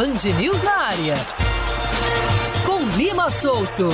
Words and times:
Band 0.00 0.32
News 0.38 0.62
na 0.62 0.86
área. 0.86 1.14
Com 2.64 2.88
Lima 2.96 3.30
Solto. 3.30 3.92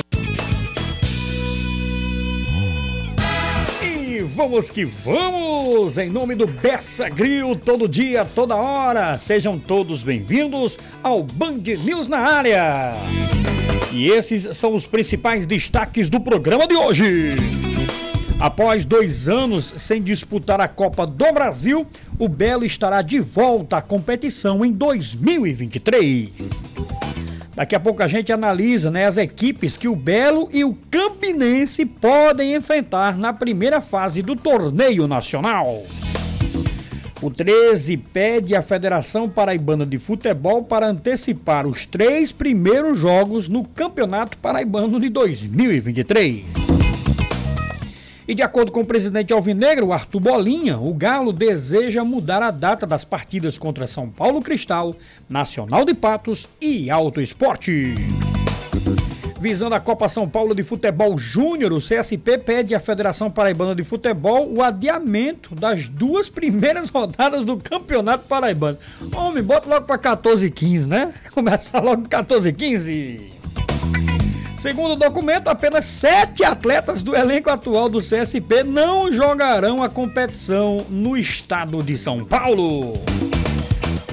E 3.82 4.20
vamos 4.20 4.70
que 4.70 4.84
vamos! 4.84 5.98
Em 5.98 6.08
nome 6.08 6.36
do 6.36 6.46
Bessa 6.46 7.08
Grill, 7.08 7.56
todo 7.56 7.88
dia, 7.88 8.24
toda 8.24 8.54
hora. 8.54 9.18
Sejam 9.18 9.58
todos 9.58 10.04
bem-vindos 10.04 10.78
ao 11.02 11.24
Band 11.24 11.62
News 11.84 12.06
na 12.06 12.18
área. 12.18 12.92
E 13.92 14.08
esses 14.08 14.56
são 14.56 14.76
os 14.76 14.86
principais 14.86 15.44
destaques 15.44 16.08
do 16.08 16.20
programa 16.20 16.68
de 16.68 16.76
hoje. 16.76 17.34
Após 18.38 18.84
dois 18.84 19.28
anos 19.28 19.72
sem 19.78 20.02
disputar 20.02 20.60
a 20.60 20.68
Copa 20.68 21.06
do 21.06 21.32
Brasil, 21.32 21.86
o 22.18 22.28
Belo 22.28 22.66
estará 22.66 23.00
de 23.00 23.18
volta 23.18 23.78
à 23.78 23.82
competição 23.82 24.64
em 24.64 24.72
2023. 24.72 26.64
Daqui 27.54 27.74
a 27.74 27.80
pouco 27.80 28.02
a 28.02 28.06
gente 28.06 28.30
analisa 28.30 28.90
né, 28.90 29.06
as 29.06 29.16
equipes 29.16 29.78
que 29.78 29.88
o 29.88 29.96
Belo 29.96 30.50
e 30.52 30.62
o 30.62 30.76
Campinense 30.90 31.86
podem 31.86 32.54
enfrentar 32.54 33.16
na 33.16 33.32
primeira 33.32 33.80
fase 33.80 34.20
do 34.20 34.36
torneio 34.36 35.08
nacional. 35.08 35.82
O 37.22 37.30
13 37.30 37.96
pede 37.96 38.54
à 38.54 38.60
Federação 38.60 39.26
Paraibana 39.26 39.86
de 39.86 39.98
Futebol 39.98 40.62
para 40.62 40.86
antecipar 40.86 41.66
os 41.66 41.86
três 41.86 42.30
primeiros 42.30 43.00
jogos 43.00 43.48
no 43.48 43.64
Campeonato 43.64 44.36
Paraibano 44.36 45.00
de 45.00 45.08
2023. 45.08 46.75
E 48.28 48.34
de 48.34 48.42
acordo 48.42 48.72
com 48.72 48.80
o 48.80 48.86
presidente 48.86 49.32
Alvinegro, 49.32 49.92
Arthur 49.92 50.20
Bolinha, 50.20 50.78
o 50.78 50.92
Galo 50.92 51.32
deseja 51.32 52.02
mudar 52.02 52.42
a 52.42 52.50
data 52.50 52.84
das 52.84 53.04
partidas 53.04 53.56
contra 53.56 53.86
São 53.86 54.10
Paulo 54.10 54.42
Cristal, 54.42 54.96
Nacional 55.28 55.84
de 55.84 55.94
Patos 55.94 56.48
e 56.60 56.90
Alto 56.90 57.20
Esporte. 57.20 57.94
Visando 59.38 59.76
a 59.76 59.80
Copa 59.80 60.08
São 60.08 60.28
Paulo 60.28 60.56
de 60.56 60.64
Futebol 60.64 61.16
Júnior, 61.16 61.72
o 61.72 61.78
CSP 61.78 62.38
pede 62.38 62.74
à 62.74 62.80
Federação 62.80 63.30
Paraibana 63.30 63.76
de 63.76 63.84
Futebol 63.84 64.52
o 64.52 64.60
adiamento 64.60 65.54
das 65.54 65.86
duas 65.86 66.28
primeiras 66.28 66.88
rodadas 66.90 67.44
do 67.44 67.56
Campeonato 67.56 68.26
Paraibano. 68.26 68.78
Homem, 69.14 69.44
bota 69.44 69.68
logo 69.68 69.86
para 69.86 69.98
14 69.98 70.46
e 70.46 70.50
15, 70.50 70.88
né? 70.88 71.14
Começa 71.32 71.78
logo 71.78 72.08
14 72.08 72.48
e 72.48 72.52
15. 72.52 73.35
Segundo 74.56 74.94
o 74.94 74.96
documento, 74.96 75.48
apenas 75.48 75.84
sete 75.84 76.42
atletas 76.42 77.02
do 77.02 77.14
elenco 77.14 77.50
atual 77.50 77.90
do 77.90 77.98
CSP 77.98 78.64
não 78.64 79.12
jogarão 79.12 79.82
a 79.82 79.88
competição 79.88 80.78
no 80.88 81.14
estado 81.14 81.82
de 81.82 81.98
São 81.98 82.24
Paulo. 82.24 82.94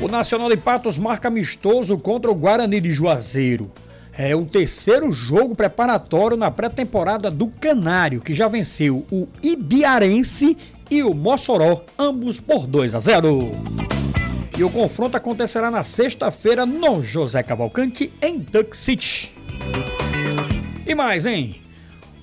O 0.01 0.07
Nacional 0.09 0.49
de 0.49 0.57
Patos 0.57 0.97
marca 0.97 1.29
amistoso 1.29 1.97
contra 1.97 2.29
o 2.29 2.35
Guarani 2.35 2.81
de 2.81 2.91
Juazeiro. 2.91 3.71
É 4.15 4.35
o 4.35 4.45
terceiro 4.45 5.13
jogo 5.13 5.55
preparatório 5.55 6.35
na 6.35 6.51
pré-temporada 6.51 7.31
do 7.31 7.47
Canário, 7.47 8.19
que 8.19 8.33
já 8.33 8.49
venceu 8.49 9.05
o 9.09 9.27
Ibiarense 9.41 10.57
e 10.91 11.01
o 11.03 11.13
Mossoró, 11.13 11.83
ambos 11.97 12.41
por 12.41 12.67
2 12.67 12.93
a 12.93 12.99
0. 12.99 13.49
E 14.57 14.63
o 14.63 14.69
confronto 14.69 15.15
acontecerá 15.15 15.71
na 15.71 15.85
sexta-feira 15.85 16.65
no 16.65 17.01
José 17.01 17.41
Cavalcante, 17.41 18.11
em 18.21 18.37
Duck 18.37 18.75
City. 18.75 19.31
E 20.85 20.93
mais, 20.93 21.25
hein? 21.25 21.61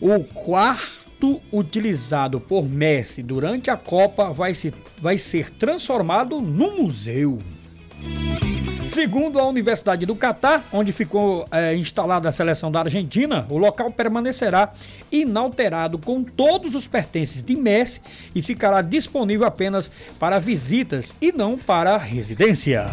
O 0.00 0.22
quarto 0.22 1.40
utilizado 1.52 2.40
por 2.40 2.68
Messi 2.68 3.22
durante 3.22 3.70
a 3.70 3.76
Copa 3.76 4.30
vai, 4.30 4.54
se, 4.54 4.72
vai 4.98 5.18
ser 5.18 5.50
transformado 5.50 6.40
num 6.40 6.82
museu. 6.82 7.38
Segundo 8.90 9.38
a 9.38 9.46
Universidade 9.46 10.04
do 10.04 10.16
Catar, 10.16 10.64
onde 10.72 10.90
ficou 10.90 11.46
é, 11.52 11.76
instalada 11.76 12.28
a 12.28 12.32
seleção 12.32 12.72
da 12.72 12.80
Argentina, 12.80 13.46
o 13.48 13.56
local 13.56 13.90
permanecerá 13.92 14.72
inalterado 15.12 15.96
com 15.96 16.24
todos 16.24 16.74
os 16.74 16.88
pertences 16.88 17.40
de 17.40 17.54
Messi 17.54 18.00
e 18.34 18.42
ficará 18.42 18.82
disponível 18.82 19.46
apenas 19.46 19.92
para 20.18 20.40
visitas 20.40 21.14
e 21.20 21.30
não 21.30 21.56
para 21.56 21.96
residência. 21.96 22.86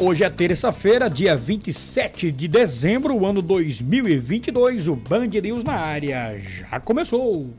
Hoje 0.00 0.24
é 0.24 0.28
terça-feira, 0.28 1.08
dia 1.08 1.36
27 1.36 2.32
de 2.32 2.48
dezembro, 2.48 3.24
ano 3.24 3.40
2022. 3.40 4.88
O 4.88 4.96
Band 4.96 5.28
News 5.28 5.62
na 5.62 5.74
área 5.74 6.36
já 6.36 6.80
começou. 6.80 7.50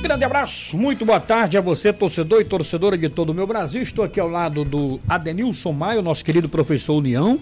Grande 0.00 0.24
abraço, 0.24 0.74
muito 0.78 1.04
boa 1.04 1.20
tarde 1.20 1.58
a 1.58 1.60
você, 1.60 1.92
torcedor 1.92 2.40
e 2.40 2.46
torcedora 2.46 2.96
de 2.96 3.10
todo 3.10 3.28
o 3.28 3.34
meu 3.34 3.46
Brasil. 3.46 3.82
Estou 3.82 4.02
aqui 4.02 4.18
ao 4.18 4.28
lado 4.28 4.64
do 4.64 4.98
Adenilson 5.06 5.72
Maio, 5.72 6.00
nosso 6.00 6.24
querido 6.24 6.48
professor 6.48 6.94
União, 6.94 7.38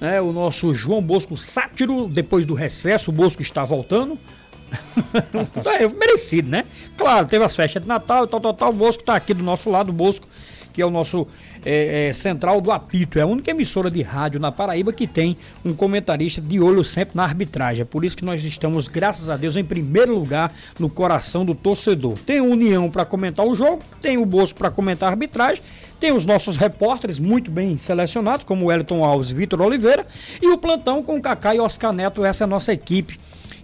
né, 0.00 0.20
o 0.20 0.32
nosso 0.32 0.74
João 0.74 1.00
Bosco 1.00 1.36
Sátiro, 1.36 2.08
depois 2.08 2.44
do 2.44 2.54
recesso, 2.54 3.12
o 3.12 3.14
Bosco 3.14 3.42
está 3.42 3.64
voltando. 3.64 4.18
é 5.78 5.86
merecido, 5.86 6.50
né? 6.50 6.64
Claro, 6.96 7.28
teve 7.28 7.44
as 7.44 7.54
festas 7.54 7.80
de 7.80 7.86
Natal 7.86 8.24
e 8.24 8.28
tal, 8.28 8.40
tal, 8.40 8.54
tal. 8.54 8.70
O 8.70 8.72
Bosco 8.72 9.02
está 9.02 9.14
aqui 9.14 9.32
do 9.32 9.42
nosso 9.44 9.70
lado, 9.70 9.90
o 9.90 9.92
Bosco, 9.92 10.26
que 10.72 10.82
é 10.82 10.86
o 10.86 10.90
nosso 10.90 11.26
é, 11.64 12.08
é, 12.08 12.12
central 12.12 12.60
do 12.60 12.70
apito. 12.70 13.18
É 13.18 13.22
a 13.22 13.26
única 13.26 13.50
emissora 13.50 13.90
de 13.90 14.02
rádio 14.02 14.40
na 14.40 14.52
Paraíba 14.52 14.92
que 14.92 15.06
tem 15.06 15.36
um 15.64 15.74
comentarista 15.74 16.40
de 16.40 16.60
olho 16.60 16.84
sempre 16.84 17.16
na 17.16 17.24
arbitragem. 17.24 17.82
É 17.82 17.84
por 17.84 18.04
isso 18.04 18.16
que 18.16 18.24
nós 18.24 18.42
estamos, 18.44 18.88
graças 18.88 19.28
a 19.28 19.36
Deus, 19.36 19.56
em 19.56 19.64
primeiro 19.64 20.14
lugar 20.14 20.52
no 20.78 20.88
coração 20.88 21.44
do 21.44 21.54
torcedor. 21.54 22.18
Tem 22.24 22.40
o 22.40 22.50
União 22.50 22.90
para 22.90 23.04
comentar 23.04 23.46
o 23.46 23.54
jogo, 23.54 23.82
tem 24.00 24.18
o 24.18 24.24
Bosco 24.24 24.58
para 24.58 24.70
comentar 24.70 25.08
a 25.08 25.12
arbitragem. 25.12 25.62
Tem 25.98 26.12
os 26.12 26.24
nossos 26.24 26.56
repórteres 26.56 27.18
muito 27.18 27.50
bem 27.50 27.76
selecionados, 27.78 28.44
como 28.44 28.66
o 28.66 28.72
Elton 28.72 29.04
Alves 29.04 29.30
e 29.30 29.34
Vitor 29.34 29.60
Oliveira, 29.60 30.06
e 30.40 30.48
o 30.48 30.56
plantão 30.56 31.02
com 31.02 31.16
o 31.16 31.20
Cacá 31.20 31.54
e 31.54 31.60
Oscar 31.60 31.92
Neto, 31.92 32.24
essa 32.24 32.44
é 32.44 32.46
a 32.46 32.48
nossa 32.48 32.72
equipe 32.72 33.18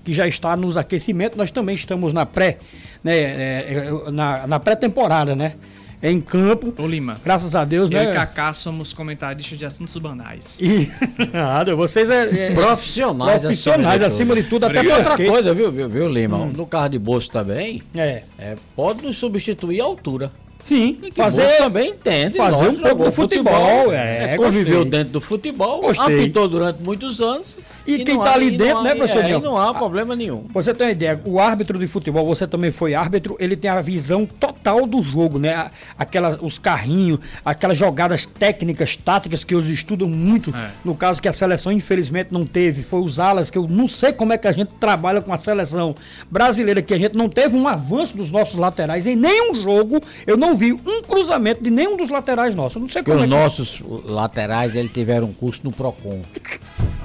que 0.05 0.13
já 0.13 0.29
está 0.29 0.55
nos 0.55 0.77
aquecimentos. 0.77 1.37
Nós 1.37 1.51
também 1.51 1.75
estamos 1.75 2.13
na 2.13 2.25
pré, 2.25 2.59
né, 3.03 3.17
é, 3.17 3.91
é 4.07 4.11
na, 4.11 4.47
na 4.47 4.61
pré-temporada, 4.61 5.35
né? 5.35 5.55
Em 6.03 6.21
campo. 6.21 6.75
Ô 6.79 6.87
Lima. 6.87 7.19
Graças 7.25 7.55
a 7.55 7.65
Deus, 7.65 7.91
eu 7.91 7.99
né? 7.99 8.07
Eu 8.07 8.11
e 8.13 8.15
Kaká 8.15 8.53
somos 8.53 8.93
comentaristas 8.93 9.59
de 9.59 9.65
assuntos 9.65 9.97
banais. 9.99 10.59
E... 10.67 10.91
Nada, 11.33 11.77
vocês 11.77 12.11
é, 12.11 12.49
é... 12.49 12.55
profissionais, 12.55 13.41
profissionais 13.41 14.03
acima 14.03 14.35
de 14.35 14.43
tudo, 14.43 14.67
acima 14.67 14.77
de 14.77 14.83
tudo 14.83 14.91
até 14.91 14.97
outra 14.97 15.17
coisa, 15.17 15.55
viu, 15.55 15.71
viu, 15.71 15.89
viu 15.89 16.09
Lima? 16.09 16.39
Hum. 16.39 16.53
No 16.55 16.67
carro 16.67 16.89
de 16.89 16.99
bolso 16.99 17.31
também, 17.31 17.83
é. 17.95 18.23
é 18.39 18.57
pode 18.75 19.03
nos 19.03 19.17
substituir 19.17 19.81
a 19.81 19.85
altura. 19.85 20.33
Sim, 20.67 20.99
fazer 21.15 21.59
também 21.59 21.91
entende. 21.91 22.37
Fazer 22.37 22.69
um 22.69 22.75
pouco 22.75 23.05
do 23.05 23.13
futebol. 23.13 23.55
futebol 23.55 23.93
é, 23.93 24.35
é, 24.35 24.37
conviveu 24.37 24.79
gostei. 24.79 24.91
dentro 24.91 25.13
do 25.13 25.21
futebol, 25.21 25.81
gostei. 25.81 26.23
apitou 26.23 26.49
durante 26.49 26.83
muitos 26.83 27.21
anos. 27.21 27.57
E, 27.87 27.95
e 27.95 28.05
quem 28.05 28.19
está 28.19 28.35
ali 28.35 28.51
dentro, 28.51 28.83
né, 28.83 28.97
professor? 28.97 29.25
É, 29.25 29.39
não 29.39 29.57
há 29.57 29.73
problema 29.73 30.17
nenhum. 30.17 30.45
Você 30.53 30.75
tem 30.75 30.89
uma 30.89 30.93
ideia, 30.93 31.21
o 31.25 31.39
árbitro 31.39 31.79
de 31.79 31.87
futebol, 31.87 32.27
você 32.27 32.49
também 32.49 32.73
foi 32.73 32.95
árbitro, 32.95 33.37
ele 33.39 33.55
tem 33.55 33.71
a 33.71 33.81
visão 33.81 34.27
total 34.27 34.89
do 34.89 35.01
jogo, 35.01 35.39
né? 35.39 35.71
Aquela, 35.97 36.37
os 36.43 36.59
carrinhos, 36.59 37.21
aquelas 37.45 37.79
jogadas 37.79 38.27
técnicas, 38.27 38.97
táticas 38.97 39.45
que 39.45 39.55
eles 39.55 39.69
estudam 39.69 40.09
muito. 40.09 40.51
É. 40.51 40.71
No 40.85 40.97
caso 40.97 41.23
que 41.23 41.29
a 41.29 41.33
seleção, 41.33 41.71
infelizmente, 41.71 42.33
não 42.33 42.45
teve, 42.45 42.83
foi 42.83 42.99
usá-las, 42.99 43.51
que 43.51 43.59
eu 43.59 43.69
não 43.69 43.87
sei 43.87 44.13
como 44.13 44.33
é 44.33 44.39
que 44.39 44.49
a 44.49 44.53
gente 44.53 44.73
trabalha 44.81 45.23
com 45.23 45.33
a 45.33 45.39
seleção 45.39 45.95
brasileira, 46.29 46.83
que 46.83 46.93
a 46.93 46.99
gente 46.99 47.17
não 47.17 47.29
teve 47.29 47.57
um 47.57 47.69
avanço 47.69 48.17
dos 48.17 48.33
nossos 48.33 48.59
laterais 48.59 49.07
em 49.07 49.15
nenhum 49.15 49.55
jogo. 49.55 50.03
Eu 50.27 50.37
não 50.37 50.56
vi 50.57 50.73
um 50.73 51.03
cruzamento 51.03 51.63
de 51.63 51.71
nenhum 51.71 51.97
dos 51.97 52.09
laterais 52.09 52.55
nossos. 52.55 52.77
Eu 52.77 52.83
não 52.83 52.89
sei 52.89 53.03
como 53.03 53.19
Porque 53.19 53.33
é 53.33 53.37
os 53.37 53.37
que... 53.37 53.43
nossos 53.43 53.83
laterais, 54.05 54.75
ele 54.75 54.89
tiveram 54.89 55.29
um 55.29 55.33
curso 55.33 55.61
no 55.65 55.73
PROCON. 55.73 56.23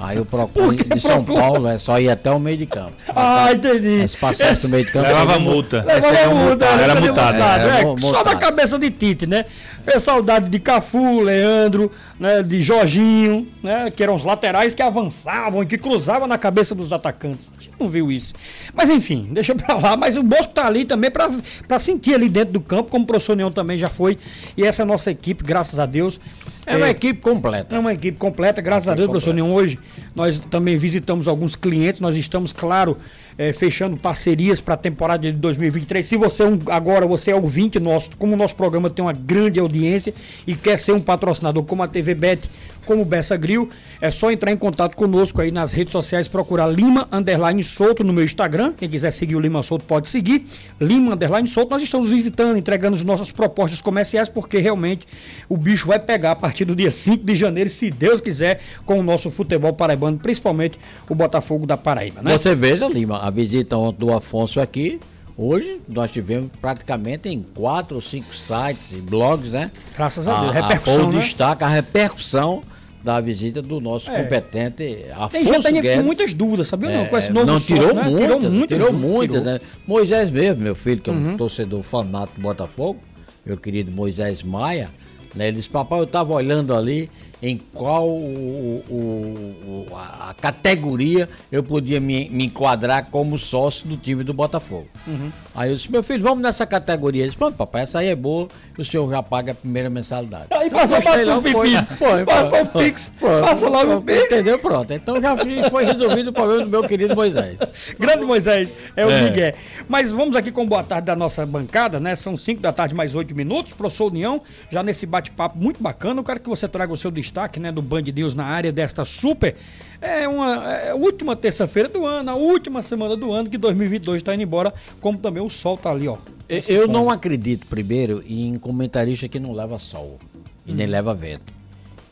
Aí 0.02 0.18
o 0.18 0.24
Procon 0.24 0.72
de 0.72 1.00
São 1.00 1.24
Paulo 1.24 1.68
é 1.68 1.78
só 1.78 2.00
ir 2.00 2.10
até 2.10 2.28
o 2.32 2.40
meio 2.40 2.56
de 2.56 2.66
campo. 2.66 2.92
Passar, 3.06 3.46
ah, 3.46 3.52
entendi. 3.52 4.08
Se 4.08 4.16
passasse 4.16 4.64
no 4.64 4.70
meio 4.70 4.84
de 4.84 4.90
campo. 4.90 5.06
Levava 5.06 5.38
multa. 5.38 5.84
Levava 5.86 6.34
multa, 6.34 6.64
era 6.66 7.00
multado. 7.00 7.38
É, 7.38 7.82
é, 7.82 7.98
só 7.98 8.24
da 8.24 8.34
cabeça 8.34 8.78
de 8.80 8.90
Tite, 8.90 9.26
né? 9.28 9.44
É 9.86 9.98
saudade 9.98 10.48
de 10.48 10.58
Cafu, 10.58 11.20
Leandro, 11.20 11.90
né, 12.18 12.42
de 12.42 12.62
Jorginho, 12.62 13.48
né, 13.62 13.90
que 13.90 14.02
eram 14.02 14.14
os 14.14 14.22
laterais 14.22 14.74
que 14.74 14.82
avançavam 14.82 15.62
e 15.62 15.66
que 15.66 15.76
cruzavam 15.76 16.28
na 16.28 16.38
cabeça 16.38 16.74
dos 16.74 16.92
atacantes. 16.92 17.48
A 17.58 17.62
gente 17.62 17.74
não 17.80 17.88
viu 17.88 18.10
isso. 18.10 18.32
Mas 18.72 18.88
enfim, 18.88 19.28
deixa 19.32 19.54
pra 19.54 19.74
lá. 19.74 19.96
Mas 19.96 20.16
o 20.16 20.22
Bosco 20.22 20.52
tá 20.52 20.66
ali 20.66 20.84
também 20.84 21.10
para 21.10 21.78
sentir 21.78 22.14
ali 22.14 22.28
dentro 22.28 22.52
do 22.52 22.60
campo, 22.60 22.90
como 22.90 23.04
o 23.04 23.06
professor 23.06 23.36
Neon 23.36 23.50
também 23.50 23.76
já 23.76 23.88
foi. 23.88 24.18
E 24.56 24.64
essa 24.64 24.82
é 24.82 24.84
a 24.84 24.86
nossa 24.86 25.10
equipe, 25.10 25.42
graças 25.42 25.78
a 25.78 25.86
Deus. 25.86 26.20
É 26.64 26.76
uma 26.76 26.86
é, 26.86 26.90
equipe 26.90 27.20
completa. 27.20 27.74
É 27.74 27.78
uma 27.78 27.92
equipe 27.92 28.16
completa, 28.16 28.62
graças 28.62 28.88
a 28.88 28.94
Deus, 28.94 29.08
completa. 29.08 29.26
professor 29.26 29.34
Neon. 29.34 29.52
Hoje 29.52 29.78
nós 30.14 30.38
também 30.38 30.76
visitamos 30.76 31.26
alguns 31.26 31.56
clientes, 31.56 32.00
nós 32.00 32.16
estamos, 32.16 32.52
claro, 32.52 32.96
é, 33.42 33.52
fechando 33.52 33.96
parcerias 33.96 34.60
para 34.60 34.74
a 34.74 34.76
temporada 34.76 35.32
de 35.32 35.36
2023. 35.36 36.06
Se 36.06 36.16
você 36.16 36.44
é 36.44 36.46
um, 36.46 36.60
agora 36.68 37.04
você 37.08 37.32
é 37.32 37.34
ouvinte 37.34 37.80
nosso, 37.80 38.10
como 38.16 38.34
o 38.34 38.36
nosso 38.36 38.54
programa 38.54 38.88
tem 38.88 39.04
uma 39.04 39.12
grande 39.12 39.58
audiência 39.58 40.14
e 40.46 40.54
quer 40.54 40.78
ser 40.78 40.92
um 40.92 41.00
patrocinador 41.00 41.64
como 41.64 41.82
a 41.82 41.88
TV 41.88 42.14
Bet, 42.14 42.48
como 42.84 43.04
Bessa 43.04 43.36
Grill. 43.36 43.68
É 44.00 44.10
só 44.10 44.30
entrar 44.30 44.50
em 44.50 44.56
contato 44.56 44.96
conosco 44.96 45.40
aí 45.40 45.50
nas 45.50 45.72
redes 45.72 45.92
sociais, 45.92 46.28
procurar 46.28 46.66
Lima 46.66 47.08
Underline 47.12 47.62
Solto 47.62 48.02
no 48.02 48.12
meu 48.12 48.24
Instagram. 48.24 48.72
Quem 48.76 48.88
quiser 48.88 49.10
seguir 49.12 49.36
o 49.36 49.40
Lima 49.40 49.62
Solto 49.62 49.84
pode 49.84 50.08
seguir. 50.08 50.44
Lima 50.80 51.14
Underline 51.14 51.48
Solto. 51.48 51.70
Nós 51.70 51.82
estamos 51.82 52.10
visitando, 52.10 52.56
entregando 52.56 52.96
as 52.96 53.02
nossas 53.02 53.30
propostas 53.30 53.80
comerciais, 53.80 54.28
porque 54.28 54.58
realmente 54.58 55.06
o 55.48 55.56
bicho 55.56 55.86
vai 55.86 55.98
pegar 55.98 56.32
a 56.32 56.36
partir 56.36 56.64
do 56.64 56.74
dia 56.74 56.90
5 56.90 57.24
de 57.24 57.36
janeiro, 57.36 57.70
se 57.70 57.90
Deus 57.90 58.20
quiser, 58.20 58.60
com 58.84 58.98
o 58.98 59.02
nosso 59.02 59.30
futebol 59.30 59.72
paraibano, 59.72 60.18
principalmente 60.18 60.78
o 61.08 61.14
Botafogo 61.14 61.66
da 61.66 61.76
Paraíba, 61.76 62.22
né? 62.22 62.36
Você 62.36 62.54
veja, 62.54 62.88
Lima, 62.88 63.18
a 63.18 63.30
visita 63.30 63.76
ontem 63.76 63.98
do 63.98 64.12
Afonso 64.12 64.60
aqui. 64.60 65.00
Hoje 65.36 65.80
nós 65.88 66.10
tivemos 66.10 66.50
praticamente 66.60 67.28
em 67.28 67.42
quatro 67.42 67.96
ou 67.96 68.02
cinco 68.02 68.34
sites 68.34 68.92
e 68.92 69.00
blogs, 69.00 69.50
né? 69.50 69.70
Graças 69.96 70.28
a 70.28 70.40
Deus. 70.40 70.50
A, 70.50 70.60
Repercussão, 70.60 71.02
a, 71.02 71.06
o 71.06 71.12
né? 71.12 71.20
destaque, 71.20 71.64
a 71.64 71.68
repercussão 71.68 72.62
da 73.02 73.20
visita 73.20 73.60
do 73.60 73.80
nosso 73.80 74.10
É. 74.10 74.22
competente 74.22 74.76
Tem 74.76 75.10
Afonso 75.12 75.44
gente 75.44 75.66
ainda 75.66 75.80
Guedes. 75.80 75.96
com 75.98 76.02
muitas 76.04 76.32
dúvidas, 76.32 76.68
sabia 76.68 76.88
ou 76.88 76.94
não? 76.94 77.02
É, 77.02 77.06
Com 77.06 77.18
esse 77.18 77.32
novo 77.32 77.46
não, 77.46 77.58
sócio, 77.58 77.74
tirou, 77.76 77.94
né? 77.94 78.02
muitas, 78.04 78.20
tirou 78.28 78.50
muitas. 78.50 78.78
tirou 78.78 78.92
muitas, 78.92 79.40
tirou. 79.42 79.52
Uhum. 79.54 79.60
né? 79.60 79.66
Moisés 79.86 80.30
mesmo, 80.30 80.62
meu 80.62 80.74
filho, 80.74 81.00
que 81.00 81.10
é 81.10 81.12
um 81.12 81.36
torcedor 81.36 81.82
fanático 81.82 82.36
do 82.40 82.42
Botafogo, 82.42 83.00
meu 83.44 83.56
querido 83.56 83.90
Moisés 83.90 84.42
Maia, 84.42 84.88
né? 85.34 85.48
Ele 85.48 85.56
disse, 85.56 85.68
papai, 85.70 85.98
eu 85.98 86.04
estava 86.04 86.32
olhando 86.32 86.74
ali 86.74 87.10
em 87.42 87.58
qual 87.74 88.08
o- 88.08 88.82
o- 88.88 89.86
o- 89.90 89.96
a 89.96 90.12
a 90.30 90.34
categoria 90.34 91.28
eu 91.50 91.62
podia 91.62 92.00
me, 92.00 92.28
me 92.30 92.46
enquadrar 92.46 93.06
como 93.10 93.38
sócio 93.38 93.86
do 93.88 93.96
time 93.96 94.22
do 94.24 94.32
Botafogo. 94.32 94.86
Uhum. 95.06 95.30
Aí 95.54 95.70
eu 95.70 95.76
disse, 95.76 95.90
meu 95.92 96.02
filho, 96.02 96.22
vamos 96.22 96.42
nessa 96.42 96.64
categoria. 96.64 97.22
Ele 97.22 97.28
disse, 97.28 97.36
pronto, 97.38 97.54
papai, 97.56 97.82
essa 97.82 97.98
aí 97.98 98.08
é 98.08 98.14
boa, 98.14 98.48
o 98.78 98.84
senhor 98.84 99.10
já 99.10 99.22
paga 99.22 99.52
a 99.52 99.54
primeira 99.54 99.90
mensalidade. 99.90 100.46
Aí 100.50 100.68
Eu 100.68 100.70
passou 100.70 100.98
Pepino. 101.42 101.86
foi, 101.98 102.24
Passou 102.24 102.64
foi, 102.66 102.82
o. 102.82 102.84
Pix. 102.86 103.12
Passa 103.20 103.68
logo 103.68 103.96
o 103.96 104.02
Pix. 104.02 104.22
Entendeu? 104.24 104.58
Pronto. 104.58 104.92
Então 104.92 105.20
já 105.20 105.36
foi 105.70 105.84
resolvido 105.84 106.28
o 106.28 106.32
problema 106.32 106.64
do 106.64 106.70
meu 106.70 106.84
querido 106.88 107.14
Moisés. 107.14 107.58
Grande 107.98 108.24
Moisés, 108.24 108.74
é 108.96 109.04
o 109.04 109.10
É. 109.10 109.22
Miguel. 109.24 109.54
Mas 109.88 110.12
vamos 110.12 110.34
aqui 110.36 110.50
com 110.50 110.64
boa 110.66 110.82
tarde 110.82 111.06
da 111.08 111.16
nossa 111.16 111.44
bancada, 111.44 111.98
né? 112.00 112.16
São 112.16 112.36
5 112.36 112.62
da 112.62 112.72
tarde, 112.72 112.94
mais 112.94 113.14
8 113.14 113.34
minutos. 113.34 113.72
Professor 113.74 114.06
União, 114.10 114.40
já 114.70 114.82
nesse 114.82 115.04
bate-papo 115.04 115.58
muito 115.58 115.82
bacana. 115.82 116.20
Eu 116.20 116.24
quero 116.24 116.40
que 116.40 116.48
você 116.48 116.66
traga 116.66 116.92
o 116.92 116.96
seu 116.96 117.10
destaque, 117.10 117.31
né? 117.60 117.72
Do 117.72 117.82
Band 117.82 118.02
News 118.02 118.34
na 118.34 118.44
área 118.44 118.70
desta 118.72 119.04
super. 119.04 119.56
É 120.00 120.26
uma 120.28 120.72
é 120.72 120.90
a 120.90 120.94
última 120.94 121.36
terça-feira 121.36 121.88
do 121.88 122.04
ano, 122.04 122.30
a 122.30 122.34
última 122.34 122.82
semana 122.82 123.16
do 123.16 123.32
ano, 123.32 123.48
que 123.48 123.56
2022 123.56 124.18
está 124.20 124.34
indo 124.34 124.42
embora, 124.42 124.74
como 125.00 125.16
também 125.18 125.42
o 125.42 125.48
sol 125.50 125.76
tá 125.76 125.90
ali, 125.90 126.08
ó. 126.08 126.18
Eu- 126.48 126.62
Eu 126.68 126.88
não 126.88 127.08
acredito, 127.08 127.66
primeiro, 127.66 128.22
em 128.28 128.56
comentarista 128.58 129.28
que 129.28 129.38
não 129.38 129.52
leva 129.52 129.78
sol 129.78 130.18
e 130.66 130.72
nem 130.72 130.86
leva 130.86 131.14
vento. 131.14 131.52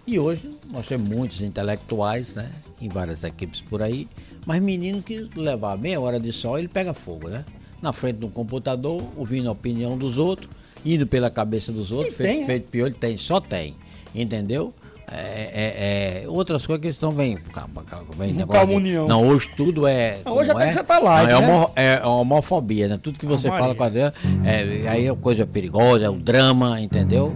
E 0.06 0.18
hoje 0.18 0.50
nós 0.72 0.86
temos 0.86 1.08
muitos 1.08 1.40
intelectuais, 1.42 2.34
né? 2.34 2.50
Em 2.80 2.88
várias 2.88 3.22
equipes 3.24 3.60
por 3.60 3.82
aí, 3.82 4.08
mas 4.46 4.62
menino 4.62 5.02
que 5.02 5.28
levar 5.36 5.76
meia 5.76 6.00
hora 6.00 6.18
de 6.18 6.32
sol, 6.32 6.58
ele 6.58 6.68
pega 6.68 6.94
fogo, 6.94 7.28
né? 7.28 7.44
Na 7.82 7.92
frente 7.92 8.16
do 8.16 8.28
computador, 8.28 9.02
ouvindo 9.16 9.48
a 9.48 9.52
opinião 9.52 9.98
dos 9.98 10.16
outros, 10.16 10.48
indo 10.84 11.06
pela 11.06 11.28
cabeça 11.28 11.70
dos 11.72 11.90
outros, 11.90 12.14
E 12.14 12.16
feito, 12.16 12.30
tem, 12.32 12.42
é? 12.42 12.46
feito 12.46 12.70
piolho, 12.70 12.94
tem, 12.94 13.16
só 13.16 13.40
tem. 13.40 13.74
Entendeu? 14.14 14.72
É, 15.12 16.20
é- 16.22 16.22
é- 16.24 16.28
outras 16.28 16.64
coisas 16.64 16.80
que 16.82 16.88
estão 16.88 17.10
vem, 17.10 17.36
calma, 17.36 17.82
calma, 17.82 18.06
vem 18.16 18.32
de- 18.32 18.44
União. 18.74 19.08
Não, 19.08 19.26
hoje 19.26 19.48
tudo 19.56 19.86
é. 19.86 20.18
Não, 20.24 20.36
hoje 20.36 20.50
até 20.52 20.64
é? 20.64 20.66
que 20.68 20.72
você 20.74 20.84
tá 20.84 20.98
light, 21.00 21.28
Não, 21.30 21.38
é, 21.38 21.40
né? 21.40 21.48
homo- 21.54 21.70
é 21.76 22.06
homofobia, 22.06 22.86
né? 22.88 22.98
Tudo 23.02 23.18
que 23.18 23.26
você 23.26 23.48
fala 23.48 23.74
com 23.74 23.82
a 23.82 23.88
dela, 23.88 24.14
é, 24.44 24.88
aí 24.88 25.06
é 25.08 25.14
coisa 25.14 25.44
perigosa, 25.44 26.04
é 26.04 26.08
o 26.08 26.14
drama, 26.16 26.80
entendeu? 26.80 27.34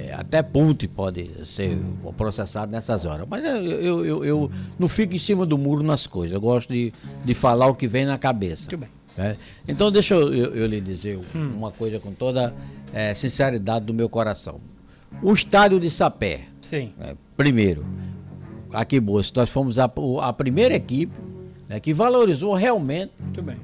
É, 0.00 0.12
até 0.14 0.42
ponte 0.42 0.88
pode 0.88 1.30
ser 1.44 1.78
processado 2.16 2.72
nessas 2.72 3.04
horas. 3.04 3.26
Mas 3.30 3.44
eu, 3.44 3.56
eu, 3.64 4.04
eu, 4.06 4.24
eu 4.24 4.50
não 4.78 4.88
fico 4.88 5.14
em 5.14 5.18
cima 5.18 5.46
do 5.46 5.56
muro 5.56 5.82
nas 5.84 6.06
coisas. 6.08 6.34
Eu 6.34 6.40
gosto 6.40 6.72
de, 6.72 6.92
de 7.24 7.34
falar 7.34 7.68
o 7.68 7.74
que 7.74 7.86
vem 7.86 8.04
na 8.06 8.18
cabeça. 8.18 8.70
Muito 8.70 8.78
bem. 8.80 8.88
né? 9.16 9.36
Então 9.68 9.90
deixa 9.92 10.14
eu, 10.14 10.34
eu- 10.34 10.54
eu 10.54 10.66
lhe 10.66 10.80
dizer 10.80 11.18
Hum. 11.34 11.52
uma 11.56 11.70
coisa 11.70 12.00
com 12.00 12.12
toda 12.12 12.52
é, 12.92 13.14
sinceridade 13.14 13.84
do 13.84 13.94
meu 13.94 14.08
coração. 14.08 14.60
O 15.22 15.32
estádio 15.32 15.78
de 15.78 15.88
Sapé, 15.90 16.40
Sim. 16.68 16.92
é, 17.00 17.14
primeiro, 17.36 17.84
aqui 18.72 18.98
Bolsa, 19.00 19.32
nós 19.36 19.48
fomos 19.50 19.78
a, 19.78 19.90
a 20.22 20.32
primeira 20.32 20.74
equipe 20.74 21.12
né, 21.68 21.80
que 21.80 21.94
valorizou 21.94 22.52
realmente 22.54 23.12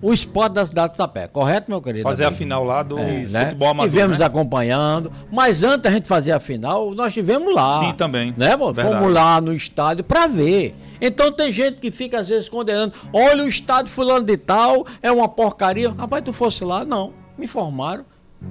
o 0.00 0.12
esporte 0.12 0.54
da 0.54 0.66
cidade 0.66 0.92
de 0.92 0.96
Sapé. 0.96 1.28
Correto, 1.28 1.70
meu 1.70 1.82
querido? 1.82 2.02
Fazer 2.02 2.24
a 2.24 2.28
amigo? 2.28 2.38
final 2.38 2.64
lá 2.64 2.82
do 2.82 2.98
É, 2.98 3.26
né? 3.26 3.44
futebol 3.46 3.68
amador. 3.68 3.90
Tivemos 3.90 4.18
né? 4.18 4.24
acompanhando, 4.24 5.12
mas 5.30 5.62
antes 5.62 5.82
da 5.82 5.90
gente 5.90 6.08
fazer 6.08 6.32
a 6.32 6.40
final, 6.40 6.94
nós 6.94 7.12
tivemos 7.12 7.54
lá. 7.54 7.78
Sim, 7.78 7.92
também. 7.92 8.34
Né? 8.36 8.56
Verdade. 8.56 8.82
Fomos 8.88 9.12
lá 9.12 9.40
no 9.40 9.52
estádio 9.52 10.02
pra 10.04 10.26
ver. 10.26 10.74
Então 11.00 11.30
tem 11.32 11.52
gente 11.52 11.76
que 11.80 11.90
fica 11.90 12.20
às 12.20 12.28
vezes 12.28 12.48
condenando. 12.48 12.92
Olha 13.12 13.44
o 13.44 13.48
estádio 13.48 13.90
fulano 13.90 14.24
de 14.24 14.36
tal, 14.36 14.86
é 15.02 15.10
uma 15.10 15.28
porcaria. 15.28 15.90
Rapaz, 15.90 16.22
tu 16.24 16.32
fosse 16.32 16.64
lá? 16.64 16.84
Não. 16.84 17.12
Me 17.38 17.44
informaram. 17.44 18.04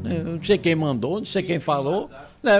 Eu 0.03 0.23
não 0.35 0.43
sei 0.43 0.57
quem 0.57 0.75
mandou, 0.75 1.17
não 1.17 1.25
sei 1.25 1.41
quem 1.41 1.59
falou. 1.59 2.09
Né, 2.41 2.53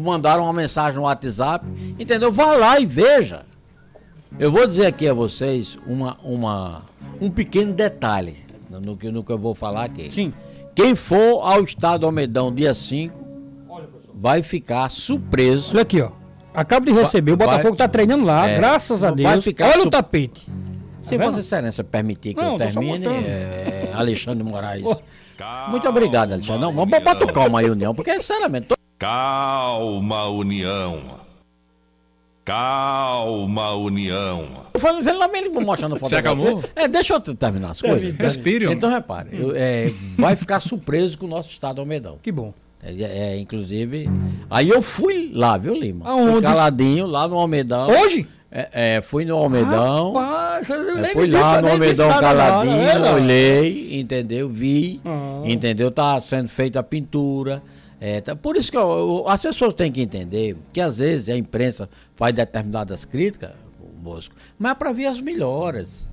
Mandaram 0.00 0.44
uma 0.44 0.52
mensagem 0.52 0.96
no 0.98 1.02
WhatsApp. 1.06 1.64
Entendeu? 1.98 2.32
Vá 2.32 2.52
lá 2.52 2.80
e 2.80 2.86
veja. 2.86 3.44
Eu 4.38 4.50
vou 4.50 4.66
dizer 4.66 4.86
aqui 4.86 5.06
a 5.06 5.12
vocês 5.14 5.76
uma, 5.86 6.16
uma, 6.24 6.82
um 7.20 7.30
pequeno 7.30 7.72
detalhe 7.72 8.36
no 8.70 8.96
que, 8.96 9.10
no 9.10 9.22
que 9.22 9.30
eu 9.30 9.38
vou 9.38 9.54
falar 9.54 9.84
aqui. 9.84 10.10
Sim. 10.10 10.32
Quem 10.74 10.94
for 10.94 11.42
ao 11.42 11.62
estado 11.62 12.06
Almedão 12.06 12.50
dia 12.50 12.72
5 12.72 13.22
vai 14.14 14.42
ficar 14.42 14.88
surpreso. 14.90 15.72
Olha 15.74 15.82
aqui, 15.82 16.00
ó. 16.00 16.10
Acabo 16.54 16.86
de 16.86 16.92
receber, 16.92 17.32
o 17.32 17.36
Vai- 17.36 17.46
Botafogo 17.46 17.76
tá 17.76 17.88
treinando 17.88 18.24
lá, 18.24 18.48
É, 18.48 18.56
graças 18.56 19.02
a 19.04 19.08
vai 19.08 19.16
Deus. 19.16 19.44
ficar 19.44 19.68
Olha 19.70 19.82
o 19.86 19.90
tapete. 19.90 20.48
Se 21.00 21.16
vendo? 21.16 21.26
Vossa 21.26 21.40
Excelência 21.40 21.82
permitir 21.82 22.34
que 22.34 22.40
Não, 22.40 22.52
eu 22.52 22.58
termine, 22.58 23.06
é, 23.06 23.90
Alexandre 23.92 24.44
Moraes. 24.44 24.84
Muito 25.68 25.88
obrigado, 25.88 26.32
Alexandre. 26.32 26.60
Não, 26.60 26.72
mas 26.72 27.02
bota 27.04 27.26
calma 27.32 27.60
aí, 27.60 27.70
União, 27.70 27.94
porque, 27.94 28.12
sinceramente, 28.14 28.68
tô- 28.68 28.76
Calma, 28.98 30.26
União. 30.28 31.20
Calma, 32.44 33.70
União. 33.74 34.48
falando, 34.76 35.04
vendo 35.04 35.18
lá 35.18 35.28
ele 35.32 35.48
mostrando 35.60 35.94
a 35.94 35.98
Você 35.98 36.16
acabou? 36.16 36.62
É, 36.74 36.88
deixa 36.88 37.14
eu 37.14 37.20
terminar 37.20 37.70
as 37.70 37.80
coisas. 37.80 38.14
Respire. 38.16 38.66
Então, 38.72 38.90
repare, 38.90 39.28
eu, 39.32 39.52
é, 39.54 39.92
vai 40.16 40.34
ficar 40.34 40.58
surpreso 40.60 41.16
com 41.18 41.26
o 41.26 41.28
nosso 41.28 41.50
estado 41.50 41.80
Almedão. 41.80 42.18
Que 42.20 42.32
bom. 42.32 42.52
É, 42.82 42.90
é, 43.34 43.38
inclusive, 43.38 44.10
aí 44.50 44.68
eu 44.68 44.82
fui 44.82 45.30
lá, 45.32 45.56
viu, 45.56 45.72
Lima? 45.72 46.04
Aonde? 46.08 46.32
Fui 46.32 46.42
caladinho, 46.42 47.06
lá 47.06 47.28
no 47.28 47.38
Almedão. 47.38 47.88
Hoje? 47.88 48.26
É, 48.54 48.96
é, 48.96 49.00
fui 49.02 49.24
no 49.24 49.34
Almedão. 49.36 50.12
Rapaz, 50.12 50.68
nem 50.68 51.12
fui 51.12 51.26
lá 51.30 51.62
no 51.62 51.68
Almedão 51.68 52.08
caladinho, 52.20 52.98
não? 53.00 53.14
olhei, 53.14 53.98
entendeu? 53.98 54.46
Vi, 54.48 55.00
Ah. 55.06 55.40
entendeu? 55.44 55.90
Tá 55.90 56.20
sendo 56.20 56.48
feita 56.48 56.78
a 56.78 56.82
pintura. 56.82 57.62
É, 57.98 58.20
tá- 58.20 58.36
por 58.36 58.56
isso 58.56 58.70
que 58.70 58.76
eu- 58.76 58.82
eu- 58.82 59.28
as 59.28 59.40
pessoas 59.40 59.72
têm 59.72 59.90
que 59.90 60.02
entender 60.02 60.56
que 60.72 60.80
às 60.82 60.98
vezes 60.98 61.28
a 61.30 61.36
imprensa 61.36 61.88
faz 62.14 62.34
determinadas 62.34 63.04
críticas, 63.06 63.52
Bosco, 64.02 64.34
mas 64.58 64.72
é 64.72 64.74
para 64.74 64.92
ver 64.92 65.06
as 65.06 65.20
melhores. 65.20 66.08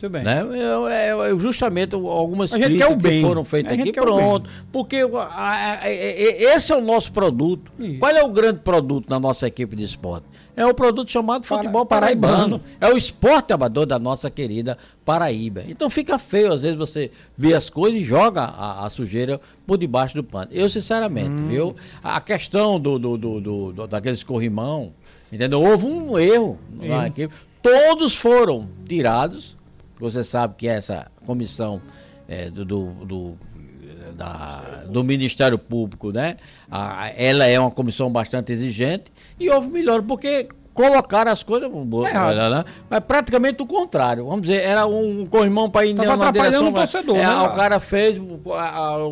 Muito 0.00 0.12
bem. 0.12 0.22
Né? 0.24 0.40
Eu- 0.42 0.86
eu- 0.88 1.22
eu- 1.26 1.38
justamente 1.40 1.94
algumas 1.94 2.52
críticas 2.52 2.96
que 3.02 3.20
foram 3.20 3.44
feitas 3.44 3.78
aqui, 3.78 3.92
pronto. 3.92 4.48
Porque 4.72 4.96
a- 4.96 5.18
a- 5.18 5.74
a- 5.82 5.90
esse 5.90 6.72
é 6.72 6.76
o 6.76 6.80
nosso 6.80 7.12
produto. 7.12 7.70
Isso. 7.78 7.98
Qual 7.98 8.10
é 8.10 8.22
o 8.22 8.28
grande 8.30 8.60
produto 8.60 9.06
da 9.08 9.20
nossa 9.20 9.46
equipe 9.46 9.76
de 9.76 9.84
esporte? 9.84 10.24
É 10.56 10.64
o 10.66 10.74
produto 10.74 11.10
chamado 11.10 11.46
Para- 11.46 11.58
futebol 11.58 11.84
paraibano. 11.86 12.58
paraibano. 12.58 12.62
É 12.80 12.88
o 12.92 12.96
esporte 12.96 13.52
amador 13.52 13.86
da 13.86 13.98
nossa 13.98 14.30
querida 14.30 14.76
Paraíba. 15.04 15.62
Então 15.68 15.88
fica 15.90 16.18
feio, 16.18 16.52
às 16.52 16.62
vezes, 16.62 16.76
você 16.76 17.10
vê 17.36 17.54
as 17.54 17.68
coisas 17.70 18.00
e 18.00 18.04
joga 18.04 18.42
a, 18.42 18.84
a 18.86 18.90
sujeira 18.90 19.40
por 19.66 19.76
debaixo 19.78 20.14
do 20.14 20.24
pano. 20.24 20.48
Eu, 20.52 20.68
sinceramente, 20.70 21.30
Hum. 21.42 21.48
viu? 21.48 21.76
A 22.02 22.20
questão 22.20 22.78
do, 22.80 22.98
do, 22.98 23.16
do, 23.16 23.40
do- 23.40 23.72
do- 23.72 23.86
daqueles 23.86 24.22
corrimão, 24.22 24.92
entendeu? 25.32 25.62
Houve 25.62 25.86
um 25.86 26.18
erro 26.18 26.58
na 26.78 27.06
equipe. 27.08 27.34
Todos 27.62 28.14
foram 28.14 28.68
tirados. 28.86 29.56
Você 30.00 30.24
sabe 30.24 30.54
que 30.56 30.66
essa 30.66 31.06
comissão 31.26 31.80
é, 32.28 32.48
do, 32.50 32.64
do, 32.64 32.84
do- 33.04 33.38
da- 34.16 34.84
do 34.88 35.04
Ministério 35.04 35.58
Público, 35.58 36.10
né? 36.12 36.36
Ela 37.16 37.46
é 37.46 37.58
uma 37.60 37.70
comissão 37.70 38.10
bastante 38.10 38.52
exigente 38.52 39.04
e 39.38 39.48
houve 39.50 39.68
melhor, 39.68 40.02
porque 40.02 40.48
colocaram 40.72 41.30
as 41.32 41.42
coisas, 41.42 41.68
Errado. 41.70 42.50
né? 42.50 42.64
mas 42.88 43.00
praticamente 43.00 43.62
o 43.62 43.66
contrário. 43.66 44.24
Vamos 44.26 44.42
dizer, 44.42 44.62
era 44.62 44.86
um 44.86 45.26
corrimão 45.26 45.68
para 45.68 45.84
ir 45.84 45.94
Tava 45.94 46.16
na 46.16 46.30
direção. 46.30 46.68
o 46.68 46.72
torcedor, 46.72 47.16
é, 47.16 47.26
né? 47.26 47.36
Hum. 47.36 47.44
O 47.44 47.54
cara 47.54 47.80
fez 47.80 48.20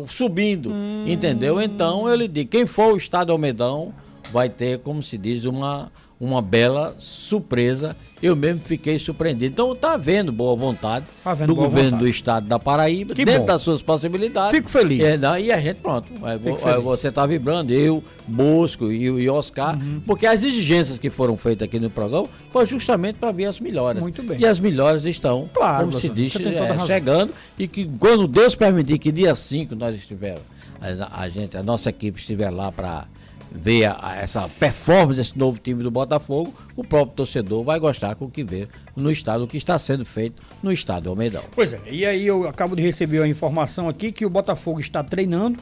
subindo, 0.07 0.71
entendeu? 1.05 1.61
Então 1.61 2.07
eu 2.07 2.15
lhe 2.15 2.27
digo, 2.27 2.49
quem 2.49 2.65
for 2.65 2.93
o 2.93 2.97
Estado 2.97 3.31
Almedão, 3.31 3.93
vai 4.31 4.49
ter, 4.49 4.79
como 4.79 5.01
se 5.03 5.17
diz, 5.17 5.45
uma, 5.45 5.91
uma 6.19 6.41
bela 6.41 6.95
surpresa. 6.97 7.95
Eu 8.21 8.35
mesmo 8.35 8.59
fiquei 8.59 8.99
surpreendido. 8.99 9.45
Então 9.53 9.73
tá 9.73 9.93
havendo 9.93 10.29
boa 10.29 10.53
vontade 10.55 11.05
Tá 11.23 11.33
do 11.35 11.55
boa 11.55 11.67
governo 11.67 11.91
vontade. 11.91 12.03
do 12.03 12.09
estado 12.09 12.47
da 12.47 12.59
Paraíba, 12.59 13.13
Que 13.15 13.23
dentro 13.23 13.41
bom. 13.41 13.45
das 13.47 13.61
suas 13.61 13.81
possibilidades. 13.81 14.51
Fico 14.51 14.69
feliz. 14.69 15.01
É, 15.01 15.15
não, 15.17 15.37
e 15.39 15.49
a 15.51 15.59
gente, 15.61 15.77
pronto. 15.77 16.07
aí 16.23 16.37
você 16.81 17.09
tá 17.11 17.25
vibrando, 17.25 17.71
eu, 17.71 18.03
Bosco 18.27 18.91
e, 18.91 19.09
o- 19.09 19.17
e 19.19 19.29
Oscar, 19.29 19.77
Uhum. 19.81 20.01
porque 20.05 20.25
as 20.25 20.43
exigências 20.43 20.99
que 20.99 21.09
foram 21.09 21.37
feitas 21.37 21.65
aqui 21.65 21.79
no 21.79 21.89
programa 21.89 22.27
foi 22.51 22.65
justamente 22.65 23.15
para 23.15 23.31
ver 23.31 23.45
as 23.45 23.57
melhoras. 23.59 24.01
Muito 24.01 24.21
bem. 24.21 24.37
E 24.39 24.45
as 24.45 24.59
melhoras 24.59 25.05
estão, 25.05 25.49
Claro, 25.53 25.85
como 25.87 25.97
se 25.97 26.09
diz, 26.09 26.35
é, 26.35 26.85
chegando 26.85 27.33
e 27.57 27.69
que 27.69 27.85
quando 27.99 28.27
Deus 28.27 28.53
permitir 28.53 28.99
que 28.99 29.13
dia 29.13 29.33
5 29.33 29.75
nós 29.77 29.95
estivermos, 29.95 30.41
a, 30.81 31.21
a 31.21 31.29
gente, 31.29 31.55
a 31.57 31.63
nossa 31.63 31.89
equipe 31.89 32.19
estiver 32.19 32.49
lá 32.49 32.69
para 32.69 33.05
a- 33.85 33.97
a- 34.11 34.15
essa 34.17 34.47
performance 34.59 35.17
desse 35.17 35.37
novo 35.37 35.59
time 35.59 35.81
do 35.83 35.89
Botafogo, 35.91 36.53
o 36.75 36.83
próprio 36.83 37.15
torcedor 37.15 37.63
vai 37.63 37.79
gostar 37.79 38.15
com 38.15 38.25
o 38.25 38.29
que 38.29 38.43
vê 38.43 38.67
no 38.95 39.11
estado, 39.11 39.43
o 39.43 39.47
que 39.47 39.57
está 39.57 39.77
sendo 39.79 40.05
feito 40.05 40.41
no 40.61 40.71
estado 40.71 41.03
do 41.03 41.09
Almeidão. 41.09 41.43
Pois 41.55 41.73
é, 41.73 41.79
e 41.89 42.05
aí 42.05 42.25
eu 42.27 42.47
acabo 42.47 42.75
de 42.75 42.81
receber 42.81 43.21
a 43.21 43.27
informação 43.27 43.89
aqui 43.89 44.11
que 44.11 44.25
o 44.25 44.29
Botafogo 44.29 44.79
está 44.79 45.03
treinando, 45.03 45.59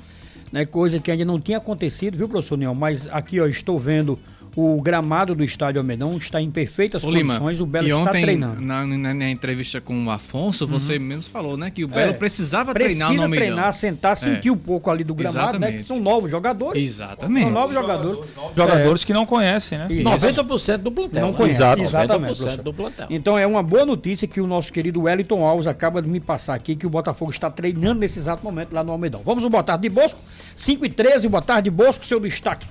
né, 0.52 0.66
coisa 0.66 1.00
que 1.00 1.12
ainda 1.12 1.26
não 1.26 1.40
tinha 1.40 1.58
acontecido, 1.58 2.18
viu, 2.18 2.28
professor 2.30 2.58
Neon? 2.58 2.74
Mas 2.74 3.08
aqui, 3.08 3.40
ó, 3.40 3.48
estou 3.48 3.78
vendo 3.80 4.18
o 4.60 4.82
gramado 4.82 5.36
do 5.36 5.44
estádio 5.44 5.80
Almedão 5.80 6.18
está 6.18 6.42
em 6.42 6.50
perfeitas 6.50 7.04
Ô, 7.04 7.12
Lima, 7.12 7.36
condições, 7.36 7.62
o 7.62 7.66
Belo 7.68 7.86
e 7.88 7.92
está 7.92 8.02
ontem, 8.02 8.22
treinando. 8.24 8.60
na, 8.60 8.84
na- 8.88 9.14
na 9.14 9.30
entrevista 9.30 9.80
com 9.80 10.06
o 10.06 10.10
Afonso, 10.10 10.66
você 10.66 10.98
mesmo 10.98 11.32
falou, 11.32 11.56
né? 11.56 11.70
Que 11.70 11.84
o 11.84 11.88
Belo 11.88 12.16
precisava 12.16 12.74
treinar 12.74 12.98
no 13.02 13.06
Precisa 13.08 13.24
Almeidão. 13.26 13.48
treinar, 13.54 13.74
sentar, 13.74 14.18
sentir 14.18 14.48
É. 14.48 14.52
um 14.52 14.58
pouco 14.58 14.90
ali 14.90 15.04
do 15.04 15.14
gramado, 15.14 15.60
né? 15.60 15.68
Que 15.68 15.78
Exatamente. 15.78 15.86
são 15.86 16.00
novos 16.00 16.32
jogadores. 16.32 16.84
Exatamente. 16.84 17.44
São 17.44 17.52
novos 17.52 17.72
jogadores. 17.74 18.20
Jogadores 18.56 19.04
que 19.04 19.14
não 19.14 19.26
conhecem, 19.28 19.78
né? 19.78 19.86
Isso. 19.92 20.04
90% 20.04 20.78
do 20.82 20.92
plantel. 20.92 21.22
Não 21.22 21.32
né? 21.32 21.38
conhece. 21.38 21.58
Exato. 21.58 21.82
Exatamente. 21.84 22.32
90% 22.34 22.36
professor. 22.38 22.64
do 22.64 22.74
plantel. 22.74 23.08
Então 23.12 23.38
é 23.38 23.46
uma 23.46 23.62
boa 23.62 23.86
notícia 23.86 24.28
que 24.28 24.42
o 24.42 24.48
nosso 24.48 24.74
querido 24.74 25.04
Wellington 25.04 25.46
Alves 25.46 25.68
acaba 25.68 26.02
de 26.02 26.10
me 26.10 26.20
passar 26.20 26.56
aqui, 26.56 26.76
que 26.76 26.88
o 26.88 26.90
Botafogo 26.90 27.30
está 27.30 27.52
treinando 27.52 28.00
nesse 28.00 28.18
exato 28.18 28.44
momento 28.44 28.74
lá 28.74 28.84
no 28.84 28.92
Almedão. 28.92 29.22
Vamos 29.24 29.44
ao 29.44 29.50
boa 29.52 29.62
tarde 29.64 29.84
de 29.84 29.90
Bosco, 29.90 30.20
5 30.56 30.84
e 30.86 30.90
13, 30.90 31.28
boa 31.30 31.42
tarde 31.44 31.70
Bosco, 31.70 32.04
seu 32.04 32.20
destaque. 32.20 32.66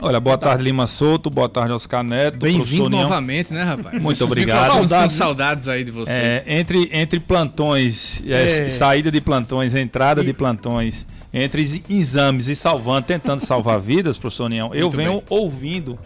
Olha, 0.00 0.20
boa 0.20 0.38
tarde 0.38 0.62
Lima 0.62 0.86
Souto, 0.86 1.28
boa 1.28 1.48
tarde 1.48 1.72
Oscar 1.72 2.04
Neto, 2.04 2.38
Bem-vindo 2.38 2.88
novamente, 2.88 3.52
né, 3.52 3.62
rapaz? 3.64 4.00
Muito 4.00 4.22
obrigado. 4.24 4.62
ficam 4.64 4.78
Com 4.78 4.86
Saudades, 4.86 5.16
saudades, 5.16 5.66
né? 5.66 5.72
aí 5.74 5.84
de 5.84 5.90
você. 5.90 6.12
É, 6.12 6.44
entre, 6.46 6.88
entre 6.92 7.18
plantões, 7.18 8.22
é, 8.24 8.44
É. 8.66 8.68
saída 8.68 9.10
de 9.10 9.20
plantões, 9.20 9.74
entrada 9.74 10.22
de 10.22 10.32
plantões, 10.32 11.04
entre 11.34 11.62
ex- 11.62 11.82
exames 11.90 12.46
e 12.48 12.54
salvando, 12.54 13.06
tentando 13.08 13.40
salvar 13.44 13.80
vidas, 13.80 14.16
professor 14.16 14.48
Nião, 14.48 14.72
eu 14.72 14.88
venho 14.88 15.14
bem. 15.14 15.22
ouvindo 15.30 15.98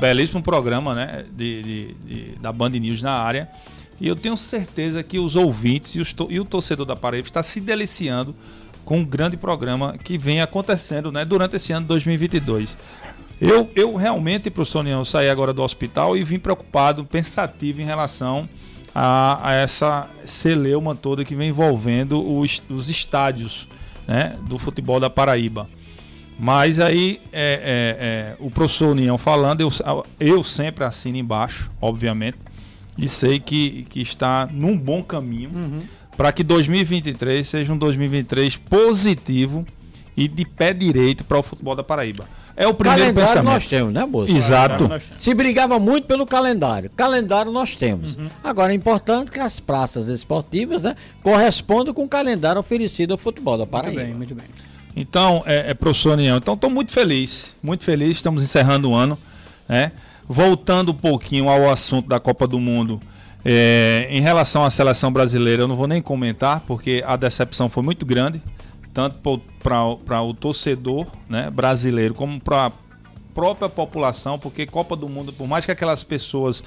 belíssimo 0.00 0.42
programa 0.42 0.94
né, 0.96 1.24
de, 1.32 1.62
de- 1.62 1.94
de- 2.04 2.24
da 2.40 2.50
Band 2.50 2.70
News 2.70 3.00
na 3.00 3.12
área. 3.12 3.48
E 4.00 4.08
eu 4.08 4.16
tenho 4.16 4.36
certeza 4.36 5.04
que 5.04 5.20
os 5.20 5.36
ouvintes 5.36 5.94
e, 5.94 6.00
os 6.00 6.12
to- 6.12 6.26
e 6.30 6.40
o 6.40 6.44
torcedor 6.44 6.84
da 6.86 6.96
Paraíba 6.96 7.28
está 7.28 7.42
se 7.44 7.60
deliciando 7.60 8.34
com 8.84 8.98
um 8.98 9.04
grande 9.04 9.36
programa 9.36 9.94
que 10.02 10.18
vem 10.18 10.40
acontecendo 10.40 11.12
né, 11.12 11.24
durante 11.24 11.54
esse 11.54 11.70
ano 11.72 11.82
de 11.82 11.88
2022. 11.88 12.76
Eu, 13.40 13.70
eu 13.74 13.96
realmente, 13.96 14.50
professor 14.50 14.80
União, 14.80 15.04
saí 15.04 15.30
agora 15.30 15.52
do 15.52 15.62
hospital 15.62 16.16
e 16.16 16.22
vim 16.22 16.38
preocupado, 16.38 17.04
pensativo 17.04 17.80
em 17.80 17.84
relação 17.86 18.46
a, 18.94 19.50
a 19.50 19.54
essa 19.54 20.08
celeuma 20.26 20.94
toda 20.94 21.24
que 21.24 21.34
vem 21.34 21.48
envolvendo 21.48 22.22
os, 22.38 22.62
os 22.68 22.90
estádios 22.90 23.66
né, 24.06 24.36
do 24.46 24.58
futebol 24.58 25.00
da 25.00 25.08
Paraíba. 25.08 25.68
Mas 26.38 26.80
aí, 26.80 27.20
é, 27.32 27.42
é, 27.42 28.04
é, 28.04 28.36
o 28.38 28.50
professor 28.50 28.90
União 28.90 29.16
falando, 29.16 29.60
eu, 29.60 29.70
eu 30.18 30.42
sempre 30.42 30.84
assino 30.84 31.16
embaixo, 31.16 31.70
obviamente, 31.80 32.38
e 32.96 33.08
sei 33.08 33.38
que, 33.38 33.86
que 33.88 34.00
está 34.00 34.48
num 34.52 34.76
bom 34.76 35.02
caminho 35.02 35.50
para 36.16 36.32
que 36.32 36.42
2023 36.42 37.46
seja 37.46 37.72
um 37.72 37.78
2023 37.78 38.56
positivo 38.56 39.66
e 40.16 40.28
de 40.28 40.44
pé 40.44 40.74
direito 40.74 41.24
para 41.24 41.38
o 41.38 41.42
futebol 41.42 41.74
da 41.74 41.82
Paraíba. 41.82 42.26
É 42.56 42.66
o 42.66 42.74
primeiro 42.74 43.02
calendário 43.02 43.28
pensamento. 43.28 43.52
nós 43.52 43.66
temos, 43.66 43.94
né, 43.94 44.04
moço? 44.04 44.32
Exato. 44.32 44.90
Se 45.16 45.32
brigava 45.34 45.78
muito 45.78 46.06
pelo 46.06 46.26
calendário. 46.26 46.90
Calendário 46.96 47.50
nós 47.50 47.76
temos. 47.76 48.16
Uhum. 48.16 48.28
Agora 48.44 48.72
é 48.72 48.74
importante 48.74 49.30
que 49.30 49.38
as 49.38 49.58
praças 49.60 50.08
esportivas 50.08 50.82
né, 50.82 50.94
correspondam 51.22 51.94
com 51.94 52.04
o 52.04 52.08
calendário 52.08 52.60
oferecido 52.60 53.12
ao 53.12 53.18
futebol 53.18 53.54
da 53.56 53.64
Muito 53.64 53.70
Paraíba. 53.70 54.02
bem, 54.02 54.14
muito 54.14 54.34
bem. 54.34 54.46
Então, 54.94 55.42
é, 55.46 55.70
é 55.70 55.74
professor 55.74 56.12
União. 56.12 56.36
Então, 56.36 56.54
estou 56.54 56.68
muito 56.68 56.92
feliz, 56.92 57.56
muito 57.62 57.84
feliz. 57.84 58.16
Estamos 58.16 58.42
encerrando 58.42 58.90
o 58.90 58.94
ano, 58.94 59.16
né? 59.68 59.92
Voltando 60.28 60.92
um 60.92 60.94
pouquinho 60.94 61.48
ao 61.48 61.70
assunto 61.70 62.08
da 62.08 62.20
Copa 62.20 62.46
do 62.46 62.60
Mundo, 62.60 63.00
é, 63.44 64.06
em 64.10 64.20
relação 64.20 64.64
à 64.64 64.70
seleção 64.70 65.12
brasileira, 65.12 65.62
eu 65.62 65.68
não 65.68 65.76
vou 65.76 65.86
nem 65.86 66.02
comentar, 66.02 66.60
porque 66.66 67.02
a 67.06 67.16
decepção 67.16 67.68
foi 67.68 67.82
muito 67.82 68.04
grande, 68.04 68.40
tanto 69.08 69.42
para 69.62 70.22
o 70.22 70.34
torcedor 70.34 71.06
né, 71.26 71.50
brasileiro, 71.50 72.12
como 72.12 72.38
para 72.38 72.66
a 72.66 72.72
própria 73.32 73.68
população, 73.68 74.38
porque 74.38 74.66
Copa 74.66 74.94
do 74.94 75.08
Mundo, 75.08 75.32
por 75.32 75.46
mais 75.46 75.64
que 75.64 75.72
aquelas 75.72 76.04
pessoas 76.04 76.62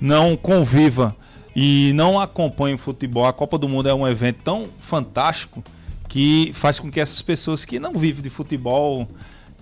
não 0.00 0.36
convivam 0.36 1.14
e 1.54 1.92
não 1.94 2.20
acompanhem 2.20 2.76
futebol, 2.76 3.24
a 3.24 3.32
Copa 3.32 3.56
do 3.56 3.68
Mundo 3.68 3.88
é 3.88 3.94
um 3.94 4.06
evento 4.08 4.42
tão 4.42 4.66
fantástico 4.80 5.62
que 6.08 6.50
faz 6.54 6.80
com 6.80 6.90
que 6.90 6.98
essas 6.98 7.22
pessoas 7.22 7.64
que 7.64 7.78
não 7.78 7.92
vivem 7.92 8.22
de 8.22 8.30
futebol 8.30 9.06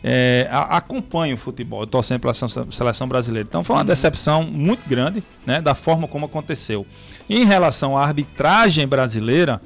é, 0.03 0.49
acompanhem 0.51 1.35
o 1.35 1.39
futebol. 1.39 1.87
Torcendo 1.87 2.21
pela 2.21 2.35
seleção 2.35 3.09
brasileira. 3.09 3.47
Então 3.49 3.65
foi 3.65 3.77
uma 3.77 3.85
decepção 3.85 4.45
muito 4.45 4.89
grande 4.89 5.23
né, 5.47 5.61
da 5.61 5.75
forma 5.75 6.07
como 6.07 6.27
aconteceu. 6.27 6.87
Em 7.29 7.45
relação 7.45 7.97
à 7.97 8.05
arbitragem 8.05 8.87
brasileira, 8.87 9.61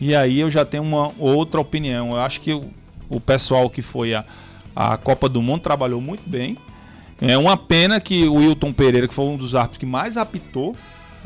e 0.00 0.14
aí 0.14 0.40
eu 0.40 0.50
já 0.50 0.64
tenho 0.64 0.82
uma 0.82 1.10
outra 1.18 1.60
opinião. 1.60 2.10
Eu 2.10 2.20
acho 2.20 2.40
que 2.40 2.52
o, 2.52 2.62
o 3.08 3.20
pessoal 3.20 3.68
que 3.68 3.82
foi 3.82 4.14
a, 4.14 4.24
a 4.74 4.96
Copa 4.96 5.28
do 5.28 5.42
Mundo 5.42 5.60
trabalhou 5.60 6.00
muito 6.00 6.28
bem. 6.28 6.56
É 7.20 7.36
uma 7.36 7.56
pena 7.56 8.00
que 8.00 8.28
o 8.28 8.34
Wilton 8.34 8.72
Pereira, 8.72 9.08
que 9.08 9.14
foi 9.14 9.24
um 9.24 9.36
dos 9.36 9.54
árbitros 9.54 9.78
que 9.78 9.86
mais 9.86 10.16
apitou 10.16 10.76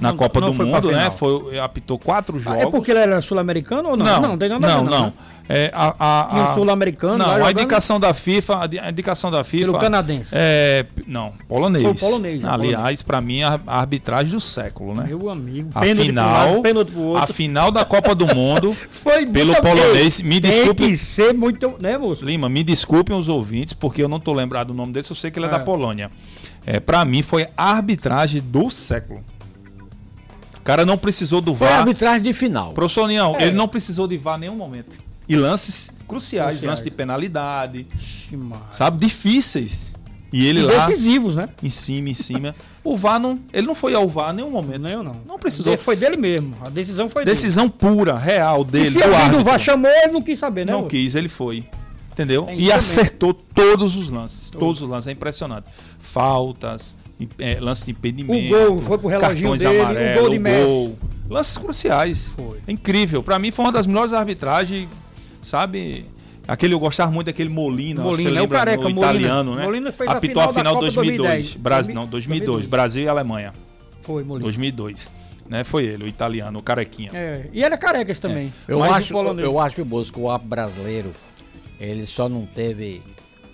na 0.01 0.11
Não- 0.11 0.17
Copa 0.17 0.41
não 0.41 0.53
do 0.53 0.65
Mundo, 0.67 0.91
né? 0.91 1.11
Foi, 1.11 1.59
apitou 1.59 1.99
quatro 1.99 2.37
Ah, 2.37 2.41
jogos. 2.41 2.61
é 2.63 2.67
porque 2.71 2.91
ele 2.91 3.01
era 3.01 3.21
sul-americano 3.21 3.91
ou 3.91 3.97
não? 3.97 4.05
Não, 4.05 4.23
não 4.31 4.39
tem 4.39 4.49
nada 4.49 4.67
a 4.67 4.71
ver, 4.71 4.77
não, 4.77 4.85
não. 4.85 4.91
não. 4.91 5.07
né? 5.07 5.13
É, 5.49 5.71
a, 5.75 5.95
a, 5.99 6.37
E 6.37 6.41
o 6.41 6.45
a- 6.45 6.55
sul-americano 6.55 7.19
Não, 7.19 7.45
a 7.45 7.51
indicação 7.51 7.99
da 8.01 8.15
FIFA, 8.15 8.63
a 8.63 8.67
di- 8.67 8.79
a 8.79 8.89
indicação 8.91 9.31
da 9.31 9.43
FIFA. 9.45 9.67
Pelo 9.67 9.79
canadense. 9.79 10.31
É, 10.35 10.87
não, 11.07 11.33
polonês. 11.49 11.83
Foi 11.83 11.93
o 11.93 11.95
polonês, 11.97 12.43
né, 12.43 12.49
Aliás, 12.51 13.03
pra 13.03 13.21
mim 13.21 13.43
a 13.43 13.61
a 13.67 13.81
arbitragem 13.81 14.31
do 14.33 14.41
século, 14.41 14.95
né? 14.95 15.05
Meu 15.09 15.29
amigo, 15.29 15.69
A 15.75 15.81
pênalti 15.81 15.97
pro 15.97 16.07
final, 16.07 16.49
lado, 16.51 16.63
pênalti 16.63 16.91
pro 16.93 17.17
a 17.17 17.27
final 17.27 17.71
da 17.73 17.85
Copa 17.85 18.15
do 18.15 18.27
Mundo, 18.35 18.75
Foi 19.03 19.27
pelo 19.27 19.55
polonês, 19.61 20.23
me 20.23 20.41
Tem 20.41 20.51
desculpe. 20.51 20.87
que 20.87 20.97
ser 20.97 21.35
muito, 21.35 21.75
né, 21.81 21.99
moço? 21.99 22.25
Lima, 22.25 22.49
me 22.49 22.63
desculpem 22.63 23.15
os 23.17 23.29
ouvintes, 23.29 23.73
porque 23.75 24.03
eu 24.03 24.09
não 24.09 24.21
tô 24.21 24.33
lembrado 24.33 24.69
do 24.69 24.75
nome 24.75 24.93
dele, 24.93 25.05
só 25.05 25.15
sei 25.15 25.31
que 25.31 25.39
ele 25.41 25.47
é, 25.47 25.49
É. 25.49 25.53
da 25.53 25.59
Polônia. 25.59 26.09
É, 26.65 26.79
para 26.79 27.05
mim 27.05 27.21
foi 27.23 27.49
a 27.57 27.73
arbitragem 27.73 28.41
do 28.41 28.71
século. 28.71 29.23
O 30.63 30.65
cara 30.65 30.87
não 30.87 30.97
precisou 30.97 31.41
do 31.41 31.55
Foi 31.55 31.67
a 31.67 31.71
VAR. 31.71 31.79
arbitragem 31.81 32.23
de 32.23 32.33
final. 32.33 32.73
Professor 32.73 33.03
União, 33.05 33.35
É. 33.37 33.43
ele 33.49 33.57
não 33.57 33.67
precisou 33.67 34.07
de 34.07 34.17
VAR 34.17 34.37
em 34.39 34.43
nenhum 34.43 34.55
momento. 34.57 34.97
E 35.29 35.35
lances 35.37 35.89
cruciais, 36.07 36.51
Cruciais. 36.51 36.63
lances 36.63 36.85
de 36.85 36.91
penalidade, 36.91 37.87
Ixi, 37.97 38.37
Maria. 38.37 38.65
sabe, 38.71 39.05
difíceis. 39.05 39.93
E 40.33 40.47
ele 40.47 40.61
E 40.61 40.63
lá 40.63 40.87
decisivos, 40.87 41.37
né? 41.37 41.49
em 41.63 41.69
cima, 41.69 42.09
em 42.09 42.15
cima. 42.15 42.55
O 42.83 42.97
VAR 42.97 43.19
não, 43.21 43.39
ele 43.53 43.67
não 43.67 43.75
foi 43.75 43.95
ao 43.95 44.09
VAR 44.09 44.33
em 44.33 44.37
nenhum 44.37 44.51
momento. 44.51 44.81
Nem 44.83 44.93
eu 44.95 45.03
não. 45.03 45.17
Não 45.27 45.39
precisou. 45.39 45.77
Foi 45.77 45.95
dele 45.95 46.17
mesmo. 46.17 46.57
A 46.65 46.71
decisão 46.71 47.09
foi 47.09 47.25
Decisão 47.25 47.69
pura, 47.69 48.17
real 48.17 48.65
dele. 48.65 48.85
dele, 48.85 48.89
E 48.89 48.93
se 48.93 49.03
alguém 49.03 49.19
do 49.19 49.23
árbitro. 49.25 49.45
VAR 49.45 49.59
chamou, 49.59 49.91
ele 49.91 50.13
não 50.13 50.23
quis 50.23 50.39
saber, 50.39 50.65
né? 50.65 50.73
Não 50.73 50.89
quis, 50.89 51.15
ele 51.15 51.29
foi. 51.29 51.69
Entendeu? 52.13 52.47
É 52.49 52.55
e 52.57 52.71
acertou 52.73 53.35
todos 53.35 53.97
os 53.97 54.11
lances. 54.11 54.49
Todos 54.51 54.81
os 54.83 54.89
lances. 54.89 55.09
É 55.09 55.13
impressionante. 55.13 55.67
Faltas, 55.99 56.95
é, 57.39 57.59
lances 57.61 57.85
de 57.85 57.93
impedimento. 57.93 58.55
O 58.55 58.67
gol 58.75 58.83
foi 58.83 58.99
pro 58.99 59.09
reloginho 59.09 59.57
dele, 59.57 59.79
o 59.79 59.83
amarelos, 59.83 60.21
gol 60.21 60.31
de 60.31 60.39
Messi. 60.39 60.67
gol. 60.75 60.99
Lances 61.31 61.57
cruciais. 61.57 62.27
Foi. 62.37 62.59
É 62.67 62.73
incrível. 62.73 63.23
Pra 63.23 63.39
mim 63.39 63.51
foi 63.51 63.65
uma 63.65 63.73
das 63.73 63.87
melhores 63.87 64.13
arbitragens, 64.13 64.89
sabe? 65.43 66.07
Aquele 66.47 66.75
eu 66.75 66.81
gostava 66.81 67.11
muito 67.11 67.27
daquele 67.27 67.49
Molina, 67.49 68.03
Molina, 68.03 68.31
você 68.31 68.37
é 68.37 68.41
o 68.41 68.43
lembra, 68.43 68.59
careca, 68.59 68.83
no 68.83 68.91
Molina. 68.91 69.13
italiano, 69.13 69.55
né? 69.55 69.65
Molina 69.65 69.93
fez 69.93 70.11
a 70.11 70.13
Apitou 70.15 70.43
final 70.43 70.45
a 70.45 70.47
da 70.53 70.59
final 70.59 70.75
Copa 70.75 70.85
2002. 70.87 71.19
2010. 71.29 71.57
Brasil, 71.57 71.95
não, 71.95 72.07
2002. 72.07 72.67
Brasil 72.67 73.05
e 73.05 73.09
Alemanha. 73.09 73.53
Foi, 74.01 74.25
Molina. 74.25 74.43
2002. 74.43 75.11
Né? 75.49 75.65
Foi 75.65 75.85
ele, 75.85 76.05
o 76.05 76.09
italiano, 76.09 76.59
o 76.59 76.63
carequinha. 76.63 77.11
É, 77.15 77.47
e 77.53 77.63
era 77.63 77.77
careca 77.79 78.11
esse 78.11 78.21
também. 78.21 78.53
Eu 78.67 78.81
Mas 78.81 78.91
o 78.91 78.95
acho, 78.95 79.41
eu 79.41 79.59
acho 79.59 79.77
que 79.77 79.83
o 79.83 79.85
Bosco, 79.85 80.29
o 80.29 80.39
brasileiro, 80.39 81.13
ele 81.79 82.07
só 82.07 82.29
não 82.29 82.45
teve 82.47 83.03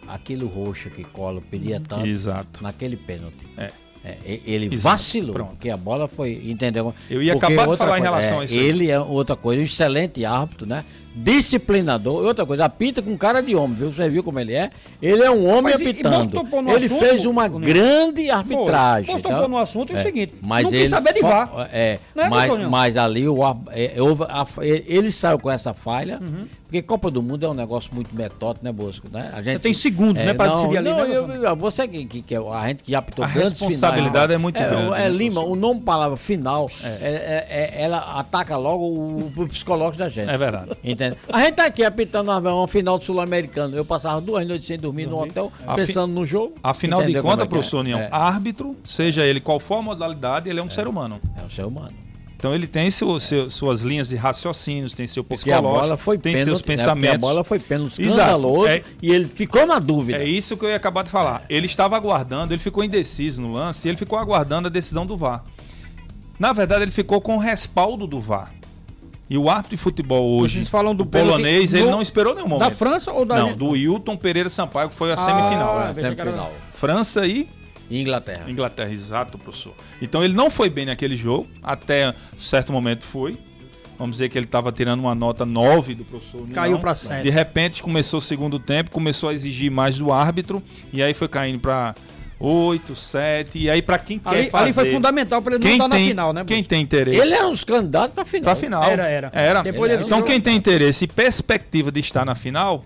aquilo 0.09 0.47
roxo 0.47 0.91
que 0.91 1.05
Collor 1.05 1.43
pedia 1.43 1.81
tanto 1.81 2.07
Exato. 2.07 2.63
naquele 2.63 2.97
pênalti. 2.97 3.47
É. 3.57 3.71
É, 4.05 4.41
ele 4.47 4.67
Exato, 4.67 4.79
vacilou, 4.83 5.33
pronto. 5.33 5.51
porque 5.51 5.69
a 5.69 5.77
bola 5.77 6.07
foi, 6.07 6.41
entendeu? 6.45 6.95
Eu 7.11 7.21
ia 7.23 7.33
Porque 7.33 7.53
acabar 7.53 7.71
de 7.71 7.77
falar 7.77 7.99
em 7.99 8.03
coisa, 8.03 8.05
relação 8.17 8.39
é, 8.39 8.41
a 8.41 8.45
isso 8.45 8.55
aí. 8.55 8.61
Ele 8.61 8.91
é 8.91 8.99
outra 8.99 9.35
coisa, 9.37 9.61
um 9.61 9.65
excelente 9.65 10.25
árbitro, 10.25 10.67
né? 10.67 10.85
Disciplinador. 11.15 12.23
E 12.25 12.27
outra 12.27 12.47
coisa, 12.47 12.65
apita 12.65 13.03
com 13.03 13.17
cara 13.17 13.43
de 13.43 13.55
homem, 13.55 13.77
viu? 13.77 13.93
Você 13.93 14.09
viu 14.09 14.23
como 14.23 14.39
ele 14.41 14.55
é? 14.55 14.71
Ele 15.01 15.23
é 15.23 15.31
um 15.31 15.47
homem 15.47 15.73
Mas 15.75 15.81
e- 15.81 15.85
e 15.85 15.91
apitando. 15.91 16.31
topor 16.33 16.63
no 16.63 16.71
ele 16.73 16.87
assunto, 16.87 16.99
fez 17.01 17.25
uma 17.27 17.49
Toninho? 17.49 17.73
grande 17.73 18.31
arbitragem. 18.31 19.17
Tá? 19.19 19.29
topor 19.31 19.49
no 19.49 19.59
assunto 19.59 19.93
é 19.93 19.97
o 20.01 20.03
seguinte, 20.03 20.35
mas 20.43 20.65
não 20.65 20.71
quis 20.71 20.81
ele 20.81 20.89
saber 20.89 21.13
de 21.15 21.21
VAR. 21.21 21.69
É, 21.73 21.99
é, 22.17 22.29
mas, 22.29 22.69
mas 22.69 22.97
ali 22.97 23.29
o, 23.29 23.39
é, 23.71 23.95
ele 24.87 25.11
saiu 25.13 25.39
com 25.39 25.51
essa 25.51 25.73
falha, 25.75 26.19
Uhum. 26.21 26.47
porque 26.65 26.83
Copa 26.83 27.11
do 27.11 27.23
Mundo 27.23 27.45
é 27.47 27.49
um 27.49 27.55
negócio 27.55 27.91
muito 27.95 28.15
metódico, 28.15 28.65
né, 28.65 28.73
Bosco? 28.73 29.09
Né? 29.13 29.31
A 29.35 29.43
gente, 29.43 29.61
tem 29.61 29.73
segundos, 29.75 30.23
né, 30.23 30.35
pra 30.35 30.47
não, 30.49 30.55
decidir 30.55 30.79
ali, 30.79 30.89
Não, 30.91 31.07
né, 31.09 31.17
eu- 31.17 31.45
eu- 31.45 31.57
você 31.57 31.87
que, 31.89 32.05
que, 32.05 32.23
que 32.23 32.35
é 32.35 32.39
a 32.39 32.69
gente 32.69 32.83
que 32.83 32.93
já 32.93 32.99
apitou 32.99 33.25
A 33.25 33.29
responsabilidade 33.29 34.11
finais. 34.13 34.31
é 34.31 34.39
muito 34.39 34.59
grande, 34.59 34.95
É, 34.95 34.99
né, 34.99 35.09
Lima, 35.09 35.41
o 35.43 35.55
nome 35.57 35.81
palavra 35.81 36.17
final, 36.17 36.71
é, 36.83 36.87
é- 36.89 37.47
é- 37.79 37.83
ela 37.85 37.99
ataca 38.19 38.57
logo 38.57 38.85
o, 38.85 39.33
o 39.37 39.49
psicológico 39.49 39.99
da 39.99 40.09
gente. 40.09 40.29
É 40.29 40.37
verdade. 40.37 40.71
Entende? 40.99 41.17
A 41.33 41.39
gente 41.41 41.55
tá 41.55 41.67
aqui 41.67 41.85
apitando 41.85 42.29
uma, 42.31 42.53
uma 42.53 42.67
final 42.69 42.99
do 42.99 43.05
Sul-Americano. 43.05 43.77
Eu 43.77 43.85
passava 43.85 44.21
duas 44.21 44.45
noites 44.47 44.67
sem 44.67 44.77
dormir 44.79 45.07
no 45.07 45.23
hotel, 45.23 45.53
A 45.67 45.75
pensando 45.75 46.13
no 46.13 46.27
jogo. 46.27 46.55
Afinal 46.63 47.03
de 47.05 47.13
contas, 47.23 47.41
é 47.41 47.43
é? 47.45 47.47
professor 47.47 47.79
União, 47.81 48.01
É, 48.01 48.09
árbitro, 48.11 48.77
seja 48.85 49.25
ele 49.25 49.41
qual 49.41 49.61
for 49.61 49.77
a 49.77 49.83
modalidade, 49.83 50.49
ele 50.49 50.59
é 50.59 50.63
um 50.63 50.71
ser 50.71 50.89
humano. 50.89 51.21
é 51.41 51.47
o 51.47 51.51
ser 51.51 51.65
humano. 51.65 51.93
Então 52.37 52.55
ele 52.55 52.69
tem 52.69 52.89
seu, 52.89 53.19
seu- 53.19 53.51
suas 53.51 53.81
linhas 53.83 54.11
de 54.11 54.17
raciocínios, 54.17 54.93
tem 54.93 55.09
seu 55.09 55.25
Porque 55.25 55.51
a 55.51 55.57
psicológico, 55.57 55.81
bola 55.81 55.97
foi 55.97 56.17
tem 56.19 56.35
pênalti, 56.35 56.47
seus 56.51 56.61
né? 56.61 56.67
Pensamentos. 56.69 57.15
a 57.17 57.19
bola 57.19 57.43
foi 57.45 57.59
pênalti 57.59 58.01
escandaloso 58.01 58.69
É- 58.69 58.83
e 59.03 59.11
ele 59.11 59.27
ficou 59.27 59.67
na 59.67 59.81
dúvida. 59.81 60.19
É 60.19 60.25
isso 60.25 60.57
que 60.57 60.65
eu 60.65 60.69
ia 60.71 60.77
acabar 60.77 61.03
de 61.03 61.11
falar. 61.11 61.45
Ele 61.49 61.67
estava 61.67 61.97
aguardando, 61.97 62.53
ele 62.55 62.61
ficou 62.61 62.85
indeciso 62.85 63.41
no 63.43 63.53
lance 63.53 63.87
e 63.87 63.91
ele 63.91 63.99
ficou 63.99 64.17
aguardando 64.19 64.69
a 64.69 64.71
decisão 64.71 65.05
do 65.05 65.17
VAR. 65.17 65.43
Na 66.39 66.53
verdade, 66.53 66.83
ele 66.85 66.93
ficou 66.93 67.21
com 67.21 67.35
o 67.35 67.39
respaldo 67.41 68.07
do 68.07 68.21
VAR. 68.21 68.53
E 69.31 69.37
o 69.37 69.49
árbitro 69.51 69.77
de 69.77 69.83
futebol 69.83 70.39
hoje, 70.39 70.55
Vocês 70.55 70.69
falam 70.69 70.95
do 70.95 71.05
polonês, 71.05 71.75
ele 71.75 71.85
no- 71.85 71.91
não 71.93 72.03
esperou 72.03 72.35
nenhum 72.35 72.49
momento. 72.49 72.69
Da 72.71 72.75
França 72.75 73.13
ou 73.13 73.25
da 73.27 73.37
Não, 73.37 73.57
do 73.57 73.69
Wilton 73.71 74.17
Pereira 74.17 74.49
Sampaio, 74.49 74.89
que 74.89 74.95
foi 74.95 75.11
a 75.11 75.15
Ah, 75.15 75.17
semifinal. 75.19 75.81
é. 75.83 75.85
né? 75.89 75.95
Semifinal. 75.95 76.53
França 76.75 77.27
e 77.27 77.47
Inglaterra. 77.91 78.51
Inglaterra, 78.51 78.91
exato, 78.91 79.37
professor. 79.39 79.73
Então 80.01 80.23
ele 80.25 80.35
não 80.35 80.51
foi 80.51 80.71
bem 80.71 80.87
naquele 80.87 81.17
jogo, 81.17 81.47
até 81.63 82.15
certo 82.39 82.73
momento 82.73 83.03
foi. 83.05 83.37
Vamos 83.99 84.17
dizer 84.17 84.29
que 84.29 84.39
ele 84.39 84.47
estava 84.47 84.71
tirando 84.71 85.01
uma 85.01 85.15
nota 85.15 85.45
9 85.45 85.95
do 85.95 86.05
professor. 86.05 86.47
Caiu 86.55 86.79
pra 86.79 86.95
sete. 86.95 87.25
De 87.25 87.31
repente 87.31 87.83
começou 87.83 88.19
o 88.19 88.23
segundo 88.23 88.59
tempo, 88.59 88.91
começou 88.93 89.29
a 89.29 89.33
exigir 89.35 89.71
mais 89.73 89.99
do 89.99 90.13
árbitro, 90.13 90.63
e 90.93 91.03
aí 91.03 91.13
foi 91.13 91.27
caindo 91.29 91.59
para 91.59 91.95
8, 92.41 92.95
7, 92.95 93.59
e 93.59 93.69
aí 93.71 93.83
para 93.83 93.99
quem 93.99 94.19
quer 94.19 94.29
Ali, 94.31 94.51
fazer. 94.51 94.65
ali 94.65 94.73
foi 94.73 94.93
fundamental 94.93 95.43
pra 95.43 95.55
ele 95.57 95.65
não 95.65 95.71
estar 95.73 95.89
na 95.89 95.97
tem, 95.97 96.09
final, 96.09 96.33
né? 96.33 96.45
Quem 96.47 96.63
tem 96.63 96.83
interesse. 96.83 97.19
Ele 97.21 97.35
é 97.35 97.45
um 97.45 97.51
dos 97.51 97.65
candidatos 97.65 98.15
pra 98.15 98.25
final. 98.25 98.45
Pra 98.45 98.57
final. 98.57 98.85
Era, 98.85 99.09
era. 99.09 99.31
Era. 99.35 99.63
Depois 99.63 99.91
desse 99.91 100.05
então 100.05 100.19
jogo- 100.19 100.31
quem 100.31 100.41
tem 100.41 100.57
interesse 100.57 101.05
e 101.05 101.09
perspectiva 101.09 101.91
de 101.91 102.01
estar 102.01 102.25
na 102.25 102.35
final, 102.37 102.85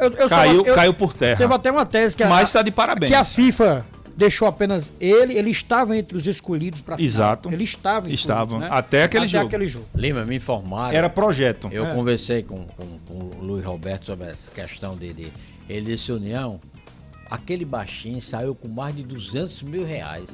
Eu, 0.00 0.10
eu 0.12 0.28
caiu, 0.28 0.64
eu- 0.64 0.74
caiu 0.74 0.94
por 0.94 1.12
terra. 1.12 1.36
Teve 1.36 1.52
até 1.52 1.70
uma 1.70 1.84
tese 1.84 2.16
que 2.16 2.22
a, 2.22 2.28
Mas 2.28 2.48
está 2.48 2.62
de 2.62 2.70
parabéns. 2.70 3.10
que 3.10 3.16
a 3.16 3.24
FIFA 3.24 3.84
deixou 4.16 4.48
apenas 4.48 4.92
ele, 5.00 5.36
ele 5.36 5.50
estava 5.50 5.96
entre 5.96 6.16
os 6.16 6.26
escolhidos 6.26 6.80
para 6.80 7.00
Exato. 7.00 7.52
Ele 7.52 7.64
estava 7.64 8.08
Estava. 8.10 8.58
né? 8.58 8.68
Até 8.70 9.04
aquele 9.04 9.24
Até 9.26 9.32
jogo. 9.32 9.46
aquele 9.46 9.66
jogo. 9.66 9.86
Lima, 9.94 10.24
me 10.24 10.36
informaram. 10.36 10.96
Era 10.96 11.10
projeto. 11.10 11.68
Eu 11.70 11.86
É. 11.86 11.94
conversei 11.94 12.42
com, 12.42 12.64
com, 12.64 12.86
com 13.06 13.14
o 13.14 13.38
Luiz 13.42 13.64
Roberto 13.64 14.06
sobre 14.06 14.28
essa 14.28 14.50
questão 14.54 14.96
dele. 14.96 15.32
Ele 15.68 15.94
disse, 15.94 16.10
União, 16.10 16.58
aquele 17.30 17.64
baixinho 17.64 18.20
saiu 18.20 18.54
com 18.54 18.68
mais 18.68 18.94
de 18.94 19.02
200 19.02 19.62
mil 19.62 19.84
reais. 19.84 20.28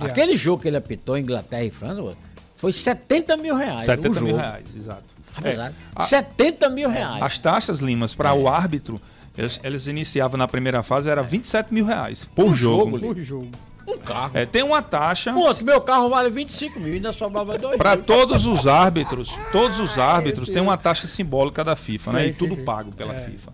Aquele 0.00 0.36
jogo 0.36 0.62
que 0.62 0.68
ele 0.68 0.76
apitou, 0.76 1.18
Inglaterra 1.18 1.64
e 1.64 1.70
França, 1.70 2.16
foi 2.56 2.72
70 2.72 3.36
mil 3.36 3.56
reais. 3.56 3.82
70 3.84 4.08
o 4.08 4.12
mil 4.12 4.20
jogo. 4.30 4.36
reais, 4.40 4.66
exato. 4.76 5.04
É, 5.42 5.72
a- 5.94 6.02
70 6.04 6.68
mil 6.70 6.88
reais. 6.88 7.22
As 7.22 7.38
taxas, 7.38 7.80
Limas, 7.80 8.14
para 8.14 8.32
o 8.34 8.48
árbitro, 8.48 9.00
eles, 9.36 9.60
eles 9.62 9.86
iniciavam 9.86 10.36
na 10.36 10.48
primeira 10.48 10.82
fase, 10.82 11.08
era 11.08 11.22
27 11.22 11.72
mil 11.72 11.84
reais 11.84 12.24
por 12.24 12.54
jogo. 12.56 12.98
Por 12.98 13.16
jogo. 13.20 13.48
Um 13.86 13.96
carro. 13.98 14.32
É, 14.36 14.44
tem 14.44 14.62
uma 14.62 14.82
taxa 14.82 15.32
Pô, 15.32 15.54
meu 15.64 15.80
carro 15.80 16.10
vale 16.10 16.28
25 16.28 16.78
mil, 16.78 16.92
ainda 16.94 17.10
sobrava 17.12 17.56
dois 17.56 17.78
para 17.78 17.96
mil. 17.96 18.04
todos 18.04 18.44
os 18.44 18.66
árbitros. 18.66 19.34
Todos 19.50 19.80
os 19.80 19.96
árbitros 19.98 20.48
têm 20.48 20.60
uma 20.60 20.76
taxa 20.76 21.06
simbólica 21.06 21.64
da 21.64 21.74
FIFA, 21.74 22.12
né? 22.12 22.22
Sim, 22.24 22.28
E 22.28 22.32
sim, 22.34 22.38
tudo 22.40 22.56
sim. 22.56 22.64
pago 22.64 22.92
pela 22.92 23.14
FIFA. 23.14 23.52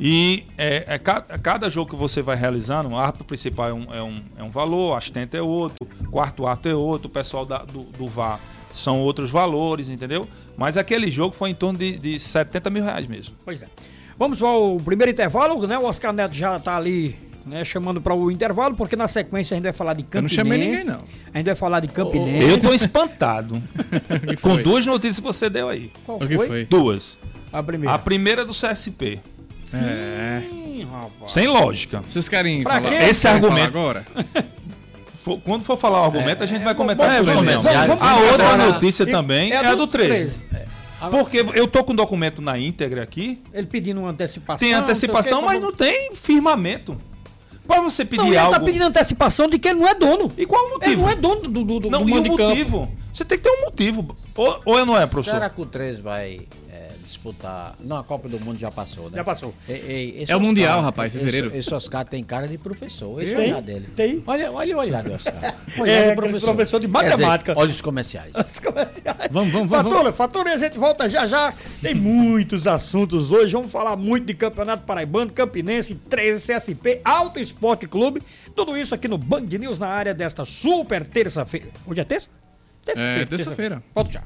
E 0.00 0.44
é, 0.56 0.84
é 0.94 0.98
ca- 0.98 1.20
cada, 1.42 1.68
jogo 1.68 1.90
que 1.90 1.96
você 1.96 2.22
vai 2.22 2.36
realizando, 2.36 2.88
o 2.90 2.96
árbitro 2.98 3.24
principal 3.24 3.68
é 3.68 3.72
um, 3.74 3.94
é 3.94 4.02
um, 4.02 4.14
é 4.38 4.42
um 4.42 4.50
valor, 4.50 4.92
o 4.92 4.94
assistente 4.96 5.36
é 5.36 5.42
outro, 5.42 5.76
o 6.06 6.10
quarto 6.10 6.46
árbitro 6.46 6.72
é 6.72 6.74
outro, 6.74 7.08
o 7.08 7.10
pessoal 7.10 7.44
da- 7.44 7.64
do, 7.64 7.80
do 7.82 8.06
VAR 8.08 8.40
são 8.72 9.00
outros 9.00 9.30
valores, 9.30 9.88
entendeu? 9.90 10.26
Mas 10.56 10.76
aquele 10.76 11.10
jogo 11.10 11.34
foi 11.34 11.50
em 11.50 11.54
torno 11.54 11.78
de, 11.78 11.98
de 11.98 12.18
70 12.18 12.70
mil 12.70 12.84
reais 12.84 13.06
mesmo. 13.06 13.34
Pois 13.44 13.62
é. 13.62 13.66
Vamos 14.18 14.42
ao 14.42 14.76
primeiro 14.78 15.10
intervalo, 15.10 15.66
né? 15.66 15.78
O 15.78 15.84
Oscar 15.84 16.12
Neto 16.12 16.34
já 16.34 16.58
tá 16.60 16.76
ali, 16.76 17.16
né, 17.44 17.64
chamando 17.64 18.00
para 18.00 18.14
o 18.14 18.30
intervalo, 18.30 18.74
porque 18.76 18.94
na 18.96 19.08
sequência 19.08 19.54
a 19.54 19.56
gente 19.56 19.64
vai 19.64 19.72
falar 19.72 19.94
de 19.94 20.00
Eu 20.02 20.22
não 20.22 20.28
Campinense. 20.28 20.34
chamei 20.36 20.58
ninguém, 20.58 20.84
não. 20.84 21.02
A 21.34 21.38
gente 21.38 21.46
vai 21.46 21.54
falar 21.56 21.80
de 21.80 21.88
Campinense. 21.88 22.48
Eu 22.48 22.60
tô 22.60 22.72
espantado 22.72 23.60
com 24.40 24.50
foi? 24.54 24.62
duas 24.62 24.86
notícias 24.86 25.16
que 25.18 25.24
você 25.24 25.50
deu 25.50 25.68
aí. 25.68 25.90
Qual 26.06 26.18
O 26.18 26.26
que 26.28 26.36
foi? 26.36 26.64
Duas. 26.64 27.18
A 27.52 27.62
primeira. 27.62 27.94
A 27.94 27.98
primeira 27.98 28.42
é 28.42 28.44
do 28.44 28.52
CSP. 28.52 29.20
É. 29.76 30.42
Sim, 30.50 30.86
rapaz. 30.90 31.32
Sem 31.32 31.46
lógica. 31.46 32.02
Vocês 32.06 32.28
querem 32.28 32.62
Pra 32.62 32.74
falar? 32.76 32.88
quê? 32.88 32.94
Esse 33.04 33.22
querem 33.28 33.36
argumento- 33.44 33.78
agora? 33.78 34.04
For- 35.22 35.38
Quando 35.44 35.64
for 35.64 35.76
falar 35.76 36.00
o 36.00 36.04
argumento, 36.04 36.42
a 36.42 36.46
gente 36.46 36.62
vai 36.64 36.74
comentar 36.74 37.06
vamos 37.22 37.28
ele 37.28 37.40
mesmo. 37.42 37.68
começar. 37.68 38.04
A 38.04 38.16
outra 38.20 38.56
notícia 38.56 39.02
E- 39.02 39.06
também 39.10 39.52
é 39.52 39.56
é 39.56 39.66
a 39.66 39.70
do 39.72 39.78
do 39.78 39.86
13. 39.86 40.30
13. 40.48 40.70
Porque 41.10 41.44
eu 41.54 41.66
tô 41.68 41.82
com 41.84 41.92
o 41.92 41.96
documento 41.96 42.40
na 42.42 42.58
íntegra 42.58 43.02
aqui, 43.02 43.40
Ele 43.52 43.66
pedindo 43.66 44.00
uma 44.00 44.10
antecipação. 44.10 44.58
tem 44.66 44.74
antecipação, 44.74 45.40
não 45.40 45.48
mas 45.48 45.60
não 45.60 45.72
tem 45.72 46.14
firmamento. 46.14 46.96
Pra 47.66 47.80
você 47.80 48.04
pedir 48.04 48.22
Não, 48.22 48.26
ele 48.28 48.36
algo. 48.38 48.52
tá 48.52 48.60
pedindo 48.60 48.84
antecipação 48.84 49.46
de 49.48 49.58
que 49.58 49.68
ele 49.68 49.78
não 49.78 49.86
é 49.88 49.94
dono. 49.94 50.32
E 50.36 50.44
qual 50.44 50.64
o 50.66 50.70
motivo? 50.70 50.90
Ele 50.92 51.00
não 51.02 51.08
é 51.10 51.14
dono 51.14 51.40
do, 51.42 51.64
do, 51.64 51.80
do, 51.80 51.90
Não, 51.90 52.04
do 52.04 52.10
e 52.10 52.18
o 52.18 52.22
de 52.22 52.30
campo. 52.30 52.42
motivo? 52.48 52.92
Você 53.14 53.24
tem 53.24 53.38
que 53.38 53.44
ter 53.44 53.50
um 53.50 53.60
motivo. 53.66 54.16
Ou, 54.34 54.60
ou 54.64 54.86
não 54.86 54.96
é, 54.98 55.06
professor? 55.06 55.34
Será 55.36 55.48
que 55.48 55.60
o 55.60 55.66
13 55.66 56.00
vai 56.02 56.40
é, 56.70 56.89
disputar? 57.20 57.74
Não, 57.80 57.98
a 57.98 58.04
Copa 58.04 58.28
do 58.28 58.40
Mundo 58.40 58.58
já 58.58 58.70
passou, 58.70 59.10
né? 59.10 59.16
Já 59.18 59.24
passou. 59.24 59.54
Ei, 59.68 60.22
esse 60.22 60.32
É 60.32 60.36
o 60.36 60.40
Mundial, 60.40 60.70
Oscar- 60.78 60.84
rapaz, 60.84 61.12
fevereiro. 61.12 61.48
Esse, 61.48 61.58
esse 61.58 61.74
Oscar 61.74 62.04
tem 62.04 62.24
cara 62.24 62.48
de 62.48 62.56
professor. 62.56 63.22
Esse 63.22 63.34
Tem, 63.34 63.50
olhar 63.52 63.62
dele. 63.62 63.88
tem. 63.94 64.22
Olha, 64.26 64.50
olha 64.50 64.76
o 64.76 64.80
olhar 64.80 65.02
do 65.02 65.12
Oscar. 65.12 65.54
O 65.78 65.86
É, 65.86 66.12
aquele 66.12 66.40
professor 66.40 66.80
de 66.80 66.88
matemática. 66.88 67.54
olha 67.56 67.70
os 67.70 67.80
comerciais. 67.80 68.34
Os 68.34 68.58
comerciais. 68.58 69.28
Vamos, 69.30 69.52
vamos, 69.52 69.68
vamos, 69.70 69.92
Fatura, 69.92 70.12
fatura 70.12 70.50
e 70.50 70.52
a 70.54 70.56
gente 70.56 70.78
volta 70.78 71.08
já 71.08 71.26
já. 71.26 71.52
Tem 71.80 71.94
muitos 71.94 72.66
assuntos 72.66 73.30
hoje. 73.30 73.52
Vamos 73.52 73.70
falar 73.70 73.96
muito 73.96 74.26
de 74.26 74.34
Campeonato 74.34 74.84
Paraibano, 74.84 75.30
Campinense, 75.30 75.94
13 75.94 76.52
CSP, 76.54 77.00
Alto 77.04 77.38
Esporte 77.38 77.86
Clube. 77.86 78.22
Tudo 78.56 78.76
isso 78.76 78.94
aqui 78.94 79.06
no 79.06 79.16
Band 79.18 79.42
News 79.42 79.78
na 79.78 79.88
área 79.88 80.12
desta 80.14 80.44
super 80.44 81.04
terça-feira. 81.04 81.66
Hoje 81.86 82.00
é 82.00 82.04
terça? 82.04 82.28
É, 82.86 83.24
terça-feira. 83.24 83.82
Volto 83.94 84.12
já. 84.12 84.22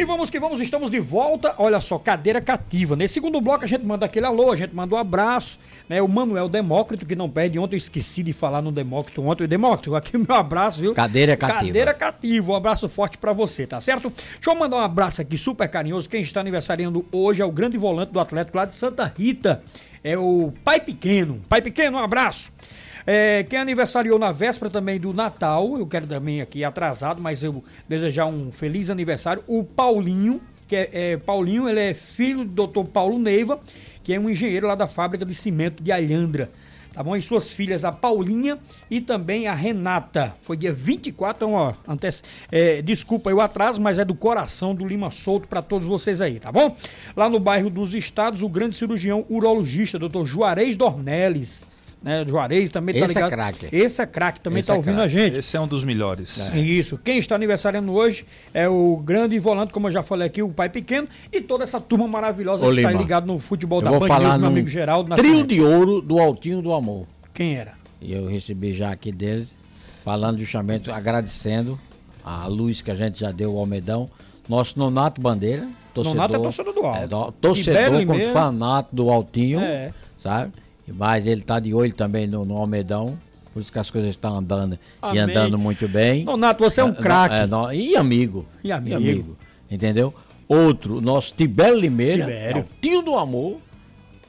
E 0.00 0.04
vamos 0.06 0.30
que 0.30 0.40
vamos, 0.40 0.60
estamos 0.60 0.90
de 0.90 0.98
volta. 0.98 1.54
Olha 1.58 1.78
só, 1.78 1.98
cadeira 1.98 2.40
cativa. 2.40 2.96
Nesse 2.96 3.12
segundo 3.12 3.38
bloco 3.38 3.66
a 3.66 3.68
gente 3.68 3.84
manda 3.84 4.06
aquele 4.06 4.24
alô, 4.24 4.50
a 4.50 4.56
gente 4.56 4.74
manda 4.74 4.94
um 4.94 4.98
abraço. 4.98 5.58
Né? 5.86 6.00
O 6.00 6.08
Manuel 6.08 6.48
Demócrito, 6.48 7.04
que 7.04 7.14
não 7.14 7.28
perde. 7.28 7.58
Ontem 7.58 7.74
eu 7.74 7.78
esqueci 7.78 8.22
de 8.22 8.32
falar 8.32 8.62
no 8.62 8.72
Demócrito. 8.72 9.22
Ontem, 9.22 9.46
Demócrito, 9.46 9.94
aqui 9.94 10.16
meu 10.16 10.34
abraço, 10.34 10.80
viu? 10.80 10.94
Cadeira 10.94 11.36
cativa. 11.36 11.66
Cadeira 11.66 11.92
cativa. 11.92 12.52
Um 12.52 12.56
abraço 12.56 12.88
forte 12.88 13.18
pra 13.18 13.34
você, 13.34 13.66
tá 13.66 13.78
certo? 13.78 14.08
Deixa 14.08 14.50
eu 14.50 14.54
mandar 14.54 14.78
um 14.78 14.80
abraço 14.80 15.20
aqui 15.20 15.36
super 15.36 15.68
carinhoso. 15.68 16.08
Quem 16.08 16.22
está 16.22 16.40
aniversariando 16.40 17.04
hoje 17.12 17.42
é 17.42 17.44
o 17.44 17.52
grande 17.52 17.76
volante 17.76 18.10
do 18.10 18.20
Atlético 18.20 18.56
lá 18.56 18.64
de 18.64 18.74
Santa 18.74 19.12
Rita. 19.14 19.62
É 20.02 20.16
o 20.16 20.50
Pai 20.64 20.80
Pequeno. 20.80 21.42
Pai 21.46 21.60
Pequeno, 21.60 21.98
um 21.98 22.02
abraço. 22.02 22.50
É, 23.06 23.44
quem 23.44 23.58
aniversariou 23.58 24.18
na 24.18 24.32
véspera 24.32 24.70
também 24.70 24.98
do 24.98 25.12
Natal, 25.12 25.78
eu 25.78 25.86
quero 25.86 26.06
também 26.06 26.40
aqui 26.40 26.64
atrasado, 26.64 27.20
mas 27.20 27.42
eu 27.42 27.62
desejar 27.88 28.26
um 28.26 28.52
feliz 28.52 28.90
aniversário. 28.90 29.42
O 29.46 29.64
Paulinho, 29.64 30.40
que 30.68 30.76
é, 30.76 30.90
é, 30.92 31.16
Paulinho, 31.16 31.68
ele 31.68 31.80
é 31.80 31.94
filho 31.94 32.44
do 32.44 32.66
Dr. 32.66 32.84
Paulo 32.84 33.18
Neiva, 33.18 33.60
que 34.02 34.12
é 34.12 34.20
um 34.20 34.28
engenheiro 34.28 34.66
lá 34.66 34.74
da 34.74 34.88
fábrica 34.88 35.24
de 35.24 35.34
cimento 35.34 35.82
de 35.82 35.92
Alhandra. 35.92 36.50
Tá 36.92 37.04
bom? 37.04 37.16
E 37.16 37.22
suas 37.22 37.52
filhas, 37.52 37.84
a 37.84 37.92
Paulinha 37.92 38.58
e 38.90 39.00
também 39.00 39.46
a 39.46 39.54
Renata. 39.54 40.34
Foi 40.42 40.56
dia 40.56 40.72
24, 40.72 41.46
então, 41.46 41.56
ó, 41.56 41.72
antes, 41.86 42.22
é, 42.50 42.82
desculpa 42.82 43.32
o 43.32 43.40
atraso, 43.40 43.80
mas 43.80 43.98
é 43.98 44.04
do 44.04 44.14
coração 44.14 44.74
do 44.74 44.84
Lima 44.84 45.12
Solto 45.12 45.46
para 45.46 45.62
todos 45.62 45.86
vocês 45.86 46.20
aí, 46.20 46.40
tá 46.40 46.50
bom? 46.50 46.74
Lá 47.16 47.28
no 47.28 47.38
bairro 47.38 47.70
dos 47.70 47.94
Estados, 47.94 48.42
o 48.42 48.48
grande 48.48 48.74
cirurgião 48.74 49.24
urologista, 49.28 50.00
Dr. 50.00 50.24
Juarez 50.24 50.76
Dornelles. 50.76 51.68
Né? 52.02 52.24
Juarez 52.26 52.70
também 52.70 52.94
tá 52.94 53.04
Esse 53.04 53.12
é 53.12 53.14
ligado. 53.14 53.30
craque. 53.30 53.68
Esse 53.70 54.02
é 54.02 54.06
craque, 54.06 54.40
também 54.40 54.60
Esse 54.60 54.68
tá 54.68 54.74
é 54.74 54.76
ouvindo 54.76 54.94
craque. 54.96 55.16
a 55.16 55.20
gente. 55.20 55.38
Esse 55.38 55.56
é 55.56 55.60
um 55.60 55.66
dos 55.66 55.84
melhores. 55.84 56.38
Isso. 56.54 56.98
Quem 56.98 57.18
está 57.18 57.34
aniversariando 57.34 57.92
hoje 57.92 58.24
é 58.54 58.68
o 58.68 58.96
grande 59.04 59.38
volante, 59.38 59.72
como 59.72 59.88
eu 59.88 59.92
já 59.92 60.02
falei 60.02 60.26
aqui, 60.26 60.42
o 60.42 60.48
pai 60.48 60.68
pequeno, 60.68 61.06
e 61.32 61.40
toda 61.40 61.64
essa 61.64 61.80
turma 61.80 62.08
maravilhosa 62.08 62.66
Ô, 62.66 62.70
que 62.70 62.76
está 62.78 62.90
ligado 62.92 63.26
no 63.26 63.38
futebol 63.38 63.80
Eu 63.80 63.84
da 63.84 63.90
vou 63.90 64.00
Band 64.00 64.08
falar 64.08 64.28
News, 64.30 64.40
meu 64.40 64.48
amigo 64.48 64.68
Geraldo 64.68 65.14
trio 65.14 65.28
Nascimento. 65.28 65.48
de 65.54 65.60
ouro 65.60 66.00
do 66.00 66.18
Altinho 66.18 66.62
do 66.62 66.72
Amor. 66.72 67.06
Quem 67.34 67.56
era? 67.56 67.72
E 68.00 68.12
eu 68.14 68.26
recebi 68.28 68.72
já 68.72 68.90
aqui 68.90 69.12
deles, 69.12 69.54
falando 70.02 70.38
justamente, 70.38 70.90
agradecendo 70.90 71.78
a 72.24 72.46
luz 72.46 72.80
que 72.80 72.90
a 72.90 72.94
gente 72.94 73.20
já 73.20 73.30
deu 73.30 73.50
ao 73.52 73.58
Almedão. 73.58 74.08
Nosso 74.48 74.78
Nonato 74.78 75.20
Bandeira, 75.20 75.68
torcedor. 75.94 76.16
Nonato 76.16 76.34
é 76.34 76.38
torcedor 76.38 76.74
do 76.74 76.80
Alto. 76.86 76.98
É, 76.98 77.06
do- 77.06 77.54
Tibério 77.54 77.92
torcedor 77.92 78.06
com 78.06 78.20
fanato 78.32 78.96
do 78.96 79.10
Altinho, 79.10 79.60
É. 79.60 79.92
sabe? 80.18 80.52
Mas 80.94 81.26
ele 81.26 81.40
tá 81.40 81.60
de 81.60 81.72
olho 81.74 81.92
também 81.92 82.26
no, 82.26 82.44
no 82.44 82.56
Almedão. 82.56 83.18
Por 83.52 83.60
isso 83.60 83.72
que 83.72 83.78
as 83.78 83.90
coisas 83.90 84.10
estão 84.10 84.36
andando 84.36 84.78
Amém. 85.02 85.16
e 85.16 85.18
andando 85.18 85.58
muito 85.58 85.88
bem. 85.88 86.24
Nonato, 86.24 86.62
você 86.62 86.80
é 86.80 86.84
um 86.84 86.94
craque. 86.94 87.34
é, 87.34 87.46
não, 87.46 87.72
e 87.72 87.96
amigo. 87.96 88.46
E 88.62 88.70
amigo. 88.70 89.36
Entendeu? 89.70 90.14
Outro, 90.48 91.00
nosso 91.00 91.34
Tibério 91.36 91.78
Limeira, 91.78 92.24
Tibério. 92.24 92.58
é 92.58 92.60
o 92.60 92.66
tio 92.80 93.02
do 93.02 93.16
amor. 93.16 93.58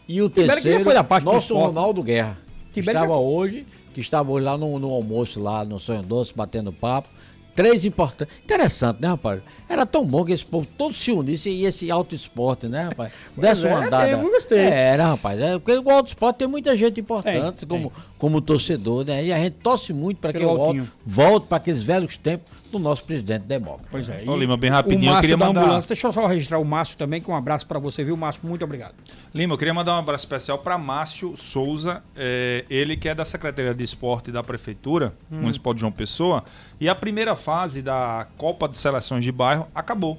E 0.08 0.22
o 0.22 0.30
Tibério 0.30 0.56
já 0.56 0.62
terceiro, 0.62 0.84
foi 0.84 0.94
da 0.94 1.04
parte 1.04 1.24
nosso. 1.24 1.56
Ronaldo 1.56 2.04
Guerra. 2.04 2.38
Que 2.74 2.82
Tibério 2.82 3.00
já 3.00 3.06
estava 3.06 3.22
foi. 3.22 3.34
hoje, 3.34 3.68
que 3.94 4.02
estava 4.02 4.32
hoje 4.32 4.46
lá 4.46 4.58
no, 4.58 4.78
no 4.80 4.92
almoço, 4.92 5.40
lá 5.40 5.64
no 5.64 5.80
Sonho 5.80 6.02
Doce, 6.02 6.34
batendo 6.36 6.72
papo. 6.72 7.08
Três 7.56 7.84
importantes. 7.86 8.36
Interessante, 8.44 9.02
né, 9.02 9.10
rapaz? 9.10 9.42
Era 9.68 9.86
tão 9.86 10.06
bom 10.06 10.24
que 10.24 10.32
esse 10.32 10.46
povo 10.46 10.68
todo 10.78 10.94
se 10.94 11.12
unisse 11.12 11.50
e 11.50 11.66
esse 11.66 11.90
alto 11.92 12.16
esporte, 12.16 12.68
né, 12.68 12.84
rapaz? 12.84 13.12
Desse 13.36 13.66
é, 13.66 13.70
uma 13.70 13.86
andada. 13.86 14.08
mesmo, 14.08 14.30
gostei. 14.30 14.60
É, 14.60 14.94
era, 14.94 15.08
rapaz. 15.08 15.40
É, 15.40 15.54
porque 15.58 15.78
o 15.78 15.90
alto 15.90 16.08
esporte 16.08 16.38
tem 16.38 16.48
muita 16.48 16.76
gente 16.76 17.00
importante 17.00 17.66
Tem, 17.66 17.68
como, 17.68 17.92
como 18.18 18.42
torcedor, 18.42 19.06
né? 19.06 19.26
E 19.26 19.34
a 19.34 19.38
gente 19.38 19.54
torce 19.56 19.94
muito 19.94 20.18
para 20.20 20.32
que 20.32 20.44
Altinho. 20.44 20.84
volte, 20.84 20.92
volte 21.06 21.48
para 21.48 21.58
aqueles 21.58 21.84
velhos 21.84 22.18
tempos 22.18 22.61
do 22.72 22.80
nosso 22.80 23.04
presidente 23.04 23.44
democrata. 23.44 23.86
Pois 23.92 24.08
é. 24.10 24.24
Ô, 24.28 24.36
Lima, 24.36 24.56
bem 24.58 24.70
rapidinho, 24.70 25.02
eu 25.04 25.14
Márcio 25.14 25.22
queria 25.22 25.38
da 25.38 25.46
mandar- 25.46 25.62
ambulância. 25.62 25.88
Deixa 25.90 26.08
eu 26.08 26.14
só 26.14 26.26
registrar 26.26 26.58
o 26.60 26.66
Márcio 26.66 26.98
também, 26.98 27.22
com 27.22 27.32
um 27.32 27.36
abraço 27.36 27.66
pra 27.68 27.78
você, 27.80 28.04
viu, 28.04 28.16
Márcio? 28.18 28.42
Muito 28.48 28.64
obrigado. 28.64 28.94
Lima, 29.34 29.54
eu 29.54 29.58
queria 29.58 29.74
mandar 29.74 29.96
um 29.96 30.00
abraço 30.00 30.24
especial 30.26 30.58
para 30.60 30.78
Márcio 30.78 31.36
Souza, 31.38 32.02
é, 32.16 32.66
ele 32.70 32.96
que 32.98 33.08
é 33.10 33.16
da 33.16 33.26
Secretaria 33.26 33.74
de 33.74 33.84
Esporte 33.84 34.32
da 34.32 34.42
Prefeitura 34.44 35.14
Municipal 35.30 35.74
de 35.74 35.82
João 35.82 35.92
Pessoa, 35.92 36.44
e 36.80 36.88
a 36.90 36.96
primeira 36.96 37.36
fase 37.36 37.82
da 37.82 38.28
Copa 38.38 38.68
de 38.68 38.78
Seleções 38.78 39.24
de 39.24 39.32
Bairro 39.32 39.68
acabou. 39.76 40.18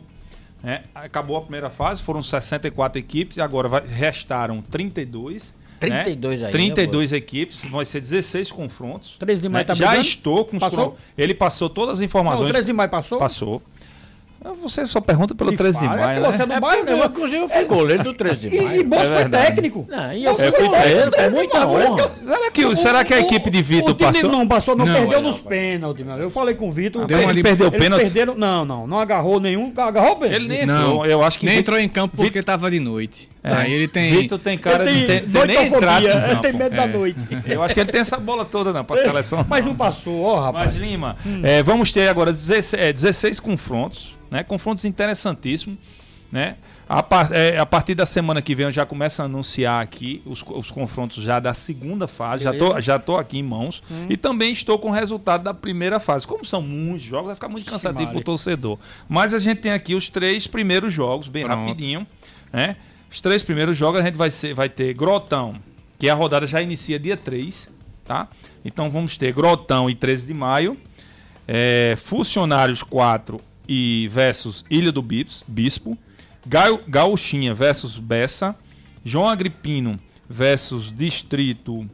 né? 0.62 0.82
Acabou 0.94 1.36
a 1.36 1.40
primeira 1.40 1.68
fase, 1.70 2.00
foram 2.00 2.22
64 2.22 2.96
equipes, 2.98 3.36
e 3.36 3.40
agora 3.40 3.68
vai- 3.68 3.84
restaram 3.84 4.62
32. 4.62 5.52
32 5.90 6.40
né? 6.40 6.46
aí, 6.46 6.52
né, 6.52 6.58
32 6.58 7.12
equipes, 7.12 7.64
vai 7.66 7.84
ser 7.84 8.00
16 8.00 8.50
confrontos. 8.52 9.16
13 9.18 9.42
de 9.42 9.48
maio 9.48 9.62
né? 9.62 9.64
tá 9.66 9.74
Já 9.74 9.86
brigando? 9.88 10.08
estou 10.08 10.44
com 10.44 10.56
os 10.56 10.60
Passou? 10.60 10.90
pro- 10.92 10.98
Ele 11.16 11.34
passou 11.34 11.68
todas 11.68 11.94
as 11.94 11.98
Não, 12.00 12.04
informações. 12.06 12.48
o 12.48 12.52
13 12.52 12.66
de 12.66 12.72
maio 12.72 12.90
passou? 12.90 13.18
Passou. 13.18 13.62
Ah, 14.44 14.50
Você 14.60 14.84
só 14.88 15.00
pergunta 15.00 15.36
pelo 15.36 15.52
Que 15.52 15.56
13 15.58 15.78
de 15.78 15.86
maio, 15.86 16.00
é 16.02 16.20
né? 16.20 16.26
você 16.32 16.42
é 16.42 16.46
do 16.46 16.52
É 16.52 16.58
bairro, 16.58 16.84
né? 16.84 16.92
eu, 17.00 17.04
inclusive, 17.06 17.36
eu 17.42 17.48
fui 17.48 17.64
goleiro 17.64 18.02
do 18.02 18.12
3 18.12 18.40
de 18.40 18.48
E, 18.48 18.56
e 18.56 18.60
maio. 18.60 18.84
Bosco 18.88 19.12
É 19.14 19.20
foi 19.20 19.28
técnico. 19.28 19.86
Não, 19.88 20.12
e 20.12 20.24
eu 20.24 20.32
Você 20.36 20.50
fui 20.50 20.58
foi 20.58 20.68
goleiro, 20.68 21.10
com 21.12 21.30
muita 21.30 21.66
honra. 21.68 22.10
Será 22.26 22.50
que, 22.50 22.76
será 22.76 23.04
que 23.04 23.14
a 23.14 23.20
equipe 23.20 23.50
de 23.50 23.62
Vitor 23.62 23.90
o 23.90 23.94
passou? 23.94 24.28
Não, 24.28 24.48
passou, 24.48 24.74
não, 24.74 24.84
Não, 24.84 24.92
perdeu 24.94 25.18
olha, 25.18 25.28
nos 25.28 25.40
pênaltis, 25.40 26.04
meu. 26.04 26.16
Eu 26.18 26.28
falei 26.28 26.56
com 26.56 26.68
o 26.68 26.72
Vitor. 26.72 27.06
Deu 27.06 27.20
ele 27.30 27.40
perdeu 27.40 27.70
pênalti? 27.70 28.02
perderam, 28.02 28.34
não, 28.34 28.64
não, 28.64 28.84
não 28.84 28.98
agarrou 28.98 29.38
nenhum. 29.38 29.72
Agarrou 29.76 30.16
bem. 30.18 30.32
Ele 30.32 30.48
nem 30.48 30.66
Não, 30.66 30.86
entrou. 30.88 31.06
Eu 31.06 31.22
acho 31.22 31.38
que 31.38 31.46
nem 31.46 31.58
entrou 31.58 31.78
em 31.78 31.88
campo 31.88 32.16
porque 32.16 32.42
tava 32.42 32.68
de 32.68 32.80
noite. 32.80 33.30
Aí 33.44 33.72
ele 33.72 33.88
tem. 33.88 34.10
Vitor 34.12 34.38
tem 34.38 34.56
cara 34.56 34.84
de 34.84 35.04
tem 35.04 35.22
nem 35.46 35.66
entrado 35.66 36.04
no 36.06 36.40
tem 36.40 36.52
campo. 36.52 36.58
medo 36.58 36.76
da 36.76 36.84
É. 36.84 36.86
noite. 36.86 37.18
Eu 37.46 37.62
acho 37.62 37.74
que 37.74 37.80
ele 37.80 37.90
tem 37.90 38.00
essa 38.00 38.18
bola 38.18 38.44
toda 38.44 38.72
não, 38.72 38.84
pra 38.84 39.02
seleção. 39.02 39.44
Mas 39.50 39.64
não 39.64 39.74
passou, 39.74 40.22
ó, 40.22 40.40
rapaz. 40.40 40.72
Mas, 40.74 40.76
Lima, 40.82 41.16
é, 41.42 41.62
vamos 41.62 41.92
ter 41.92 42.08
agora 42.08 42.30
16, 42.30 42.74
é, 42.74 42.92
16 42.92 43.40
confrontos, 43.40 44.16
né? 44.30 44.44
Confrontos 44.44 44.84
interessantíssimos, 44.84 45.76
né? 46.30 46.54
A, 46.88 47.02
par- 47.02 47.32
é, 47.32 47.58
a 47.58 47.64
partir 47.64 47.94
da 47.94 48.04
semana 48.04 48.42
que 48.42 48.54
vem 48.54 48.66
eu 48.66 48.70
já 48.72 48.84
começo 48.84 49.22
a 49.22 49.24
anunciar 49.24 49.82
aqui 49.82 50.20
os, 50.26 50.44
os 50.46 50.70
confrontos 50.70 51.24
já 51.24 51.40
da 51.40 51.54
segunda 51.54 52.06
fase. 52.06 52.44
Já 52.44 52.52
tô, 52.52 52.78
já 52.80 52.98
tô 52.98 53.16
aqui 53.16 53.38
em 53.38 53.42
mãos. 53.42 53.82
E 54.10 54.16
também 54.16 54.52
estou 54.52 54.78
com 54.78 54.88
o 54.88 54.92
resultado 54.92 55.42
da 55.42 55.54
primeira 55.54 55.98
fase. 55.98 56.26
Como 56.26 56.44
são 56.44 56.60
muitos 56.60 57.02
jogos, 57.04 57.26
vai 57.26 57.34
ficar 57.34 57.48
muito 57.48 57.68
cansativo 57.70 58.04
Maria. 58.04 58.12
pro 58.12 58.22
torcedor. 58.24 58.78
Mas 59.08 59.32
a 59.32 59.38
gente 59.38 59.58
tem 59.62 59.72
aqui 59.72 59.94
os 59.94 60.08
três 60.10 60.46
primeiros 60.46 60.92
jogos, 60.92 61.28
bem 61.28 61.44
Pronto. 61.44 61.60
rapidinho, 61.60 62.06
né? 62.52 62.76
Os 63.12 63.20
três 63.20 63.42
primeiros 63.42 63.76
jogos 63.76 64.00
a 64.00 64.04
gente 64.04 64.16
vai, 64.16 64.30
ser, 64.30 64.54
vai 64.54 64.68
ter 64.68 64.94
Grotão, 64.94 65.56
que 65.98 66.08
a 66.08 66.14
rodada 66.14 66.46
já 66.46 66.62
inicia 66.62 66.98
dia 66.98 67.16
3, 67.16 67.68
tá? 68.04 68.26
Então 68.64 68.90
vamos 68.90 69.16
ter 69.16 69.32
Grotão 69.32 69.88
e 69.90 69.94
13 69.94 70.26
de 70.26 70.34
maio, 70.34 70.76
é, 71.46 71.94
Funcionários 72.02 72.82
4 72.82 73.40
e 73.68 74.08
versus 74.10 74.64
Ilha 74.70 74.90
do 74.90 75.02
Bis- 75.02 75.44
Bispo, 75.46 75.96
Gau- 76.46 76.80
Gauchinha 76.88 77.54
versus 77.54 77.98
Bessa, 77.98 78.56
João 79.04 79.28
Agripino 79.28 79.98
versus 80.28 80.92
Distrito 80.94 81.86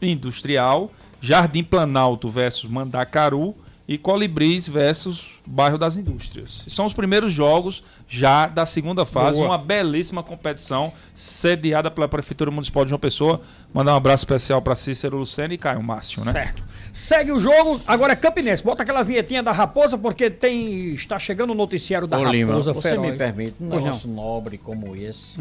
Industrial, 0.00 0.90
Jardim 1.20 1.62
Planalto 1.62 2.28
versus 2.28 2.68
Mandacaru 2.68 3.54
e 3.86 3.98
Colibris 3.98 4.68
versus 4.68 5.32
Bairro 5.44 5.76
das 5.76 5.96
Indústrias. 5.96 6.62
São 6.68 6.86
os 6.86 6.92
primeiros 6.92 7.32
jogos 7.32 7.82
já 8.08 8.46
da 8.46 8.64
segunda 8.64 9.04
fase, 9.04 9.38
Boa. 9.38 9.50
uma 9.50 9.58
belíssima 9.58 10.22
competição 10.22 10.92
sediada 11.14 11.90
pela 11.90 12.06
Prefeitura 12.08 12.50
Municipal 12.50 12.84
de 12.84 12.90
João 12.90 12.98
Pessoa. 13.00 13.40
Mandar 13.74 13.94
um 13.94 13.96
abraço 13.96 14.22
especial 14.22 14.62
para 14.62 14.76
Cícero 14.76 15.16
Lucena 15.16 15.52
e 15.54 15.58
Caio 15.58 15.82
Márcio, 15.82 16.24
né? 16.24 16.32
Certo. 16.32 16.62
Segue 16.92 17.32
o 17.32 17.40
jogo, 17.40 17.80
agora 17.86 18.12
é 18.12 18.16
Campinense. 18.16 18.62
Bota 18.62 18.82
aquela 18.82 19.02
vinhetinha 19.02 19.42
da 19.42 19.50
Raposa, 19.50 19.96
porque 19.96 20.30
tem 20.30 20.90
está 20.90 21.18
chegando 21.18 21.50
o 21.50 21.54
noticiário 21.54 22.06
da 22.06 22.18
Ô, 22.18 22.24
Lima, 22.30 22.52
Raposa 22.52 22.72
você 22.74 22.90
Feroz. 22.90 23.10
me 23.10 23.16
permite, 23.16 23.56
um 23.60 23.68
negócio 23.68 24.08
nobre 24.08 24.58
como 24.58 24.94
esse. 24.94 25.40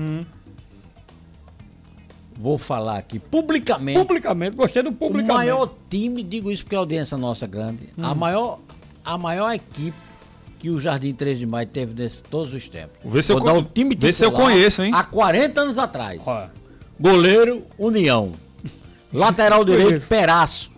Vou 2.38 2.58
falar 2.58 2.98
aqui 2.98 3.20
publicamente. 3.20 4.00
Publicamente, 4.00 4.56
gostei 4.56 4.82
do 4.84 4.89
O 4.89 4.94
publicamente. 4.94 5.34
maior 5.34 5.70
time, 5.89 6.24
digo 6.24 6.52
isso 6.52 6.63
porque 6.63 6.76
a 6.76 6.80
audiência 6.80 7.17
nossa 7.17 7.46
é 7.46 7.48
grande, 7.48 7.89
a, 8.02 8.15
maior, 8.15 8.60
a 9.06 9.17
maior 9.17 9.54
equipe 9.54 9.98
que 10.58 10.70
o 10.70 10.80
Jardim 10.80 11.13
3 11.13 11.39
de 11.39 11.46
Maio 11.46 11.67
teve 11.67 11.94
de 11.94 12.10
todos 12.30 12.54
os 12.54 12.67
tempos. 12.70 12.96
Vê 13.06 13.22
se 13.22 13.32
eu 13.32 13.38
Vou 13.38 13.46
dar 13.46 13.54
con- 13.54 13.60
o 13.60 13.63
time 13.63 13.96
vê 13.96 14.12
se 14.13 14.24
eu 14.26 14.30
titular 14.30 14.52
conheço, 14.54 14.84
hein? 14.84 14.91
Há 14.94 15.04
40 15.04 15.62
anos 15.62 15.78
atrás. 15.78 16.22
Ó, 16.26 16.48
Goleiro, 17.00 17.63
União. 17.78 18.32
Lateral 19.13 19.65
direito. 19.65 20.06
Peraço. 20.08 20.72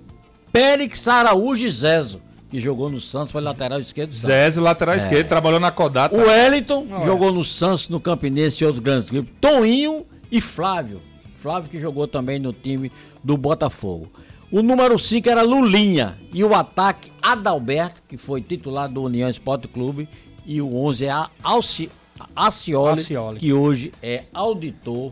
Périx 0.52 1.08
Araújo 1.08 1.66
e 1.66 1.72
Zezo, 1.72 2.22
que 2.50 2.60
jogou 2.60 2.90
no 2.90 3.02
Santos, 3.02 3.32
foi 3.32 3.42
lateral 3.42 3.80
esquerdo. 3.80 4.14
Zézio, 4.14 4.62
lateral 4.62 4.96
esquerdo, 4.96 5.28
trabalhou 5.28 5.60
na 5.60 5.72
Codata. 5.72 6.16
O 6.16 6.20
Wellington, 6.20 6.88
jogou 7.06 7.32
no 7.32 7.44
Santos, 7.44 7.90
no 7.90 8.00
Campinense 8.00 8.64
e 8.64 8.66
outros 8.68 8.84
grandes 8.84 9.10
clubes. 9.10 9.32
Toninho 9.42 10.06
e 10.32 10.40
Flávio. 10.40 11.02
Flávio 11.44 11.70
que 11.70 11.78
jogou 11.78 12.08
também 12.08 12.40
no 12.40 12.54
time 12.54 12.90
do 13.22 13.36
Botafogo. 13.36 14.10
O 14.50 14.62
número 14.62 14.98
5 14.98 15.28
era 15.30 15.42
Lulinha. 15.42 16.18
E 16.32 16.42
o 16.42 16.54
ataque, 16.56 17.12
Adalberto, 17.22 18.02
que 18.08 18.16
foi 18.16 18.40
titular 18.40 18.88
do 18.88 19.04
União 19.04 19.30
Esporte 19.30 19.68
Clube. 19.68 20.08
E 20.46 20.62
o 20.62 20.74
11 20.74 21.06
é 21.06 21.10
a 21.10 21.30
Alci, 21.44 21.90
Acioli, 22.34 23.02
Acioli. 23.02 23.40
que 23.42 23.52
hoje 23.52 23.92
é 24.02 24.24
auditor 24.34 25.12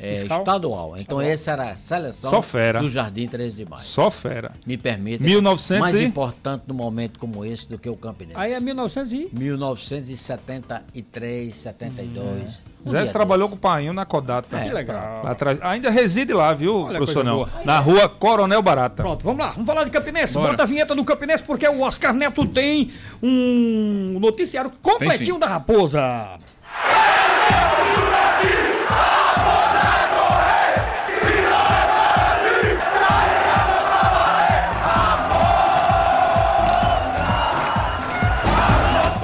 é, 0.00 0.22
estadual. 0.22 0.96
Então 0.96 1.20
essa 1.20 1.50
era 1.52 1.72
a 1.72 1.76
seleção 1.76 2.32
do 2.80 2.88
Jardim 2.88 3.28
13 3.28 3.56
de 3.56 3.68
Maio. 3.68 3.82
Só 3.82 4.10
fera. 4.10 4.52
Me 4.66 4.78
permita. 4.78 5.22
1900 5.22 5.80
mais 5.80 5.94
e- 5.94 6.04
importante 6.04 6.64
num 6.66 6.74
momento 6.74 7.18
como 7.18 7.44
esse 7.44 7.68
do 7.68 7.78
que 7.78 7.88
o 7.90 7.96
Campinense. 7.96 8.38
Aí 8.38 8.52
é 8.52 8.60
1900 8.60 9.12
e... 9.12 9.28
1973, 9.32 11.54
72. 11.54 12.70
Um 12.84 12.90
Zé 12.90 13.04
trabalhou 13.06 13.46
desse. 13.46 13.60
com 13.60 13.66
o 13.66 13.70
Painho 13.70 13.92
na 13.92 14.04
Codata. 14.06 14.56
É, 14.56 14.64
Que 14.64 14.72
legal. 14.72 15.26
Atrás. 15.26 15.58
Ainda 15.60 15.90
reside 15.90 16.32
lá, 16.32 16.54
viu, 16.54 16.84
Olha, 16.84 16.96
professor? 16.96 17.22
Não. 17.22 17.36
boa. 17.36 17.50
Na 17.64 17.78
rua 17.78 18.08
Coronel 18.08 18.62
Barata. 18.62 19.02
Pronto, 19.02 19.22
vamos 19.22 19.40
lá, 19.40 19.50
vamos 19.50 19.66
falar 19.66 19.84
de 19.84 19.90
Campinense. 19.90 20.32
Bora. 20.34 20.50
Bota 20.52 20.62
a 20.62 20.66
vinheta 20.66 20.94
do 20.94 21.04
Campinense, 21.04 21.42
porque 21.42 21.68
o 21.68 21.82
Oscar 21.82 22.14
Neto 22.14 22.46
tem 22.46 22.90
um 23.22 24.16
noticiário 24.18 24.72
completinho 24.82 25.38
da 25.38 25.46
Raposa. 25.46 26.38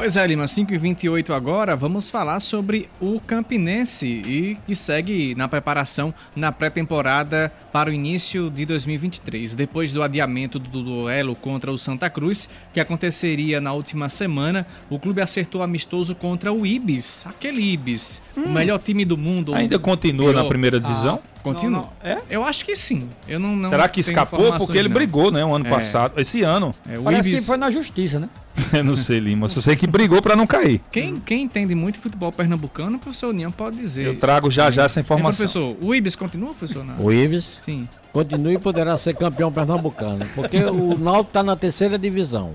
Pois 0.07 0.17
é, 0.17 0.25
Lima, 0.25 0.47
5 0.47 0.73
e 0.73 0.79
28 0.79 1.33
agora, 1.33 1.75
vamos 1.75 2.09
falar 2.09 2.39
sobre 2.39 2.89
o 3.01 3.19
Campinense 3.19 4.07
e 4.07 4.57
que 4.65 4.73
segue 4.73 5.35
na 5.35 5.49
preparação 5.49 6.15
na 6.37 6.53
pré-temporada 6.53 7.53
para 7.73 7.91
o 7.91 7.93
início 7.93 8.49
de 8.49 8.65
2023. 8.65 9.57
Depois 9.57 9.93
do 9.93 10.05
adiamento 10.05 10.61
do 10.61 10.81
duelo 10.81 11.35
contra 11.35 11.73
o 11.73 11.77
Santa 11.77 12.09
Cruz, 12.09 12.49
que 12.73 12.79
aconteceria 12.79 13.61
na 13.61 13.73
última 13.73 14.09
semana, 14.09 14.65
o 14.89 14.97
clube 14.97 15.21
acertou 15.21 15.61
amistoso 15.61 16.15
contra 16.15 16.53
o 16.53 16.65
Ibis, 16.65 17.27
aquele 17.27 17.61
Ibis, 17.61 18.23
o 18.37 18.49
melhor 18.49 18.79
time 18.79 19.05
do 19.05 19.17
mundo. 19.17 19.57
Ainda 19.57 19.77
continua 19.77 20.33
na 20.33 20.43
Pior. 20.43 20.49
primeira 20.49 20.79
divisão? 20.79 21.21
Ah, 21.21 21.36
Continua. 21.53 21.83
Não, 21.83 22.11
não. 22.11 22.19
É? 22.19 22.23
Eu 22.29 22.45
acho 22.45 22.65
que 22.65 22.75
sim. 22.75 23.09
Eu 23.29 23.39
não, 23.39 23.55
não 23.55 23.69
Será 23.69 23.89
que 23.89 24.01
escapou? 24.01 24.53
Porque 24.59 24.77
ele 24.77 24.89
não. 24.89 24.95
brigou, 24.95 25.31
né? 25.31 25.45
O 25.45 25.55
ano 25.55 25.67
É. 25.67 25.71
passado. 25.71 26.19
Esse 26.21 26.43
ano. 26.43 26.75
É, 26.89 26.99
o 26.99 27.03
Parece 27.05 27.29
Ibis- 27.29 27.41
que 27.43 27.47
foi 27.47 27.57
na 27.57 27.71
justiça, 27.71 28.19
né? 28.19 28.29
Eu 28.73 28.83
não 28.83 28.97
sei, 28.97 29.19
Lima. 29.21 29.49
Só 29.49 29.61
sei 29.61 29.77
que 29.77 29.87
brigou 29.87 30.21
pra 30.23 30.35
não 30.35 30.47
cair. 30.47 30.81
Quem, 30.91 31.17
quem 31.17 31.43
entende 31.43 31.75
muito 31.75 31.99
futebol 32.01 32.33
pernambucano, 32.33 32.97
o 32.97 32.99
professor 32.99 33.29
União 33.29 33.51
pode 33.53 33.77
dizer. 33.77 34.07
Eu 34.07 34.19
trago 34.19 34.51
já 34.51 34.71
já 34.71 34.85
essa 34.85 34.99
informação. 34.99 35.47
professor, 35.47 35.77
o 35.81 35.95
Ibis 35.95 36.17
continua, 36.17 36.49
professor? 36.55 36.85
Não. 36.85 36.99
O 37.05 37.13
Ibis 37.13 37.59
Sim. 37.63 37.87
continua 38.13 38.53
e 38.53 38.59
poderá 38.59 38.97
ser 38.99 39.15
campeão 39.15 39.53
pernambucano, 39.53 40.25
porque 40.35 40.57
o 40.65 40.97
Náutico 40.99 41.29
está 41.29 41.43
na 41.43 41.55
terceira 41.55 41.99
divisão. 41.99 42.55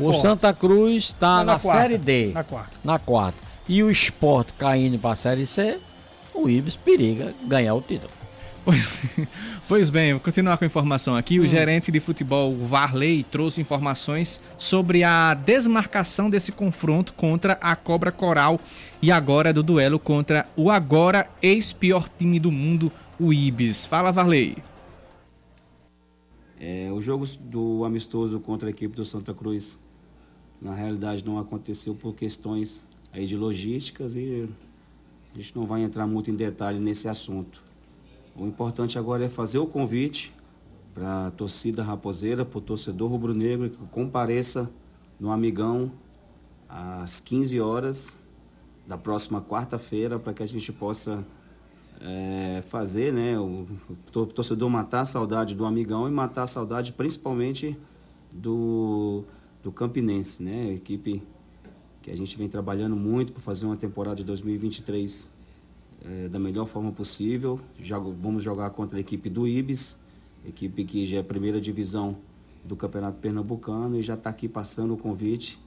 O 0.00 0.08
O. 0.08 0.14
Santa 0.14 0.52
Cruz 0.52 1.04
está 1.04 1.38
Tá 1.38 1.44
na, 1.44 1.52
na. 1.52 1.58
Série 1.58 1.98
D, 1.98 2.32
Na 2.34 2.42
quarta. 2.42 2.70
na 2.82 2.98
quarta. 2.98 3.38
E 3.68 3.82
o 3.82 3.90
Sport 3.90 4.48
caindo 4.58 4.98
para 4.98 5.12
a 5.12 5.16
Série 5.16 5.46
C, 5.46 5.78
o 6.34 6.48
Ibis 6.48 6.76
periga 6.76 7.34
ganhar 7.46 7.74
o 7.74 7.80
título. 7.82 8.10
Pois, 8.64 8.88
pois 9.68 9.90
bem, 9.90 10.12
vou 10.12 10.20
continuar 10.20 10.56
com 10.56 10.64
a 10.64 10.66
informação 10.66 11.14
aqui. 11.14 11.38
O 11.38 11.46
gerente 11.46 11.92
de 11.92 12.00
futebol 12.00 12.50
Varley 12.56 13.22
trouxe 13.22 13.60
informações 13.60 14.40
sobre 14.56 15.04
a 15.04 15.34
desmarcação 15.34 16.30
desse 16.30 16.50
confronto 16.50 17.12
contra 17.12 17.58
a 17.60 17.76
Cobra 17.76 18.10
Coral 18.10 18.58
e 19.02 19.12
agora 19.12 19.52
do 19.52 19.62
duelo 19.62 19.98
contra 19.98 20.46
o 20.56 20.70
agora 20.70 21.28
ex-pior 21.42 22.08
time 22.08 22.40
do 22.40 22.50
mundo, 22.50 22.90
o 23.20 23.34
Ibis. 23.34 23.84
Fala, 23.84 24.10
Varley. 24.10 24.56
É, 26.58 26.90
o 26.90 27.02
jogo 27.02 27.26
do 27.40 27.84
amistoso 27.84 28.40
contra 28.40 28.68
a 28.68 28.70
equipe 28.70 28.96
do 28.96 29.04
Santa 29.04 29.34
Cruz, 29.34 29.78
na 30.62 30.74
realidade, 30.74 31.22
não 31.22 31.38
aconteceu 31.38 31.94
por 31.94 32.14
questões 32.14 32.82
aí 33.12 33.26
de 33.26 33.36
logísticas 33.36 34.14
e 34.14 34.48
a 35.34 35.36
gente 35.36 35.54
não 35.54 35.66
vai 35.66 35.82
entrar 35.82 36.06
muito 36.06 36.30
em 36.30 36.34
detalhe 36.34 36.78
nesse 36.78 37.06
assunto. 37.08 37.63
O 38.36 38.46
importante 38.46 38.98
agora 38.98 39.24
é 39.24 39.28
fazer 39.28 39.58
o 39.58 39.66
convite 39.66 40.32
para 40.94 41.26
a 41.28 41.30
torcida 41.30 41.82
raposeira, 41.82 42.44
para 42.44 42.58
o 42.58 42.60
torcedor 42.60 43.10
rubro-negro 43.10 43.70
que 43.70 43.76
compareça 43.90 44.70
no 45.18 45.30
Amigão 45.30 45.90
às 46.68 47.20
15 47.20 47.60
horas 47.60 48.16
da 48.86 48.98
próxima 48.98 49.40
quarta-feira 49.40 50.18
para 50.18 50.32
que 50.34 50.42
a 50.42 50.46
gente 50.46 50.72
possa 50.72 51.24
é, 52.00 52.62
fazer, 52.66 53.12
né, 53.12 53.38
o, 53.38 53.66
tor- 54.12 54.26
torcedor 54.26 54.68
matar 54.68 55.02
a 55.02 55.04
saudade 55.04 55.54
do 55.54 55.64
amigão 55.64 56.08
e 56.08 56.10
matar 56.10 56.42
a 56.42 56.46
saudade 56.46 56.92
principalmente 56.92 57.78
do, 58.32 59.22
do 59.62 59.70
Campinense, 59.72 60.42
né, 60.42 60.62
a 60.70 60.72
equipe 60.74 61.22
que 62.02 62.10
a 62.10 62.16
gente 62.16 62.36
vem 62.36 62.48
trabalhando 62.48 62.94
muito 62.96 63.32
para 63.32 63.40
fazer 63.40 63.64
uma 63.64 63.76
temporada 63.76 64.16
de 64.16 64.24
2023 64.24 65.28
é, 66.04 66.28
da 66.28 66.38
melhor 66.38 66.66
forma 66.66 66.92
possível. 66.92 67.60
Jogo- 67.80 68.14
vamos 68.20 68.42
jogar 68.42 68.70
contra 68.70 68.98
a 68.98 69.00
equipe 69.00 69.28
do 69.30 69.46
Ibis, 69.48 69.98
equipe 70.46 70.84
que 70.84 71.06
já 71.06 71.16
é 71.16 71.20
a 71.20 71.24
primeira 71.24 71.60
divisão 71.60 72.16
do 72.64 72.76
Campeonato 72.76 73.18
Pernambucano 73.18 73.98
e 73.98 74.02
já 74.02 74.14
está 74.14 74.30
aqui 74.30 74.48
passando 74.48 74.94
o 74.94 74.96
convite 74.96 75.58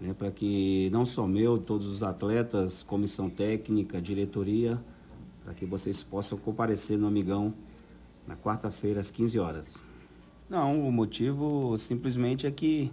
né, 0.00 0.12
para 0.12 0.30
que 0.30 0.90
não 0.90 1.06
só 1.06 1.26
meu, 1.26 1.58
todos 1.58 1.86
os 1.86 2.02
atletas, 2.02 2.82
comissão 2.82 3.30
técnica, 3.30 4.00
diretoria, 4.00 4.78
para 5.44 5.54
que 5.54 5.64
vocês 5.64 6.02
possam 6.02 6.36
comparecer 6.38 6.98
no 6.98 7.06
Amigão 7.06 7.54
na 8.26 8.36
quarta-feira 8.36 9.00
às 9.00 9.10
15 9.10 9.38
horas. 9.38 9.82
Não, 10.48 10.86
o 10.86 10.92
motivo 10.92 11.76
simplesmente 11.78 12.46
é 12.46 12.50
que 12.50 12.90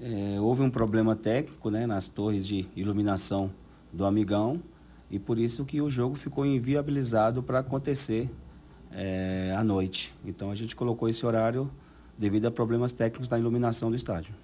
é, 0.00 0.40
houve 0.40 0.62
um 0.62 0.70
problema 0.70 1.14
técnico 1.14 1.70
né, 1.70 1.86
nas 1.86 2.08
torres 2.08 2.46
de 2.46 2.68
iluminação 2.74 3.50
do 3.92 4.04
Amigão 4.04 4.60
e 5.12 5.18
por 5.18 5.38
isso 5.38 5.64
que 5.64 5.80
o 5.80 5.88
jogo 5.90 6.16
ficou 6.16 6.44
inviabilizado 6.44 7.42
para 7.42 7.60
acontecer 7.60 8.28
é, 8.90 9.54
à 9.56 9.62
noite. 9.62 10.12
Então 10.24 10.50
a 10.50 10.54
gente 10.56 10.74
colocou 10.74 11.08
esse 11.08 11.24
horário 11.24 11.70
devido 12.18 12.46
a 12.46 12.50
problemas 12.50 12.90
técnicos 12.92 13.28
da 13.28 13.38
iluminação 13.38 13.90
do 13.90 13.96
estádio. 13.96 14.34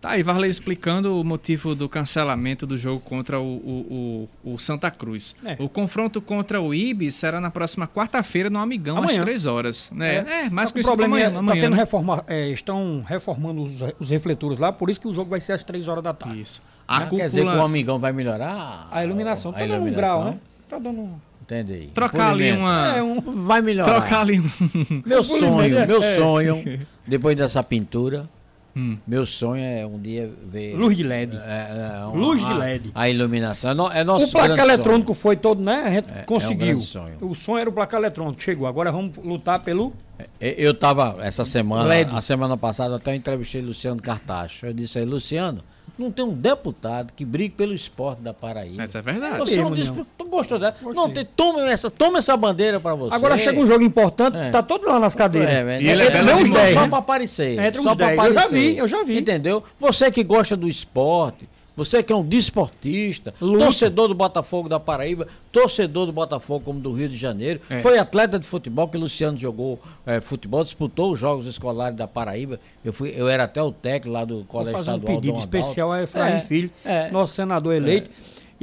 Tá 0.00 0.10
aí, 0.10 0.22
Varley 0.24 0.50
explicando 0.50 1.20
o 1.20 1.22
motivo 1.22 1.76
do 1.76 1.88
cancelamento 1.88 2.66
do 2.66 2.76
jogo 2.76 2.98
contra 2.98 3.38
o, 3.38 3.44
o, 3.44 4.28
o- 4.44 4.54
o 4.54 4.58
Santa 4.58 4.90
Cruz. 4.90 5.36
É. 5.44 5.56
O 5.60 5.68
confronto 5.68 6.20
contra 6.20 6.60
o 6.60 6.74
Ibis 6.74 7.14
será 7.14 7.40
na 7.40 7.52
próxima 7.52 7.86
quarta-feira 7.86 8.50
no 8.50 8.58
Amigão, 8.58 8.96
às 8.98 9.04
Amanhã. 9.04 9.22
3 9.22 9.46
horas. 9.46 9.92
Né? 9.92 10.16
É, 10.46 10.50
mais 10.50 10.72
Tá 10.72 10.80
como 10.82 10.84
problema 10.96 11.14
amanhã. 11.16 11.30
tá 11.32 11.38
amanhã, 11.38 11.60
tendo 11.62 11.70
né? 11.74 11.76
reforma, 11.78 12.24
é, 12.26 12.48
estão 12.50 13.04
reformando 13.06 13.62
os, 13.62 13.80
os 14.00 14.10
refletores 14.10 14.58
lá, 14.58 14.72
por 14.72 14.90
isso 14.90 15.00
que 15.00 15.06
o 15.06 15.14
jogo 15.14 15.30
vai 15.30 15.40
ser 15.40 15.52
às 15.52 15.62
3 15.62 15.86
horas 15.86 16.02
da 16.02 16.12
tarde. 16.12 16.40
Isso. 16.40 16.60
A 16.92 16.96
Ah, 17.04 17.06
Quer 17.06 17.26
dizer 17.26 17.40
que 17.44 17.56
o 17.56 17.62
amigão 17.62 17.98
vai 17.98 18.12
melhorar? 18.12 18.88
A 18.90 19.04
iluminação 19.04 19.50
a 19.50 19.54
tá 19.54 19.66
dando 19.66 19.86
um 19.86 19.92
grau, 19.92 20.24
né? 20.24 20.38
Tá 20.68 20.78
dando 20.78 21.00
um... 21.00 21.14
Entendi. 21.42 21.88
Trocar 21.92 22.32
ali 22.32 22.52
uma... 22.52 22.96
É, 22.96 23.02
um... 23.02 23.20
Vai 23.20 23.60
melhorar. 23.62 24.00
Trocar 24.00 24.20
ali 24.20 24.40
um... 24.40 24.50
Meu 25.04 25.22
sonho, 25.24 25.86
meu 25.86 26.02
É. 26.02 26.16
sonho, 26.16 26.80
depois 27.06 27.36
dessa 27.36 27.62
pintura, 27.62 28.28
Hum. 28.74 28.96
meu 29.06 29.26
sonho 29.26 29.62
é 29.62 29.84
um 29.84 29.98
dia 30.00 30.30
ver. 30.50 30.74
Luz 30.76 30.96
de 30.96 31.02
LED. 31.02 31.36
É, 31.36 31.98
é, 32.00 32.06
uma- 32.06 32.16
Luz 32.16 32.40
de 32.40 32.46
a- 32.50 32.56
LED. 32.56 32.90
A 32.94 33.06
iluminação. 33.06 33.70
É, 33.70 33.74
no, 33.74 33.92
é 33.92 34.02
nosso 34.02 34.24
O 34.28 34.30
placar 34.30 34.48
grande 34.48 34.62
sonho. 34.62 34.74
eletrônico 34.74 35.12
foi 35.12 35.36
todo, 35.36 35.62
né? 35.62 35.82
A 35.84 35.90
gente 35.90 36.08
É, 36.10 36.20
é 36.20 36.22
um 36.22 36.24
conseguiu. 36.24 36.66
grande 36.68 36.84
sonho. 36.86 37.14
O 37.20 37.34
sonho 37.34 37.58
era 37.58 37.68
o 37.68 37.72
placar 37.74 38.00
eletrônico. 38.00 38.40
Chegou. 38.40 38.66
Agora 38.66 38.90
vamos 38.90 39.18
lutar 39.18 39.60
pelo. 39.60 39.92
É, 40.40 40.54
Eu 40.56 40.72
tava, 40.72 41.18
essa 41.20 41.44
semana, 41.44 41.84
LED. 41.84 42.16
a 42.16 42.22
semana 42.22 42.56
passada, 42.56 42.96
até 42.96 43.14
entrevistei 43.14 43.60
Luciano 43.60 44.00
Cartacho. 44.00 44.64
Eu 44.64 44.72
disse 44.72 44.98
aí, 44.98 45.04
Luciano, 45.04 45.58
não 46.02 46.10
tem 46.10 46.24
um 46.24 46.32
deputado 46.34 47.12
que 47.14 47.24
brigue 47.24 47.54
pelo 47.54 47.72
esporte 47.74 48.20
da 48.22 48.34
Paraíba. 48.34 48.82
Essa 48.82 48.98
é 48.98 49.02
verdade. 49.02 49.38
Você 49.38 49.56
não 49.56 49.70
mesmo, 49.70 49.76
disse, 49.76 49.92
não. 49.92 50.06
tu 50.18 50.24
gostou 50.26 50.58
dela? 50.58 50.74
Gostei. 50.82 51.02
Não, 51.02 51.10
tem, 51.10 51.24
toma, 51.24 51.70
essa, 51.70 51.90
toma 51.90 52.18
essa 52.18 52.36
bandeira 52.36 52.78
pra 52.80 52.94
você. 52.94 53.14
Agora 53.14 53.38
chega 53.38 53.58
um 53.60 53.66
jogo 53.66 53.82
importante, 53.84 54.36
É. 54.36 54.50
tá 54.50 54.62
todo 54.62 54.86
lá 54.86 54.98
nas 54.98 55.14
cadeiras. 55.14 55.50
É, 55.54 55.80
E 55.82 55.88
ele 55.88 56.02
é 56.02 56.10
demais, 56.10 56.50
10, 56.50 56.74
só 56.74 56.88
pra 56.88 56.98
aparecer. 56.98 57.58
Entra 57.58 57.82
só 57.82 57.94
pra 57.94 58.06
10. 58.08 58.18
Eu 58.18 58.24
já 58.24 58.40
aparecer. 58.40 58.54
vi, 58.54 58.78
eu 58.78 58.88
já 58.88 59.02
vi. 59.02 59.18
Entendeu? 59.18 59.62
Você 59.78 60.10
que 60.10 60.22
gosta 60.22 60.56
do 60.56 60.68
esporte, 60.68 61.48
você 61.76 62.02
que 62.02 62.12
é 62.12 62.16
um 62.16 62.22
desportista, 62.24 63.34
Luta. 63.40 63.64
torcedor 63.64 64.08
do 64.08 64.14
Botafogo 64.14 64.68
da 64.68 64.78
Paraíba, 64.78 65.26
torcedor 65.50 66.06
do 66.06 66.12
Botafogo 66.12 66.64
como 66.64 66.80
do 66.80 66.92
Rio 66.92 67.08
de 67.08 67.16
Janeiro, 67.16 67.60
É. 67.70 67.80
foi 67.80 67.98
atleta 67.98 68.38
de 68.38 68.46
futebol, 68.46 68.88
que 68.88 68.96
Luciano 68.98 69.36
jogou 69.38 69.80
eh, 70.06 70.20
futebol, 70.20 70.62
disputou 70.62 71.12
os 71.12 71.18
Jogos 71.18 71.46
Escolares 71.46 71.96
da 71.96 72.06
Paraíba. 72.06 72.60
Eu, 72.84 72.92
fui, 72.92 73.12
eu 73.16 73.28
era 73.28 73.44
até 73.44 73.62
o 73.62 73.72
técnico 73.72 74.12
lá 74.12 74.24
do 74.24 74.36
Vou 74.36 74.44
Colégio 74.44 74.78
fazer 74.78 74.90
um 74.90 74.94
Estadual 74.96 75.16
pedido 75.20 75.32
Dom 75.34 75.38
Adalto. 75.42 75.56
especial 75.56 75.92
a 75.92 76.02
Efraim 76.02 76.32
É, 76.34 76.40
Filho, 76.40 76.70
é. 76.84 77.10
nosso 77.10 77.34
senador 77.34 77.74
eleito. 77.74 78.10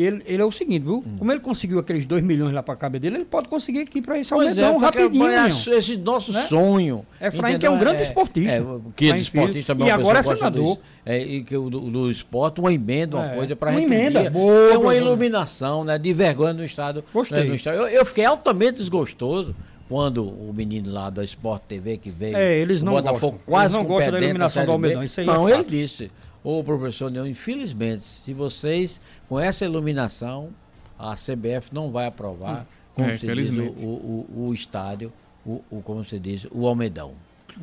Ele, 0.01 0.21
ele 0.25 0.41
é 0.41 0.45
o 0.45 0.51
seguinte, 0.51 0.83
viu? 0.83 1.03
Como 1.17 1.31
ele 1.31 1.39
conseguiu 1.39 1.79
aqueles 1.79 2.05
2 2.05 2.23
milhões 2.23 2.53
lá 2.53 2.61
pra 2.63 2.75
cabeça 2.75 3.01
dele, 3.01 3.15
ele 3.17 3.25
pode 3.25 3.47
conseguir 3.47 3.79
aqui 3.79 4.01
pra 4.01 4.19
esse 4.19 4.29
Pois 4.29 4.57
é, 4.57 4.63
Almedão 4.63 4.79
porque 4.79 4.99
rapidinho. 5.01 5.27
é 5.27 5.47
esse 5.77 5.97
nosso 5.97 6.31
Né? 6.31 6.41
sonho. 6.43 7.05
Efraim 7.19 7.57
que 7.59 7.65
é 7.65 7.69
um 7.69 7.73
entendeu? 7.75 7.91
grande 7.93 8.03
esportista. 8.03 8.55
É, 8.55 8.63
que 8.95 9.09
é 9.09 9.13
desportista 9.13 9.73
Filho. 9.75 9.79
mas 9.79 9.87
E 9.87 9.91
agora 9.91 10.19
é 10.19 10.21
do 10.21 10.27
senador. 10.27 10.79
É, 11.05 11.19
e 11.21 11.43
que 11.43 11.57
o 11.57 11.69
do, 11.69 11.79
do 11.81 12.11
esporte, 12.11 12.59
uma 12.61 12.71
emenda, 12.71 13.17
uma 13.17 13.31
É, 13.31 13.35
coisa 13.35 13.55
para 13.55 13.71
uma 13.71 13.79
gente 13.79 13.89
um 13.89 13.93
emenda, 13.93 14.29
boa, 14.29 14.69
ter 14.71 14.77
uma 14.77 14.95
iluminação, 14.95 15.83
né, 15.83 15.97
de 15.97 16.13
vergonha 16.13 16.53
no 16.53 16.63
estado. 16.63 17.03
Gostei. 17.13 17.39
né, 17.39 17.43
no 17.45 17.55
estado. 17.55 17.77
Eu, 17.77 17.87
eu 17.87 18.05
fiquei 18.05 18.25
altamente 18.25 18.77
desgostoso 18.77 19.55
quando 19.87 20.23
o 20.23 20.53
menino 20.55 20.91
lá 20.91 21.09
da 21.09 21.23
Sport 21.23 21.63
TV 21.67 21.97
que 21.97 22.11
veio, 22.11 22.37
É, 22.37 22.57
eles 22.57 22.83
não 22.83 22.93
o 22.93 22.95
Botafogo 22.97 23.31
gostam. 23.37 23.41
quase 23.47 23.75
Eles 23.75 23.87
não 23.87 23.95
gostam 23.95 24.11
da 24.13 24.19
iluminação 24.21 24.65
do. 24.65 24.71
Almedão, 24.71 25.03
isso 25.03 25.19
aí 25.19 25.27
é 25.27 25.31
Não, 25.33 25.49
ele 25.49 25.57
fato. 25.57 25.69
disse, 25.71 26.11
ô 26.43 26.63
professor 26.63 27.09
Neon, 27.11 27.27
infelizmente, 27.27 28.03
se 28.03 28.33
vocês, 28.33 29.01
com 29.27 29.39
essa 29.39 29.65
iluminação, 29.65 30.49
a 30.97 31.13
CBF 31.15 31.73
não 31.73 31.91
vai 31.91 32.07
aprovar, 32.07 32.65
como 32.93 33.09
É, 33.09 33.17
se 33.17 33.33
diz, 33.33 33.49
o, 33.49 33.61
o, 33.63 34.47
o 34.47 34.53
estádio, 34.53 35.11
o, 35.45 35.61
o, 35.69 35.81
como 35.81 36.03
se 36.03 36.19
diz, 36.19 36.45
o 36.51 36.67
Almedão. 36.67 37.13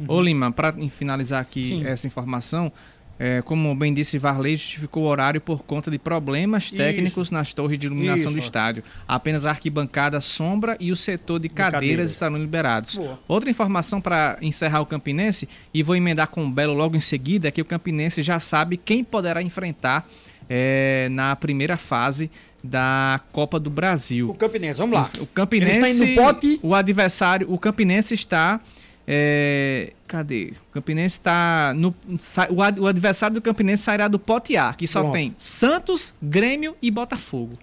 Ô 0.08 0.20
Lima, 0.20 0.50
para 0.52 0.72
finalizar 0.90 1.40
aqui 1.40 1.66
Sim. 1.66 1.86
essa 1.86 2.06
informação, 2.06 2.70
é, 3.18 3.40
como 3.42 3.74
bem 3.74 3.94
disse 3.94 4.18
Varley, 4.18 4.56
justificou 4.56 5.04
o 5.04 5.06
horário 5.06 5.40
por 5.40 5.62
conta 5.62 5.90
de 5.90 5.98
problemas 5.98 6.70
técnicos 6.70 7.30
nas 7.30 7.54
torres 7.54 7.78
de 7.78 7.86
iluminação 7.86 8.30
Isso, 8.30 8.32
do 8.32 8.38
estádio. 8.38 8.84
Apenas 9.08 9.46
a 9.46 9.50
arquibancada 9.50 10.20
sombra 10.20 10.76
e 10.78 10.92
o 10.92 10.96
setor 10.96 11.40
de 11.40 11.48
cadeiras, 11.48 11.72
cadeiras. 11.72 12.10
estarão 12.10 12.36
liberados. 12.36 12.96
Boa. 12.96 13.18
Outra 13.26 13.50
informação 13.50 14.00
para 14.00 14.36
encerrar 14.42 14.82
o 14.82 14.86
Campinense, 14.86 15.48
e 15.72 15.82
vou 15.82 15.96
emendar 15.96 16.28
com 16.28 16.44
o 16.44 16.50
Belo 16.50 16.74
logo 16.74 16.94
em 16.94 17.00
seguida, 17.00 17.48
é 17.48 17.50
que 17.50 17.62
o 17.62 17.64
Campinense 17.64 18.22
já 18.22 18.38
sabe 18.38 18.76
quem 18.76 19.02
poderá 19.02 19.42
enfrentar 19.42 20.06
é, 20.48 21.08
na 21.10 21.34
primeira 21.34 21.78
fase 21.78 22.30
da 22.62 23.20
Copa 23.32 23.58
do 23.58 23.70
Brasil. 23.70 24.28
O 24.28 24.34
Campinense, 24.34 24.78
vamos 24.78 24.94
lá. 24.94 25.22
O 25.22 25.26
Campinense. 25.26 25.78
Eles 25.78 25.90
estão 25.90 26.06
indo 26.06 26.16
no 26.16 26.22
pote? 26.22 26.60
O 26.62 26.74
adversário. 26.74 27.50
O 27.50 27.58
Campinense 27.58 28.12
está. 28.12 28.60
é, 29.06 29.92
cadê? 30.06 30.52
O 30.70 30.72
Campinense 30.72 31.16
está. 31.16 31.72
No, 31.76 31.94
o, 32.50 32.62
ad- 32.62 32.80
o 32.80 32.86
adversário 32.86 33.34
do 33.34 33.40
Campinense 33.42 33.82
sairá 33.82 34.08
do 34.08 34.18
pote 34.18 34.56
A, 34.56 34.72
que 34.74 34.86
só 34.86 35.00
Pronto. 35.00 35.12
tem 35.14 35.34
Santos, 35.38 36.14
Grêmio 36.22 36.76
e 36.82 36.90
Botafogo. 36.90 37.58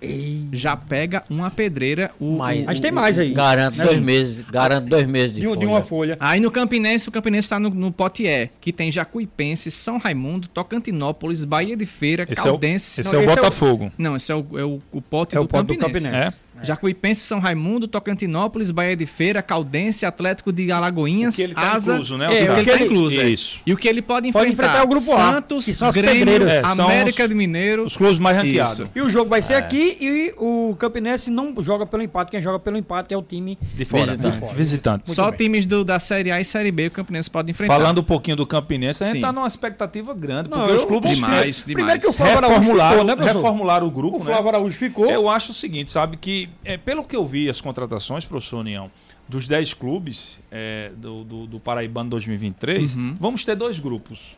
Já 0.52 0.76
pega 0.76 1.24
uma 1.30 1.50
pedreira. 1.52 2.12
O, 2.20 2.38
Mas, 2.38 2.66
Mas 2.66 2.80
tem 2.80 2.92
mais 2.92 3.18
aí. 3.20 3.32
Garante 3.34 3.78
Né? 3.78 3.86
dois 3.86 4.00
meses, 4.00 4.46
garante 4.50 4.90
dois 4.90 5.06
meses 5.08 5.34
de, 5.34 5.42
De, 5.42 5.48
folha. 5.48 5.60
de 5.60 5.66
uma 5.66 5.82
folha. 5.82 6.18
Aí 6.20 6.40
no 6.40 6.50
Campinense, 6.52 7.08
o 7.10 7.12
Campinense 7.12 7.46
está 7.46 7.60
no, 7.60 7.70
no 7.70 7.92
pote 7.92 8.26
E, 8.26 8.50
que 8.60 8.72
tem 8.74 8.92
Jacuipense, 8.92 9.70
São 9.72 9.98
Raimundo, 9.98 10.48
Tocantinópolis, 10.48 11.44
Bahia 11.46 11.78
de 11.78 11.86
Feira, 11.86 12.26
Esse 12.30 12.42
é 12.42 12.50
o, 12.50 12.54
Caldense. 12.54 13.02
esse 13.02 13.14
Não, 13.14 13.20
é 13.22 13.22
o 13.22 13.26
esse 13.26 13.30
é 13.30 13.34
o- 13.34 13.44
Botafogo. 13.44 13.92
Não, 13.98 14.16
esse 14.16 14.32
é 14.32 14.36
o, 14.36 14.46
é 14.60 14.64
o, 14.64 14.82
o 14.92 15.02
pote, 15.02 15.36
É 15.36 15.40
do, 15.40 15.46
o 15.46 15.48
pote 15.48 15.68
do 15.68 15.78
Campinense. 15.78 16.12
Campinense. 16.12 16.38
É? 16.64 16.68
Jacuipense, 16.68 17.22
São 17.22 17.40
Raimundo, 17.40 17.88
Tocantinópolis, 17.88 18.72
Bahia 18.72 18.96
de 18.96 19.06
Feira, 19.06 19.42
Caldense, 19.42 20.06
Atlético 20.06 20.52
de 20.52 20.72
Alagoinhas, 20.72 21.34
O 21.34 21.38
que 21.38 21.44
ele 21.44 21.54
tá 21.54 21.74
Asa... 21.74 21.94
incluso, 21.94 22.18
né? 22.18 22.26
É, 22.26 22.30
Os 22.30 22.50
o 22.50 22.52
o 22.52 22.64
que 22.64 22.70
ele 22.70 22.80
tá 22.80 22.86
incluso, 22.86 23.22
é. 23.22 23.30
Isso. 23.30 23.60
E 23.66 23.74
o 23.74 23.78
que 23.78 23.88
ele 23.88 24.02
pode 24.02 24.28
enfrentar? 24.28 24.44
Pode 24.46 24.54
enfrentar 24.54 24.84
o 24.84 24.88
grupo 24.88 25.12
A, 25.14 25.34
Santos, 25.34 25.66
que 25.66 25.74
são 25.74 25.88
as 25.88 25.96
Grêmio. 25.96 26.48
É, 26.48 26.68
são 26.70 26.86
América 26.86 27.24
os- 27.24 27.30
de 27.30 27.36
Mineiro. 27.36 27.86
Os 27.86 27.96
clubes 27.98 28.20
mais 28.20 28.38
ranqueados. 28.38 28.74
Isso. 28.80 28.90
E 28.96 29.02
o 29.02 29.10
jogo 29.10 29.30
vai 29.30 29.42
ser 29.42 29.56
aqui 29.56 29.98
e 30.00 30.34
o 30.38 30.76
Campinense 30.80 31.30
não 31.30 31.54
joga 31.62 31.86
pelo 31.86 32.04
empate. 32.04 32.32
Quem 32.32 32.42
joga 32.42 32.60
pelo 32.60 32.78
empate 32.78 33.14
é 33.14 33.18
o 33.18 33.22
time 33.22 33.58
De 33.76 33.86
fora. 33.86 34.04
Visitante. 34.06 34.32
De 34.34 34.40
fora. 34.40 34.54
Visitante. 34.54 35.14
Só 35.14 35.30
bem. 35.32 35.38
times 35.40 35.66
do- 35.66 35.84
da 35.84 36.00
Série 36.00 36.32
A 36.32 36.40
e 36.40 36.46
Série 36.46 36.72
B 36.72 36.88
o 36.88 36.92
Campinense 36.92 37.30
pode 37.30 37.52
enfrentar. 37.52 37.74
Falando 37.74 38.00
um 38.02 38.04
pouquinho 38.04 38.38
do 38.38 38.46
Campinense, 38.48 39.04
a 39.04 39.08
gente 39.08 39.16
Sim. 39.16 39.22
tá 39.22 39.32
numa 39.32 39.48
expectativa 39.48 40.14
grande, 40.14 40.50
Não, 40.50 40.58
porque 40.60 40.72
eu- 40.72 40.76
os 40.78 40.86
clubes 40.86 41.14
Demais, 41.16 41.64
Primeiro 41.64 41.88
demais. 42.00 42.04
que 42.04 42.10
o 42.10 42.14
Flávio 42.14 42.38
Araújo 42.38 42.62
ficou, 42.72 43.04
né, 43.04 43.16
professor? 43.16 43.38
reformularam 43.42 43.88
o 43.88 43.92
grupo, 43.92 44.16
O 44.18 44.20
né? 44.20 44.26
Flávio 44.26 44.48
Araújo 44.50 44.76
ficou. 44.78 45.10
Eu 45.10 45.30
acho 45.30 45.52
o 45.52 45.54
seguinte, 45.54 45.92
sabe, 45.92 46.18
que 46.18 46.50
é, 46.64 46.78
pelo 46.78 47.04
que 47.04 47.16
eu 47.16 47.26
vi 47.26 47.50
as 47.50 47.60
contratações, 47.62 48.26
professor 48.26 48.58
União, 48.60 48.90
dos 49.28 49.48
10 49.48 49.74
clubes 49.74 50.40
é, 50.52 50.92
do, 50.98 51.24
do, 51.24 51.48
do 51.48 51.60
Paraibano 51.60 52.10
2023, 52.10 52.96
Uhum. 52.96 53.16
vamos 53.20 53.46
ter 53.46 53.56
dois 53.56 53.80
grupos 53.80 54.36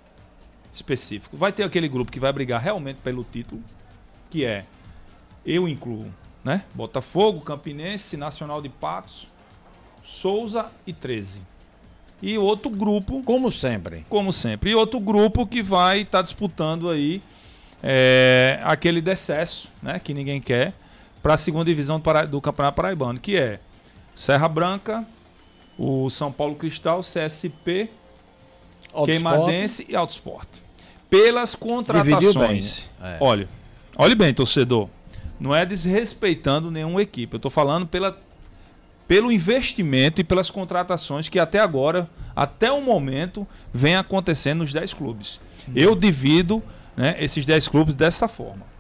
específicos. 0.74 1.40
Vai 1.40 1.52
ter 1.52 1.64
aquele 1.64 1.88
grupo 1.88 2.12
que 2.12 2.20
vai 2.20 2.32
brigar 2.34 2.62
realmente 2.62 2.98
pelo 3.04 3.24
título, 3.24 3.62
que 4.30 4.46
é, 4.46 4.66
eu 5.46 5.68
incluo, 5.68 6.08
né? 6.44 6.64
Botafogo, 6.74 7.42
Campinense, 7.42 8.18
Nacional 8.18 8.62
de 8.62 8.70
Patos, 8.70 9.28
Souza 10.04 10.68
e 10.86 10.94
13. 10.94 11.42
E 12.22 12.38
outro 12.38 12.70
grupo 12.70 13.22
Como 13.24 13.52
sempre. 13.52 14.06
como 14.10 14.32
sempre. 14.32 14.72
E 14.72 14.76
outro 14.76 15.00
grupo 15.00 15.46
que 15.46 15.62
vai 15.62 16.02
estar 16.02 16.22
disputando 16.22 16.90
aí 16.90 17.22
é, 17.84 18.60
aquele 18.64 19.02
decesso, 19.02 19.70
né, 19.82 20.00
que 20.00 20.14
ninguém 20.14 20.42
quer, 20.42 20.74
para 21.26 21.34
a 21.34 21.38
segunda 21.38 21.66
divisão 21.66 21.98
do, 21.98 22.04
Para- 22.04 22.28
do 22.28 22.40
Campeonato 22.40 22.76
Paraibano, 22.76 23.20
que 23.20 23.36
é 23.36 23.60
Serra 24.16 24.48
Branca, 24.48 25.04
o 25.76 26.08
São 26.08 26.32
Paulo 26.32 26.54
Cristal, 26.54 27.02
CSP, 27.02 27.90
Queimadense 29.06 29.88
e 29.90 29.96
Alto 29.96 30.12
Esporte. 30.12 30.62
Pelas 31.10 31.56
contratações. 31.56 32.92
bem, 33.00 33.10
né? 33.10 33.18
É. 33.20 33.24
Olha, 33.24 33.50
olhe 33.98 34.14
bem, 34.14 34.36
torcedor. 34.36 34.88
Não 35.40 35.56
é 35.56 35.66
desrespeitando 35.66 36.70
nenhuma 36.70 37.02
equipe. 37.02 37.34
Eu 37.34 37.38
estou 37.38 37.50
falando 37.50 37.88
pela, 37.88 38.16
pelo 39.08 39.32
investimento 39.32 40.22
e 40.22 40.24
pelas 40.24 40.52
contratações 40.52 41.28
que 41.28 41.40
até 41.40 41.60
agora, 41.60 42.08
até 42.36 42.72
o 42.72 42.82
momento, 42.82 43.48
vem 43.74 43.96
acontecendo 43.96 44.60
nos 44.60 44.72
10 44.72 44.94
clubes. 44.94 45.40
Eu 45.76 45.96
divido 45.96 46.62
né, 46.96 47.16
esses 47.18 47.48
10 47.48 47.68
clubes 47.68 47.96
dessa 47.96 48.28
forma. 48.28 48.75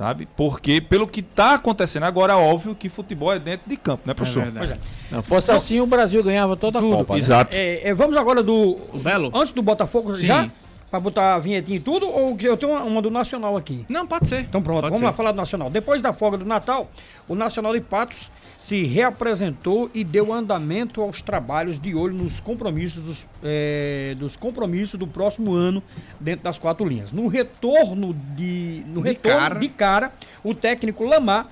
Sabe? 0.00 0.26
Porque 0.34 0.80
pelo 0.80 1.06
que 1.06 1.20
está 1.20 1.56
acontecendo 1.56 2.04
agora, 2.04 2.32
é 2.32 2.36
óbvio 2.36 2.74
que 2.74 2.88
futebol 2.88 3.34
é 3.34 3.38
dentro 3.38 3.68
de 3.68 3.76
campo, 3.76 4.02
né, 4.06 4.12
É 4.12 4.14
professor? 4.14 4.50
Pois 4.56 4.70
é. 4.70 4.78
Não 5.10 5.22
fosse 5.22 5.52
assim, 5.52 5.78
o 5.78 5.84
Brasil 5.84 6.24
ganhava 6.24 6.56
toda 6.56 6.78
a 6.78 6.82
Copa. 6.82 7.12
né? 7.12 7.18
Exato. 7.18 7.54
É, 7.54 7.86
é, 7.86 7.92
vamos 7.92 8.16
agora 8.16 8.42
do. 8.42 8.78
Belo? 8.94 9.30
Antes 9.34 9.52
do 9.52 9.60
Botafogo 9.60 10.14
Sim. 10.16 10.26
já? 10.28 10.50
Pra 10.90 10.98
botar 10.98 11.34
a 11.34 11.38
vinhetinha 11.38 11.76
e 11.76 11.80
tudo? 11.80 12.08
Ou 12.08 12.34
que 12.34 12.46
eu 12.46 12.56
tenho 12.56 12.72
uma, 12.72 12.82
uma 12.82 13.02
do 13.02 13.10
Nacional 13.10 13.58
aqui? 13.58 13.84
Não, 13.90 14.06
pode 14.06 14.26
ser. 14.26 14.40
Então 14.40 14.62
pronto, 14.62 14.76
Pode 14.80 14.86
vamos 14.86 15.00
ser. 15.00 15.04
lá 15.04 15.12
falar 15.12 15.32
do 15.32 15.36
Nacional. 15.36 15.68
Depois 15.68 16.00
da 16.00 16.14
folga 16.14 16.38
do 16.38 16.46
Natal, 16.46 16.90
o 17.28 17.34
Nacional 17.34 17.74
de 17.74 17.82
Patos 17.82 18.30
se 18.60 18.84
reapresentou 18.84 19.90
e 19.94 20.04
deu 20.04 20.32
andamento 20.32 21.00
aos 21.00 21.22
trabalhos 21.22 21.80
de 21.80 21.94
olho 21.94 22.14
nos 22.14 22.40
compromissos 22.40 23.02
dos, 23.02 23.26
eh, 23.42 24.14
dos 24.18 24.36
compromissos 24.36 25.00
do 25.00 25.06
próximo 25.06 25.54
ano 25.54 25.82
dentro 26.20 26.44
das 26.44 26.58
quatro 26.58 26.86
linhas. 26.86 27.10
No 27.10 27.26
retorno 27.26 28.12
de 28.12 28.84
no 28.86 29.02
De 29.02 29.08
retorno 29.08 29.40
cara. 29.40 29.54
de 29.58 29.68
cara, 29.68 30.12
o 30.44 30.54
técnico 30.54 31.04
Lamar 31.04 31.48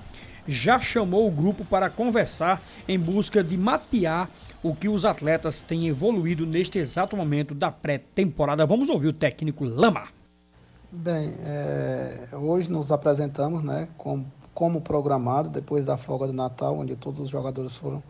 já 0.47 0.79
chamou 0.79 1.27
o 1.27 1.31
grupo 1.31 1.65
para 1.65 1.89
conversar 1.89 2.61
em 2.87 2.99
busca 2.99 3.43
de 3.43 3.57
mapear 3.57 4.29
o 4.61 4.75
que 4.75 4.87
os 4.87 5.03
atletas 5.03 5.61
têm 5.61 5.87
evoluído 5.87 6.45
neste 6.45 6.77
exato 6.77 7.17
momento 7.17 7.55
da 7.55 7.71
pré-temporada. 7.71 8.67
Vamos 8.67 8.87
ouvir 8.87 9.07
o 9.07 9.13
técnico 9.13 9.65
Lamar. 9.65 10.11
Bem, 10.91 11.33
é, 11.43 12.27
hoje 12.33 12.71
nos 12.71 12.91
apresentamos 12.91 13.63
né, 13.63 13.87
com, 13.97 14.25
como 14.59 14.81
programado, 14.81 15.47
depois 15.49 15.85
da 15.85 15.95
folga 15.95 16.27
do 16.27 16.33
Natal, 16.33 16.77
onde 16.77 16.93
todos 16.93 17.21
os 17.21 17.29
jogadores 17.29 17.77
foram, 17.77 18.03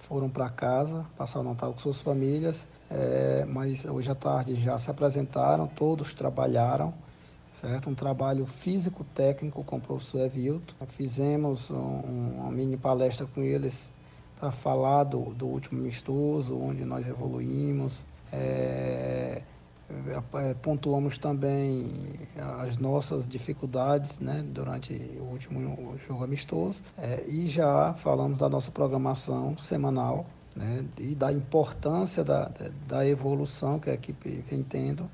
foram 0.00 0.28
para 0.28 0.48
casa, 0.50 1.06
passar 1.16 1.38
o 1.38 1.44
Natal 1.44 1.72
com 1.72 1.78
suas 1.78 2.00
famílias. 2.00 2.66
É, 2.90 3.46
mas 3.48 3.84
hoje 3.84 4.10
à 4.10 4.14
tarde 4.16 4.56
já 4.56 4.76
se 4.76 4.90
apresentaram, 4.90 5.68
todos 5.68 6.12
trabalharam, 6.12 6.92
certo? 7.60 7.88
Um 7.88 7.94
trabalho 7.94 8.44
físico-técnico 8.44 9.62
com 9.62 9.76
o 9.76 9.80
professor 9.80 10.22
Evilton. 10.22 10.74
Fizemos 10.88 11.70
um- 11.70 12.40
uma 12.40 12.50
mini 12.50 12.76
palestra 12.76 13.24
com 13.32 13.40
eles 13.40 13.88
para 14.40 14.50
falar 14.50 15.04
do, 15.04 15.32
do 15.32 15.46
último 15.46 15.80
amistoso, 15.80 16.58
onde 16.58 16.84
nós 16.84 17.06
evoluímos. 17.06 18.04
É, 18.32 19.42
pontuamos 20.62 21.18
também 21.18 22.14
as 22.62 22.78
nossas 22.78 23.28
dificuldades 23.28 24.18
né, 24.18 24.44
durante 24.46 24.94
o 25.18 25.24
último 25.24 25.96
jogo 26.06 26.24
amistoso 26.24 26.82
é, 26.98 27.24
e 27.26 27.48
já 27.48 27.94
falamos 27.94 28.38
da 28.38 28.48
nossa 28.48 28.70
programação 28.70 29.56
semanal 29.58 30.26
né, 30.54 30.84
e 30.98 31.14
da 31.14 31.32
importância 31.32 32.22
da, 32.24 32.44
da, 32.44 32.70
da 32.86 33.06
evolução 33.06 33.78
que 33.78 33.90
a 33.90 33.94
equipe 33.94 34.44
vem 34.48 34.62
tendo 34.62 35.10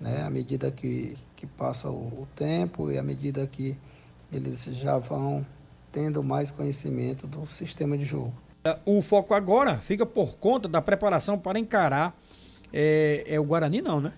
né, 0.00 0.22
à 0.22 0.30
medida 0.30 0.70
que, 0.70 1.16
que 1.36 1.46
passa 1.46 1.88
o, 1.88 2.22
o 2.22 2.28
tempo 2.34 2.90
e 2.90 2.98
à 2.98 3.02
medida 3.02 3.46
que 3.46 3.76
eles 4.32 4.64
já 4.64 4.98
vão 4.98 5.44
tendo 5.90 6.22
mais 6.22 6.50
conhecimento 6.50 7.26
do 7.26 7.46
sistema 7.46 7.96
de 7.96 8.04
jogo. 8.04 8.32
O 8.84 9.00
foco 9.00 9.32
agora 9.32 9.78
fica 9.78 10.04
por 10.04 10.36
conta 10.36 10.68
da 10.68 10.82
preparação 10.82 11.38
para 11.38 11.58
encarar. 11.58 12.14
É, 12.72 13.24
é 13.26 13.40
o 13.40 13.44
Guarani, 13.44 13.80
não, 13.80 14.00
né? 14.00 14.12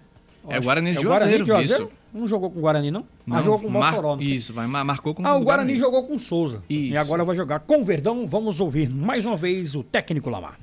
É 0.48 0.58
o 0.58 0.62
Guarani 0.62 0.92
de 0.92 0.96
É 0.96 1.00
o 1.00 1.04
Guarani 1.04 1.20
Juazeiro, 1.36 1.44
de 1.44 1.48
Juazeiro? 1.50 1.84
isso. 1.84 1.92
Não 2.12 2.26
jogou 2.26 2.50
com 2.50 2.58
o 2.58 2.62
Guarani, 2.62 2.90
não? 2.90 3.04
Não, 3.26 3.36
ah, 3.36 3.42
jogou 3.42 3.60
com 3.60 3.66
o 3.68 3.70
mar- 3.70 3.90
Mossoró. 3.92 4.16
foi? 4.16 4.24
Isso, 4.24 4.52
vai, 4.52 4.66
mar- 4.66 4.84
marcou 4.84 5.14
com 5.14 5.24
Ah, 5.24 5.36
o 5.36 5.44
Guarani 5.44 5.76
jogou 5.76 6.02
com 6.04 6.14
o 6.14 6.18
Souza. 6.18 6.62
Isso. 6.68 6.94
E 6.94 6.96
agora 6.96 7.24
vai 7.24 7.36
jogar 7.36 7.60
com 7.60 7.80
o 7.80 7.84
Verdão. 7.84 8.26
Vamos 8.26 8.58
ouvir 8.58 8.88
mais 8.90 9.24
uma 9.24 9.36
vez 9.36 9.74
o 9.76 9.82
técnico 9.84 10.28
Lamar. 10.28 10.58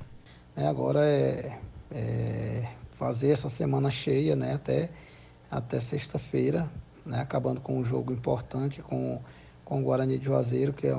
né, 0.54 0.68
agora 0.68 1.00
é, 1.06 1.52
é 1.90 2.64
fazer 2.98 3.28
essa 3.30 3.48
semana 3.48 3.90
cheia 3.90 4.34
né, 4.36 4.54
até, 4.54 4.90
até 5.50 5.80
sexta-feira, 5.80 6.68
né, 7.06 7.20
acabando 7.20 7.60
com 7.60 7.78
um 7.78 7.84
jogo 7.84 8.12
importante 8.12 8.82
com, 8.82 9.18
com 9.64 9.80
o 9.80 9.84
Guarani 9.84 10.18
de 10.18 10.24
Juazeiro, 10.26 10.72
que 10.74 10.86
é 10.86 10.94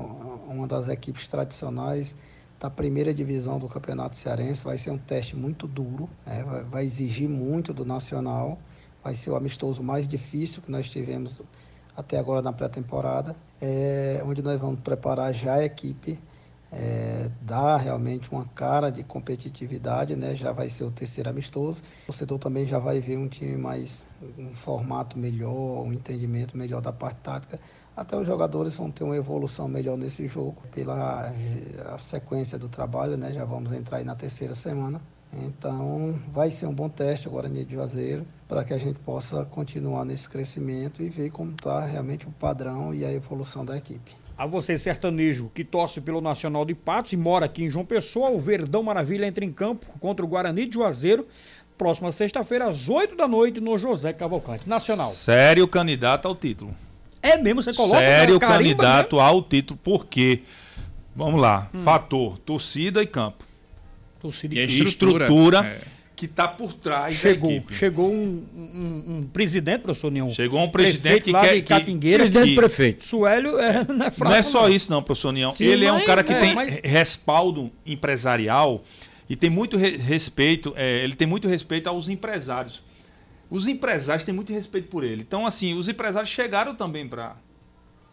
uma 0.48 0.66
das 0.66 0.88
equipes 0.88 1.28
tradicionais 1.28 2.16
da 2.60 2.70
primeira 2.70 3.14
divisão 3.14 3.58
do 3.58 3.68
Campeonato 3.68 4.18
Cearense. 4.18 4.64
Vai 4.64 4.78
ser 4.78 4.92
um 4.92 4.98
teste 4.98 5.36
muito 5.36 5.68
duro, 5.68 6.10
né, 6.26 6.44
vai, 6.44 6.64
vai 6.64 6.86
exigir 6.86 7.30
muito 7.30 7.74
do 7.74 7.86
Nacional, 7.86 8.60
vai 9.04 9.16
ser 9.16 9.30
o 9.32 9.36
amistoso 9.36 9.82
mais 9.82 10.08
difícil 10.08 10.62
que 10.62 10.72
nós 10.72 10.90
tivemos 10.90 11.42
até 11.96 12.18
agora 12.18 12.42
na 12.42 12.54
pré-temporada, 12.54 13.36
é, 13.62 14.22
onde 14.26 14.42
nós 14.42 14.60
vamos 14.60 14.80
preparar 14.80 15.34
já 15.34 15.56
a 15.56 15.66
equipe 15.66 16.20
é, 16.72 17.30
dá 17.42 17.78
realmente 17.78 18.32
uma 18.32 18.46
cara 18.46 18.92
de 18.92 19.04
competitividade, 19.04 20.16
né? 20.16 20.36
Já 20.36 20.52
vai 20.52 20.70
ser 20.70 20.84
o 20.84 20.92
terceiro 20.92 21.30
amistoso. 21.30 21.82
O 22.04 22.06
torcedor 22.08 22.38
também 22.38 22.68
já 22.68 22.78
vai 22.78 23.00
ver 23.00 23.18
um 23.18 23.28
time 23.28 23.58
mais 23.58 24.06
um 24.38 24.54
formato 24.54 25.18
melhor, 25.18 25.84
um 25.84 25.92
entendimento 25.92 26.56
melhor 26.56 26.82
da 26.82 26.94
parte 26.94 27.18
tática. 27.22 27.60
Até 28.00 28.16
os 28.16 28.26
jogadores 28.26 28.74
vão 28.76 28.90
ter 28.90 29.04
uma 29.04 29.18
evolução 29.18 29.68
melhor 29.68 29.98
nesse 29.98 30.26
jogo 30.26 30.56
pela 30.74 31.34
a 31.94 31.98
sequência 31.98 32.58
do 32.58 32.70
trabalho, 32.70 33.18
né? 33.18 33.34
Já 33.34 33.44
vamos 33.44 33.74
entrar 33.74 33.98
aí 33.98 34.06
na 34.06 34.16
terceira 34.16 34.56
semana. 34.56 35.02
Então, 35.34 36.18
vai 36.32 36.50
ser 36.50 36.66
um 36.66 36.74
bom 36.74 36.88
teste 36.88 37.28
agora 37.28 37.50
Guarani 37.50 37.66
de 37.66 37.76
Juazeiro 37.76 38.26
para 38.48 38.64
que 38.64 38.74
a 38.74 38.78
gente 38.78 38.98
possa 39.00 39.44
continuar 39.44 40.06
nesse 40.06 40.30
crescimento 40.30 41.04
e 41.04 41.10
ver 41.10 41.30
como 41.32 41.52
está 41.52 41.84
realmente 41.84 42.26
o 42.26 42.32
padrão 42.32 42.96
e 42.96 43.04
a 43.04 43.12
evolução 43.12 43.66
da 43.66 43.76
equipe. 43.76 44.14
A 44.38 44.48
você, 44.48 44.78
sertanejo, 44.78 45.52
que 45.54 45.66
torce 45.66 46.00
pelo 46.00 46.22
Nacional 46.22 46.64
de 46.64 46.74
Patos 46.74 47.12
e 47.12 47.18
mora 47.18 47.48
aqui 47.48 47.66
em 47.66 47.70
João 47.70 47.86
Pessoa, 47.86 48.30
o 48.30 48.40
Verdão 48.40 48.82
Maravilha 48.82 49.28
entra 49.28 49.44
em 49.44 49.52
campo 49.52 49.86
contra 50.00 50.24
o 50.24 50.30
Guarani 50.30 50.66
de 50.66 50.76
Juazeiro, 50.76 51.28
próxima 51.78 52.14
sexta-feira, 52.14 52.70
às 52.70 52.88
8 52.88 53.18
da 53.18 53.28
noite, 53.28 53.60
no 53.60 53.78
José 53.78 54.14
Cavalcante. 54.14 54.70
Nacional. 54.70 55.10
Sério 55.10 55.68
candidato 55.68 56.30
ao 56.30 56.34
título. 56.34 56.74
É 57.22 57.38
mesmo, 57.38 57.62
você 57.62 57.74
coloca. 57.74 57.98
Sério 58.00 58.36
né? 58.36 58.40
Carimba 58.40 58.58
candidato 58.64 59.20
ao 59.20 59.42
título, 59.44 59.80
porque, 59.84 60.42
vamos 61.16 61.40
lá, 61.42 61.70
fator, 61.84 62.38
torcida 62.40 63.02
e 63.04 63.08
campo. 63.08 63.44
Torcida 64.22 64.56
E 64.56 64.60
e 64.60 64.64
estrutura, 64.84 65.26
estrutura, 65.26 65.66
é. 65.66 65.80
que 66.16 66.26
está 66.26 66.48
por 66.48 66.74
trás 66.74 67.16
Chegou, 67.16 67.50
da 67.50 67.56
equipe. 67.56 67.74
chegou 67.76 68.12
um, 68.12 68.46
um- 68.56 69.04
um 69.20 69.24
presidente, 69.32 69.82
professor 69.82 70.12
Neon. 70.12 70.30
Chegou 70.32 70.60
um 70.62 70.70
presidente 70.70 71.02
prefeito 71.02 71.26
que 71.26 71.32
lá 71.32 71.42
quer- 71.42 71.62
que-. 71.62 72.16
Presidente 72.18 72.52
E- 72.52 72.56
prefeito. 72.56 73.06
Suélio 73.06 73.58
é, 73.60 73.86
não 73.88 74.06
é 74.06 74.12
fraco. 74.12 74.32
Não 74.32 74.36
é 74.40 74.44
só 74.44 74.70
isso, 74.70 74.90
não, 74.92 75.02
professor 75.02 75.30
União. 75.30 75.52
Sim, 75.52 75.66
Ele 75.66 75.86
é 75.86 75.94
um 75.94 76.02
cara 76.04 76.24
que 76.24 76.34
é, 76.34 76.40
tem 76.40 76.54
mas- 76.56 76.80
respaldo 76.84 77.72
empresarial 77.86 78.84
e 79.30 79.36
tem 79.36 79.50
muito 79.50 79.78
re- 79.78 79.96
respeito. 79.98 80.74
é, 80.76 81.04
ele 81.04 81.14
tem 81.16 81.28
muito 81.28 81.48
respeito 81.48 81.88
aos 81.88 82.10
empresários. 82.10 82.82
Os 83.50 83.68
empresários 83.68 84.24
têm 84.24 84.34
muito 84.34 84.54
respeito 84.54 84.88
por 84.90 85.04
ele. 85.04 85.22
Então, 85.22 85.46
assim, 85.46 85.74
os 85.74 85.88
empresários 85.90 86.30
chegaram 86.30 86.76
também 86.76 87.08
para 87.08 87.36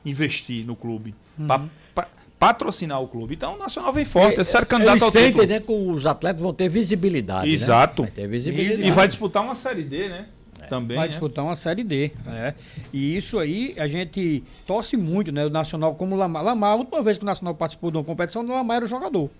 investir 0.04 0.64
no 0.66 0.74
clube, 0.76 1.14
Uhum. 1.38 1.46
pra, 1.46 1.60
pra 1.94 2.08
patrocinar 2.38 3.02
o 3.02 3.08
clube. 3.08 3.34
Então 3.34 3.54
o 3.54 3.58
Nacional 3.58 3.92
vem 3.92 4.04
forte, 4.04 4.40
é 4.40 4.44
ser 4.44 4.58
Eles 4.58 4.68
candidato 4.68 5.02
ao 5.04 5.10
título. 5.10 5.24
sentem 5.42 5.46
né, 5.46 5.60
que 5.60 5.72
os 5.72 6.06
atletas 6.06 6.40
vão 6.42 6.54
ter 6.54 6.68
visibilidade. 6.68 7.46
né? 7.46 7.52
Exato. 7.52 8.02
Vai 8.02 8.10
ter 8.10 8.28
visibilidade. 8.28 8.82
E 8.82 8.90
vai 8.90 9.06
disputar 9.06 9.42
uma 9.42 9.54
Série 9.56 9.82
D, 9.82 10.08
né? 10.08 10.26
Também. 10.68 10.96
Vai 10.96 11.06
né? 11.06 11.10
disputar 11.10 11.44
uma 11.44 11.54
Série 11.56 11.82
D. 11.84 12.10
né? 12.24 12.54
E 12.92 13.16
isso 13.16 13.38
aí 13.38 13.74
a 13.78 13.86
gente 13.88 14.42
torce 14.66 14.96
muito, 14.96 15.30
né? 15.32 15.44
O 15.46 15.50
Nacional, 15.50 15.94
como 15.94 16.14
o 16.14 16.18
Lamar. 16.18 16.42
Lamar, 16.44 16.72
a 16.72 16.76
última 16.76 17.02
vez 17.02 17.18
que 17.18 17.24
o 17.24 17.26
Nacional 17.26 17.54
participou 17.54 17.90
de 17.90 17.96
uma 17.98 18.04
competição, 18.04 18.42
o 18.44 18.48
Lamar 18.48 18.76
era 18.78 18.84
o 18.84 18.88
jogador. 18.88 19.30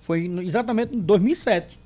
Foi 0.00 0.24
exatamente 0.42 0.94
em 0.94 1.00
2007. 1.00 1.78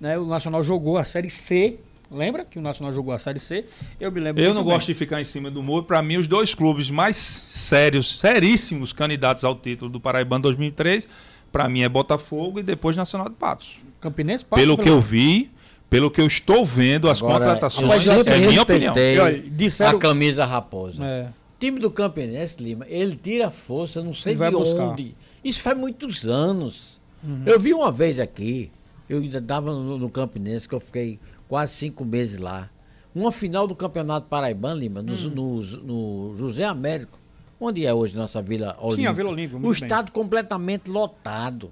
Né? 0.00 0.18
O 0.18 0.26
Nacional 0.26 0.62
jogou 0.62 0.96
a 0.98 1.04
Série 1.04 1.30
C. 1.30 1.78
Lembra 2.10 2.44
que 2.44 2.58
o 2.58 2.62
Nacional 2.62 2.92
jogou 2.92 3.12
a 3.12 3.18
Série 3.18 3.38
C? 3.38 3.66
Eu 4.00 4.10
me 4.10 4.18
lembro 4.20 4.40
Eu 4.42 4.46
muito 4.46 4.56
não 4.58 4.64
bem. 4.64 4.72
gosto 4.74 4.86
de 4.86 4.94
ficar 4.94 5.20
em 5.20 5.24
cima 5.24 5.50
do 5.50 5.62
muro. 5.62 5.84
Para 5.84 6.00
mim, 6.02 6.16
os 6.16 6.26
dois 6.26 6.54
clubes 6.54 6.90
mais 6.90 7.16
sérios, 7.16 8.18
seríssimos 8.18 8.92
candidatos 8.92 9.44
ao 9.44 9.54
título 9.54 9.90
do 9.90 10.00
Paraibano 10.00 10.42
2003, 10.42 11.06
para 11.52 11.68
mim 11.68 11.82
é 11.82 11.88
Botafogo 11.88 12.60
e 12.60 12.62
depois 12.62 12.96
Nacional 12.96 13.28
de 13.28 13.34
Patos. 13.34 13.76
Campinense 14.00 14.44
passa 14.44 14.62
Pelo 14.62 14.76
que 14.78 14.84
pelo- 14.84 14.96
eu 14.96 15.00
vi, 15.00 15.50
pelo 15.90 16.10
que 16.10 16.20
eu 16.20 16.26
estou 16.26 16.64
vendo, 16.64 17.10
as 17.10 17.18
Agora, 17.18 17.38
contratações, 17.44 18.06
eu 18.06 18.12
é 18.32 18.38
minha 18.38 18.62
opinião. 18.62 18.94
E 18.96 19.18
olha, 19.18 19.42
disseram- 19.50 19.98
a 19.98 20.00
camisa 20.00 20.44
raposa. 20.46 21.04
É. 21.04 21.22
O 21.56 21.58
time 21.60 21.78
do 21.80 21.90
Campinense, 21.90 22.62
Lima, 22.62 22.86
ele 22.88 23.16
tira 23.16 23.50
força, 23.50 24.02
não 24.02 24.14
sei 24.14 24.32
Ele 24.32 24.38
vai 24.38 24.50
de 24.50 24.56
buscar. 24.56 24.82
onde. 24.92 25.14
Isso 25.44 25.60
faz 25.60 25.76
muitos 25.76 26.24
anos. 26.26 26.98
Uhum. 27.22 27.42
Eu 27.44 27.58
vi 27.58 27.74
uma 27.74 27.90
vez 27.90 28.18
aqui, 28.18 28.70
eu 29.10 29.18
ainda 29.18 29.38
estava 29.38 29.72
no, 29.72 29.98
no 29.98 30.08
Campinense, 30.08 30.68
que 30.68 30.74
eu 30.74 30.80
fiquei 30.80 31.18
quase 31.48 31.74
cinco 31.74 32.04
meses 32.04 32.38
lá. 32.38 32.68
Uma 33.14 33.32
final 33.32 33.66
do 33.66 33.74
Campeonato 33.74 34.26
Paraibano, 34.28 34.78
Lima, 34.80 35.02
no, 35.02 35.12
Hum. 35.14 35.30
no- 35.34 35.62
no 35.62 36.36
José 36.36 36.64
Américo, 36.64 37.18
onde 37.60 37.84
é 37.84 37.92
hoje 37.92 38.16
nossa 38.16 38.40
Vila 38.42 38.76
Olímpica. 38.80 39.10
a 39.10 39.12
Vila 39.12 39.30
Olímpica, 39.30 39.56
O 39.56 39.60
muito 39.60 39.80
bem. 39.80 40.12
completamente 40.12 40.88
lotado. 40.90 41.64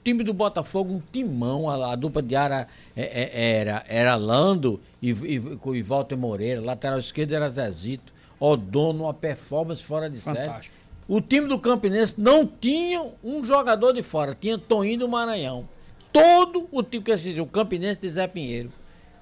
O 0.00 0.02
time 0.02 0.24
do 0.24 0.32
Botafogo, 0.32 0.94
um 0.94 1.02
timão, 1.12 1.68
a, 1.68 1.92
a 1.92 1.94
dupla 1.94 2.22
de 2.22 2.34
área 2.34 2.66
é- 2.96 3.22
é- 3.22 3.58
era, 3.60 3.84
era 3.86 4.16
Lando 4.16 4.80
e, 5.00 5.10
e, 5.10 5.34
e 5.74 5.82
Walter 5.82 6.16
Moreira, 6.16 6.60
lateral 6.60 6.98
esquerdo 6.98 7.32
era 7.32 7.50
Zezito, 7.50 8.12
Odono, 8.40 9.04
uma 9.04 9.12
performance 9.14 9.82
fora 9.82 10.08
de 10.08 10.18
série. 10.18 10.38
Fantástico. 10.46 10.74
O 11.06 11.20
time 11.20 11.46
do 11.46 11.58
Campinense 11.58 12.14
não 12.18 12.46
tinha 12.46 13.04
um 13.22 13.44
jogador 13.44 13.92
de 13.92 14.02
fora, 14.02 14.34
tinha 14.34 14.56
Toninho 14.56 15.00
do 15.00 15.08
Maranhão. 15.08 15.68
Todo 16.12 16.68
o 16.72 16.82
time 16.82 17.04
que 17.04 17.12
assistiu, 17.12 17.44
o 17.44 17.46
Campinense 17.46 18.00
de 18.00 18.08
Zé 18.10 18.26
Pinheiro, 18.26 18.70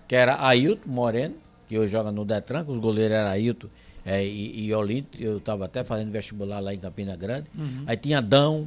que 0.06 0.14
era 0.14 0.42
Ailton 0.44 0.88
Moreno, 0.88 1.34
que 1.68 1.78
hoje 1.78 1.92
joga 1.92 2.10
no 2.10 2.24
Detran, 2.24 2.64
que 2.64 2.70
os 2.70 2.78
goleiros 2.78 3.16
eram 3.16 3.30
Ailton 3.30 3.68
é, 4.08 4.24
e, 4.24 4.66
e 4.66 4.74
Olinto, 4.74 5.18
eu 5.20 5.36
estava 5.36 5.66
até 5.66 5.84
fazendo 5.84 6.10
vestibular 6.10 6.60
lá 6.60 6.72
em 6.72 6.78
Campina 6.78 7.14
Grande. 7.14 7.46
Aí 7.86 7.94
tinha 7.94 8.22
Dão, 8.22 8.66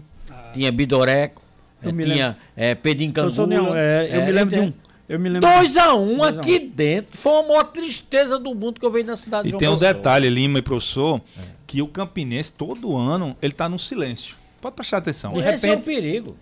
tinha 0.53 0.71
Bidoreco, 0.71 1.41
Eu 1.81 1.91
me 1.91 2.05
tinha 2.05 2.37
é, 2.55 2.75
Pedinho 2.75 3.11
Eu, 3.15 3.31
sou 3.31 3.47
Cangula. 3.47 3.79
É, 3.79 4.07
eu 4.11 4.21
é, 4.21 4.25
me 4.25 4.31
lembro 4.31 4.55
de 4.55 4.61
um. 4.61 4.73
Eu 5.09 5.19
me 5.19 5.29
lembro 5.29 5.49
2 5.49 5.77
a 5.77 5.95
1 5.95 6.13
um 6.13 6.17
Dois 6.17 6.37
aqui 6.37 6.59
dentro. 6.59 7.17
Foi 7.17 7.39
a 7.39 7.43
maior 7.43 7.63
tristeza 7.63 8.37
do 8.37 8.53
mundo 8.53 8.79
que 8.79 8.85
eu 8.85 8.91
vejo 8.91 9.07
na 9.07 9.17
cidade 9.17 9.49
E 9.49 9.51
de 9.51 9.57
tem 9.57 9.67
um 9.67 9.77
detalhe, 9.77 10.29
Lima 10.29 10.59
e 10.59 10.61
professor, 10.61 11.19
que 11.65 11.81
o 11.81 11.87
Campinense, 11.87 12.53
todo 12.53 12.95
ano, 12.95 13.35
ele 13.41 13.51
tá 13.51 13.67
no 13.67 13.79
silêncio. 13.79 14.35
Pode 14.61 14.75
prestar 14.75 14.97
atenção. 14.97 15.33
Esse 15.41 15.67
é 15.67 15.73
o 15.73 15.81
perigo. 15.81 16.37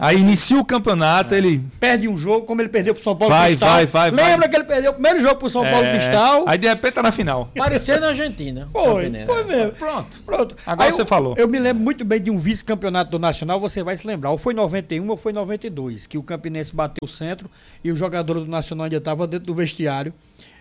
Aí 0.00 0.18
inicia 0.18 0.58
o 0.58 0.64
campeonato, 0.64 1.34
ele 1.34 1.62
Perde 1.78 2.08
um 2.08 2.16
jogo, 2.16 2.46
como 2.46 2.62
ele 2.62 2.68
perdeu 2.68 2.94
pro 2.94 3.02
São 3.02 3.14
Paulo 3.14 3.34
Vai, 3.34 3.48
Cristal. 3.50 3.68
vai, 3.68 3.86
vai, 3.86 4.10
Lembra 4.10 4.38
vai. 4.38 4.48
que 4.48 4.56
ele 4.56 4.64
perdeu 4.64 4.90
o 4.90 4.94
primeiro 4.94 5.20
jogo 5.20 5.36
pro 5.36 5.50
São 5.50 5.62
Paulo 5.62 5.84
É, 5.84 5.92
Cristal? 5.92 6.44
Aí 6.48 6.56
de 6.56 6.66
repente 6.66 6.94
tá 6.94 7.02
na 7.02 7.12
final. 7.12 7.50
Parecendo 7.54 8.06
a 8.06 8.08
Argentina. 8.08 8.68
Foi, 8.72 9.12
foi 9.24 9.44
mesmo. 9.44 9.72
Pronto. 9.72 10.22
Pronto. 10.24 10.56
Agora 10.66 10.88
Aí 10.88 10.92
você 10.92 11.02
eu, 11.02 11.06
falou. 11.06 11.34
Eu 11.36 11.46
me 11.46 11.58
lembro 11.58 11.82
muito 11.82 12.04
bem 12.04 12.20
de 12.20 12.30
um 12.30 12.38
vice-campeonato 12.38 13.10
do 13.10 13.18
Nacional, 13.18 13.60
você 13.60 13.82
vai 13.82 13.96
se 13.96 14.06
lembrar. 14.06 14.30
Ou 14.30 14.38
foi 14.38 14.54
91 14.54 15.08
ou 15.10 15.16
foi 15.16 15.32
92, 15.32 16.06
que 16.06 16.16
o 16.16 16.22
Campinense 16.22 16.74
bateu 16.74 17.00
o 17.04 17.08
centro 17.08 17.50
e 17.84 17.92
o 17.92 17.96
jogador 17.96 18.40
do 18.40 18.46
Nacional 18.46 18.84
ainda 18.84 18.96
estava 18.96 19.26
dentro 19.26 19.46
do 19.46 19.54
vestiário. 19.54 20.12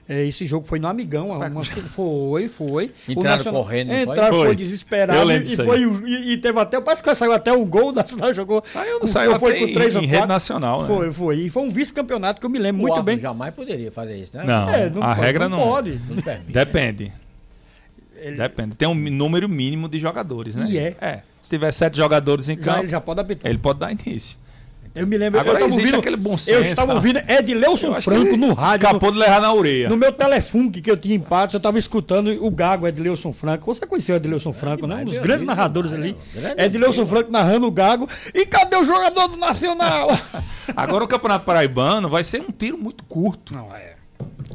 É, 0.07 0.23
esse 0.23 0.45
jogo 0.45 0.67
foi 0.67 0.77
no 0.77 0.87
Amigão, 0.87 1.29
uma- 1.31 1.63
foi, 1.95 2.47
foi. 2.47 2.91
O 3.07 3.11
Entraram 3.13 3.37
Nacional- 3.37 3.63
correndo? 3.63 3.91
Entraram, 3.91 4.35
foi, 4.37 4.45
Foi. 4.47 4.55
desesperado. 4.55 5.31
E, 5.31 5.55
foi, 5.55 5.85
o- 5.87 6.07
e, 6.07 6.33
e 6.33 6.37
teve 6.37 6.59
até, 6.59 6.79
parece 6.79 7.01
que 7.01 7.15
saiu 7.15 7.33
até 7.33 7.51
um 7.51 7.65
gol, 7.65 7.89
o 7.89 7.91
Nacional 7.91 8.31
jogou. 8.31 8.61
Saiu, 8.65 8.99
com- 8.99 9.07
saiu 9.07 9.39
foi 9.39 9.59
com 9.59 9.73
três 9.73 9.95
em, 9.95 9.97
ou 9.97 10.03
em 10.03 10.07
rede 10.07 10.27
nacional, 10.27 10.81
né? 10.81 10.87
Foi, 10.87 11.11
foi. 11.11 11.39
E 11.39 11.49
foi 11.49 11.63
um 11.63 11.69
vice-campeonato 11.71 12.39
que 12.39 12.45
eu 12.45 12.49
me 12.51 12.59
lembro 12.59 12.83
O 12.83 12.87
muito 12.87 13.01
bem. 13.01 13.19
jamais 13.19 13.53
poderia 13.55 13.91
fazer 13.91 14.15
isso, 14.17 14.37
né? 14.37 14.43
Não, 14.43 14.69
É, 14.69 14.89
não 14.91 15.01
a 15.01 15.07
pode, 15.15 15.21
regra 15.21 15.49
não 15.49 15.57
não. 15.57 15.67
pode. 15.67 15.99
Não 16.07 16.21
permite. 16.21 16.51
Depende. 16.51 17.11
Depende. 18.37 18.75
Tem 18.75 18.87
um 18.87 18.95
número 18.95 19.47
mínimo 19.49 19.87
de 19.89 19.99
jogadores, 19.99 20.55
né? 20.55 20.67
E 20.69 20.77
é. 20.77 20.95
É. 21.01 21.19
Se 21.41 21.49
tiver 21.49 21.71
sete 21.71 21.97
jogadores 21.97 22.49
em 22.49 22.55
Já, 22.57 22.61
campo, 22.63 22.79
ele 22.81 22.89
já 22.89 23.01
pode 23.01 23.19
apitar. 23.19 23.49
ele 23.51 23.59
pode 23.59 23.79
dar 23.79 23.91
início. 23.91 24.37
Eu 24.95 25.05
me 25.05 25.17
lembro. 25.17 25.39
Agora 25.39 25.59
eu 25.59 25.67
existe 25.67 25.81
ouvindo, 25.81 25.99
aquele 25.99 26.15
bom 26.15 26.37
senso, 26.37 26.57
Eu 26.57 26.63
estava 26.63 26.87
tá? 26.87 26.93
ouvindo 26.93 27.19
Edileuson 27.27 27.93
Franco 28.01 28.37
no 28.37 28.53
rádio. 28.53 28.85
Escapou 28.85 29.11
de 29.11 29.17
levar 29.19 29.41
na 29.41 29.53
orelha. 29.53 29.89
No, 29.89 29.95
no 29.95 29.99
meu 29.99 30.11
telefunk 30.13 30.81
que 30.81 30.89
eu 30.89 30.95
tinha 30.95 31.15
em 31.15 31.19
Patos, 31.19 31.53
eu 31.53 31.57
estava 31.57 31.77
escutando 31.77 32.29
o 32.43 32.49
Gago 32.49 32.87
Edileuson 32.87 33.33
Franco. 33.33 33.65
Você 33.65 33.85
conheceu 33.85 34.15
o 34.15 34.17
Edileuson 34.17 34.53
Franco, 34.53 34.87
né? 34.87 35.01
Um 35.01 35.05
dos 35.05 35.15
grandes 35.15 35.41
amigo 35.41 35.45
narradores 35.47 35.91
ali. 35.91 36.13
né? 36.33 36.41
Grande 36.41 36.61
Edileuson 36.61 37.01
amigo. 37.01 37.15
Franco 37.15 37.31
narrando 37.31 37.67
o 37.67 37.71
Gago. 37.71 38.07
E 38.33 38.45
cadê 38.45 38.77
o 38.77 38.85
jogador 38.85 39.27
do 39.27 39.35
Nacional? 39.35 40.09
Agora 40.75 41.03
o 41.03 41.07
Campeonato 41.07 41.45
Paraibano 41.45 42.07
vai 42.07 42.23
ser 42.23 42.39
um 42.41 42.51
tiro 42.51 42.77
muito 42.77 43.03
curto. 43.03 43.53
Não, 43.53 43.75
é. 43.75 43.94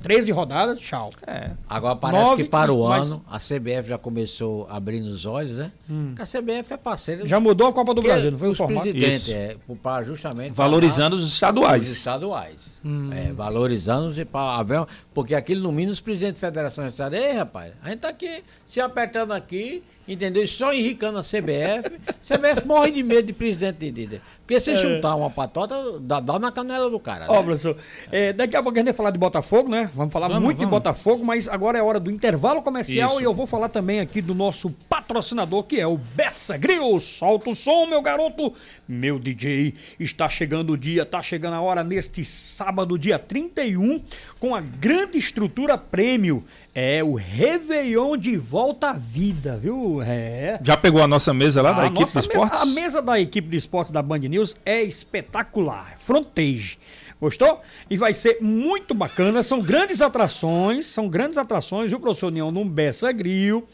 13 0.02 0.30
rodadas, 0.32 0.80
tchau. 0.80 1.12
É. 1.26 1.50
Agora 1.68 1.94
parece 1.94 2.24
Nove, 2.24 2.44
que 2.44 2.48
para 2.48 2.72
o 2.72 2.88
mas- 2.88 3.06
ano 3.08 3.22
a 3.30 3.38
CBF 3.38 3.88
já 3.90 3.98
começou 3.98 4.66
abrindo 4.70 5.06
os 5.06 5.26
olhos, 5.26 5.58
né? 5.58 5.70
Porque 5.86 6.22
a 6.22 6.26
CBF 6.26 6.72
é 6.72 6.76
parceira 6.76 7.26
Já 7.26 7.38
mudou 7.38 7.66
a 7.66 7.72
Copa 7.72 7.92
do 7.92 8.00
Brasil, 8.00 8.30
não 8.30 8.38
foi 8.38 8.48
o 8.48 8.52
os 8.52 8.56
formato? 8.58 8.88
Isso. 8.88 9.32
é, 9.32 9.56
para 9.82 10.02
justamente 10.04 10.52
Valorizando 10.54 11.16
os 11.16 11.24
os 11.24 11.32
estaduais. 11.34 11.90
estaduais. 11.90 12.72
Hum. 12.84 13.12
É, 13.12 13.32
valorizando 13.32 14.18
e 14.18 14.24
para 14.24 14.58
haver, 14.58 14.86
porque 15.12 15.34
aquilo 15.34 15.62
no 15.62 15.70
mínimo 15.72 15.92
os 15.92 16.00
presidentes 16.00 16.36
de 16.36 16.40
federações 16.40 16.92
estaduais, 16.92 17.22
ei 17.24 17.32
rapaz, 17.32 17.72
a 17.82 17.90
gente 17.90 17.98
tá 17.98 18.08
aqui 18.08 18.42
se 18.64 18.80
apertando 18.80 19.32
aqui, 19.32 19.82
entendeu? 20.12 20.42
E 20.42 20.48
só 20.48 20.72
enricando 20.72 21.18
a 21.18 21.22
CBF. 21.22 21.98
CBF 22.20 22.66
morre 22.66 22.90
de 22.90 23.02
medo 23.02 23.26
de 23.26 23.32
presidente 23.32 23.78
de 23.78 23.90
líder. 23.90 24.22
Porque 24.50 24.58
se 24.58 24.74
chutar 24.76 25.14
uma 25.14 25.30
patota, 25.30 26.00
dá, 26.00 26.18
dá 26.18 26.36
na 26.36 26.50
canela 26.50 26.90
do 26.90 26.98
cara. 26.98 27.26
É. 27.26 27.28
Ó, 27.28 27.36
né? 27.36 27.42
professor, 27.44 27.76
é, 28.10 28.32
daqui 28.32 28.56
a 28.56 28.62
pouco 28.62 28.76
a 28.76 28.80
gente 28.80 28.86
vai 28.86 28.94
falar 28.94 29.12
de 29.12 29.18
Botafogo, 29.18 29.68
né? 29.68 29.88
Vamos 29.94 30.12
falar 30.12 30.26
Vamos, 30.26 30.42
muito 30.42 30.56
de 30.56 30.64
vamos. 30.64 30.76
Botafogo, 30.76 31.24
mas 31.24 31.46
agora 31.48 31.78
é 31.78 31.82
hora 31.82 32.00
do 32.00 32.10
intervalo 32.10 32.60
comercial 32.60 33.10
Isso. 33.10 33.20
e 33.20 33.24
eu 33.24 33.32
vou 33.32 33.46
falar 33.46 33.68
também 33.68 34.00
aqui 34.00 34.20
do 34.20 34.34
nosso 34.34 34.70
patrocinador, 34.88 35.62
que 35.62 35.78
é 35.78 35.86
o 35.86 35.96
Bessa 35.96 36.58
Grill. 36.58 36.98
Solta 36.98 37.50
o 37.50 37.54
som, 37.54 37.86
meu 37.86 38.02
garoto, 38.02 38.52
meu 38.88 39.20
DJ. 39.20 39.72
Está 40.00 40.28
chegando 40.28 40.72
o 40.72 40.76
dia, 40.76 41.02
está 41.02 41.22
chegando 41.22 41.54
a 41.54 41.60
hora 41.60 41.84
neste 41.84 42.24
sábado, 42.24 42.98
dia 42.98 43.20
31, 43.20 44.02
com 44.40 44.52
a 44.52 44.60
grande 44.60 45.16
estrutura 45.16 45.78
prêmio. 45.78 46.42
É 46.74 47.02
o 47.02 47.14
Réveillon 47.14 48.16
de 48.16 48.36
volta 48.36 48.90
à 48.90 48.92
vida, 48.92 49.58
viu? 49.60 50.00
É. 50.02 50.58
Já 50.62 50.76
pegou 50.76 51.02
a 51.02 51.08
nossa 51.08 51.34
mesa 51.34 51.60
lá 51.60 51.72
da 51.72 51.82
A 51.82 51.86
equipe 51.86 52.04
de 52.04 52.16
mesa- 52.16 52.20
esportes? 52.20 52.60
a 52.60 52.64
mesa 52.66 53.02
da 53.02 53.18
equipe 53.20 53.48
de 53.48 53.56
esportes 53.56 53.90
da 53.92 54.00
Band 54.00 54.18
News 54.20 54.56
é 54.64 54.80
espetacular. 54.82 55.94
Frontage. 55.98 56.78
Gostou? 57.20 57.60
E 57.90 57.96
vai 57.96 58.14
ser 58.14 58.38
muito 58.40 58.94
bacana. 58.94 59.42
São 59.42 59.60
grandes 59.60 60.00
atrações. 60.00 60.86
São 60.86 61.08
grandes 61.08 61.38
atrações, 61.38 61.90
viu, 61.90 61.98
professor 62.00 62.28
União? 62.28 62.50
Num 62.52 62.66
Bessa 62.68 63.10
Grill. 63.12 63.66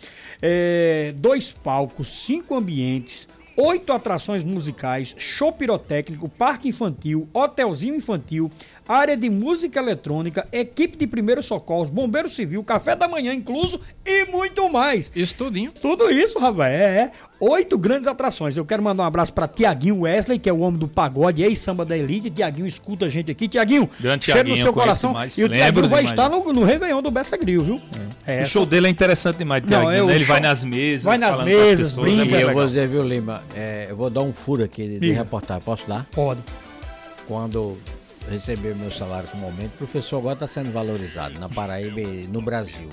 É, 0.42 1.12
dois 1.16 1.52
palcos, 1.52 2.24
cinco 2.24 2.54
ambientes. 2.56 3.28
Oito 3.58 3.90
atrações 3.90 4.44
musicais, 4.44 5.14
show 5.16 5.50
pirotécnico, 5.50 6.28
parque 6.28 6.68
infantil, 6.68 7.26
hotelzinho 7.32 7.94
infantil, 7.94 8.50
área 8.88 9.16
de 9.16 9.28
música 9.30 9.80
eletrônica, 9.80 10.46
equipe 10.52 10.96
de 10.96 11.06
primeiros 11.06 11.46
socorros, 11.46 11.90
bombeiro 11.90 12.28
civil, 12.28 12.62
café 12.62 12.94
da 12.94 13.08
manhã 13.08 13.34
incluso 13.34 13.80
e 14.04 14.24
muito 14.26 14.70
mais. 14.70 15.10
Isso 15.14 15.36
tudinho. 15.36 15.72
Tudo 15.72 16.10
isso, 16.10 16.38
rapaz, 16.38 16.72
é, 16.72 16.84
é. 16.98 17.12
Oito 17.38 17.76
grandes 17.76 18.06
atrações. 18.08 18.56
Eu 18.56 18.64
quero 18.64 18.82
mandar 18.82 19.02
um 19.02 19.06
abraço 19.06 19.32
pra 19.32 19.46
Tiaguinho 19.46 20.00
Wesley, 20.00 20.38
que 20.38 20.48
é 20.48 20.52
o 20.52 20.60
homem 20.60 20.78
do 20.80 20.88
pagode, 20.88 21.42
ex-samba 21.42 21.84
da 21.84 21.96
elite. 21.96 22.30
Tiaguinho 22.30 22.66
escuta 22.66 23.04
a 23.04 23.08
gente 23.10 23.30
aqui. 23.30 23.46
Tiaguinho, 23.46 23.88
Grande 24.00 24.24
cheiro 24.24 24.38
no 24.40 24.44
Tiaguinho, 24.46 24.64
seu 24.64 24.72
coração. 24.72 25.10
demais. 25.12 25.36
E 25.36 25.44
o 25.44 25.48
Tiaguinho 25.48 25.88
vai 25.88 26.04
demais. 26.04 26.10
estar 26.10 26.28
no, 26.30 26.52
no 26.52 26.64
Réveillon 26.64 27.02
do 27.02 27.10
Bessa 27.10 27.36
Grill, 27.36 27.62
viu? 27.62 27.80
É, 28.26 28.42
O 28.42 28.46
show 28.46 28.64
dele 28.64 28.86
é 28.86 28.90
interessante 28.90 29.36
demais, 29.36 29.62
Não, 29.62 29.68
Tiaguinho. 29.68 30.04
é 30.04 30.06
né? 30.06 30.14
Ele 30.14 30.24
vai 30.24 30.38
show- 30.38 30.48
nas 30.48 30.64
mesas, 30.64 31.02
vai 31.04 31.18
nas 31.18 31.44
mesas, 31.44 31.80
pessoas, 31.90 32.06
brinca. 32.06 32.22
é 32.22 32.26
E 32.26 32.30
bem 32.30 32.40
eu 32.40 32.52
vou 32.54 32.66
dizer, 32.66 32.88
viu, 32.88 33.02
Lima, 33.06 33.42
é, 33.54 33.86
eu 33.90 33.96
vou 33.96 34.08
dar 34.08 34.22
um 34.22 34.32
furo 34.32 34.64
aqui 34.64 34.82
de, 34.86 34.94
de 34.94 35.00
Diga. 35.00 35.18
reportagem. 35.18 35.62
Posso 35.62 35.86
dar? 35.86 36.06
Pode. 36.12 36.40
Quando 37.28 37.76
receber 38.30 38.74
meu 38.74 38.90
salário 38.90 39.28
com 39.28 39.38
o 39.38 39.40
momento, 39.40 39.74
o 39.74 39.78
professor 39.78 40.18
agora 40.18 40.34
está 40.34 40.46
sendo 40.46 40.70
valorizado 40.72 41.38
na 41.38 41.48
Paraíba 41.48 42.00
e 42.00 42.26
no 42.26 42.40
Brasil. 42.42 42.88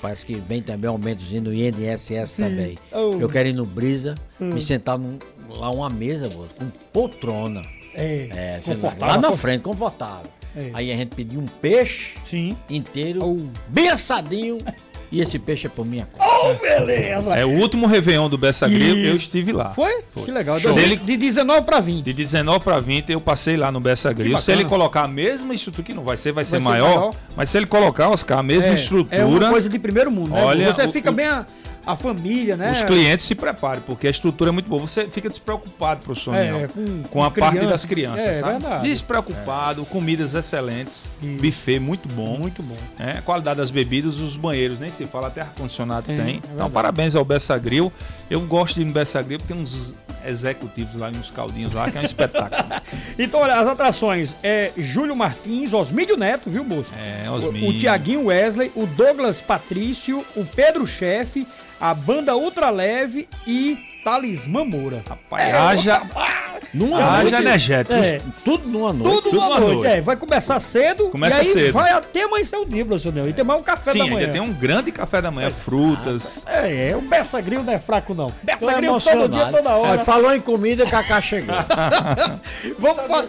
Parece 0.00 0.24
que 0.26 0.34
vem 0.36 0.62
também 0.62 0.88
aumentozinho 0.88 1.42
no 1.42 1.54
INSS 1.54 2.32
também. 2.36 2.76
Oh. 2.92 3.16
Eu 3.20 3.28
quero 3.28 3.48
ir 3.48 3.52
no 3.52 3.64
Brisa, 3.66 4.14
me 4.38 4.60
sentar 4.60 4.98
num, 4.98 5.18
lá 5.48 5.70
uma 5.70 5.88
mesa, 5.90 6.28
com 6.28 6.68
poltrona. 6.92 7.62
É, 7.94 8.60
É, 8.66 8.74
lá, 9.00 9.06
lá 9.06 9.18
na 9.18 9.32
frente, 9.32 9.62
confortável. 9.62 10.30
É. 10.54 10.70
Aí 10.74 10.92
a 10.92 10.96
gente 10.96 11.14
pediu 11.14 11.40
um 11.40 11.46
peixe 11.46 12.14
Sim. 12.28 12.56
inteiro, 12.70 13.20
Oh. 13.22 13.36
bem 13.68 13.88
assadinho, 13.88 14.58
e 15.10 15.20
esse 15.20 15.38
peixe 15.38 15.66
é 15.66 15.70
por 15.70 15.84
minha 15.86 16.06
conta. 16.12 16.28
Oh, 16.28 16.54
beleza. 16.54 17.34
É 17.34 17.44
o 17.44 17.50
último 17.50 17.86
Réveillon 17.86 18.28
do 18.28 18.36
Bessa 18.38 18.68
Grill, 18.68 18.96
eu 18.96 19.16
estive 19.16 19.52
lá. 19.52 19.70
Foi? 19.70 20.02
Que 20.24 20.30
legal. 20.30 20.58
Se 20.60 20.78
ele- 20.78 20.96
de 20.96 21.16
19 21.16 21.62
para 21.62 21.80
20. 21.80 22.04
De 22.04 22.12
19 22.12 22.60
para 22.60 22.78
20 22.80 23.10
eu 23.12 23.20
passei 23.20 23.56
lá 23.56 23.70
no 23.72 23.80
Bessa 23.80 24.10
bacana. 24.12 24.38
Se 24.38 24.52
ele 24.52 24.64
colocar 24.64 25.02
a 25.04 25.08
mesma 25.08 25.54
estrutura, 25.54 25.84
que 25.84 25.94
não 25.94 26.04
vai 26.04 26.16
ser, 26.16 26.32
vai, 26.32 26.44
ser, 26.44 26.60
ser 26.60 26.62
maior, 26.62 26.88
maior. 26.96 27.14
mas 27.36 27.50
se 27.50 27.56
ele 27.58 27.66
colocar, 27.66 28.08
Oscar, 28.10 28.38
a 28.38 28.42
mesma 28.42 28.70
é, 28.70 28.74
estrutura, 28.74 29.16
É 29.16 29.24
uma 29.24 29.50
coisa 29.50 29.68
de 29.68 29.78
primeiro 29.78 30.10
mundo, 30.10 30.30
né? 30.30 30.44
Olha, 30.44 30.72
Você 30.72 30.84
o- 30.84 30.92
fica 30.92 31.10
o- 31.10 31.14
bem 31.14 31.26
a, 31.26 31.46
a 31.86 31.94
família, 31.96 32.56
né? 32.56 32.72
os 32.72 32.82
clientes 32.82 33.24
se 33.24 33.34
preparem, 33.34 33.80
porque 33.86 34.06
a 34.08 34.10
estrutura 34.10 34.50
é 34.50 34.52
muito 34.52 34.68
boa. 34.68 34.80
Você 34.82 35.06
fica 35.06 35.28
despreocupado, 35.28 36.00
professor 36.02 36.34
É, 36.34 36.50
Niel, 36.50 36.68
com- 36.68 37.02
com, 37.04 37.22
a 37.24 37.30
com 37.30 37.40
parte 37.40 37.52
criança. 37.58 37.70
das 37.70 37.84
crianças, 37.84 38.26
É, 38.26 38.34
sabe? 38.40 38.52
verdade. 38.58 38.88
Despreocupado, 38.90 39.84
comidas 39.86 40.34
excelentes, 40.34 41.08
buffet 41.40 41.78
muito 41.78 42.08
bom. 42.08 42.36
Muito 42.38 42.62
bom. 42.62 42.76
É, 42.98 43.20
qualidade 43.22 43.58
das 43.58 43.70
bebidas, 43.70 44.18
os 44.18 44.34
banheiros, 44.36 44.80
nem 44.80 44.90
se 44.90 45.04
fala, 45.06 45.28
até 45.28 45.42
ar-condicionado 45.42 46.06
Tem, 46.06 46.16
tem. 46.16 46.34
é 46.36 46.40
então, 46.54 46.70
parabéns 46.70 47.14
ao 47.14 47.24
Bessa 47.24 47.56
Grill. 47.56 47.92
Eu 48.28 48.40
gosto 48.40 48.76
de 48.78 48.84
Bessa 48.84 49.22
Grill, 49.22 49.38
porque 49.38 49.52
tem 49.54 49.62
uns 49.62 49.94
executivos 50.24 50.96
lá, 50.96 51.08
uns 51.08 51.30
caldinhos 51.30 51.72
lá, 51.72 51.88
que 51.90 51.98
é 51.98 52.00
um 52.00 52.04
espetáculo. 52.04 52.66
Então, 53.18 53.40
olha, 53.40 53.54
as 53.54 53.66
atrações 53.66 54.34
é 54.42 54.72
Júlio 54.76 55.14
Martins, 55.16 55.72
Osmídio 55.72 56.16
Neto, 56.16 56.50
viu, 56.50 56.64
moço? 56.64 56.92
É, 56.98 57.28
O, 57.30 57.34
Osmir. 57.34 57.68
o 57.70 57.78
Tiaguinho 57.78 58.24
Wesley, 58.26 58.70
o 58.74 58.86
Douglas 58.86 59.40
Patrício, 59.40 60.24
o 60.34 60.44
Pedro 60.44 60.86
Chefe, 60.86 61.46
a 61.80 61.94
banda 61.94 62.36
Ultraleve 62.36 63.28
e 63.46 63.78
Talismã 64.04 64.64
Moura. 64.64 65.02
Rapaz, 65.08 65.54
haja, 65.54 66.02
Numa 66.76 66.98
haja 66.98 67.22
noite, 67.22 67.34
energético. 67.36 67.94
É. 67.96 68.20
tudo 68.44 68.68
numa 68.68 68.92
noite. 68.92 69.14
Tudo, 69.14 69.22
tudo 69.30 69.34
numa 69.36 69.48
numa 69.48 69.60
noite. 69.60 69.74
noite. 69.76 69.92
É, 69.92 70.00
vai 70.00 70.16
começar 70.16 70.60
cedo 70.60 71.08
Começa 71.10 71.38
e 71.38 71.40
aí 71.40 71.46
cedo. 71.46 71.72
vai 71.72 71.90
até 71.92 72.22
amanhecer 72.22 72.58
o 72.58 72.64
dia, 72.64 72.84
professor 72.84 73.12
Neu. 73.12 73.28
E 73.28 73.32
tem 73.32 73.44
mais 73.44 73.60
um 73.60 73.64
café 73.64 73.92
Sim, 73.92 73.98
da 73.98 74.04
manhã. 74.06 74.18
ainda 74.20 74.32
tem 74.32 74.40
um 74.40 74.52
grande 74.52 74.92
café 74.92 75.22
da 75.22 75.30
manhã, 75.30 75.50
frutas. 75.50 76.42
É, 76.46 76.90
é, 76.90 76.96
o 76.96 77.00
Bessa 77.00 77.40
Grill 77.40 77.62
não 77.62 77.72
é 77.72 77.78
fraco, 77.78 78.14
não. 78.14 78.30
Bessa 78.42 78.72
Grill 78.74 79.00
todo 79.00 79.28
dia, 79.28 79.46
toda 79.46 79.70
hora. 79.70 80.00
É, 80.00 80.04
falou 80.04 80.34
em 80.34 80.40
comida, 80.40 80.84
Cacá 80.86 81.20
chegou. 81.20 81.54
Vamos, 82.78 83.02
fa- 83.06 83.24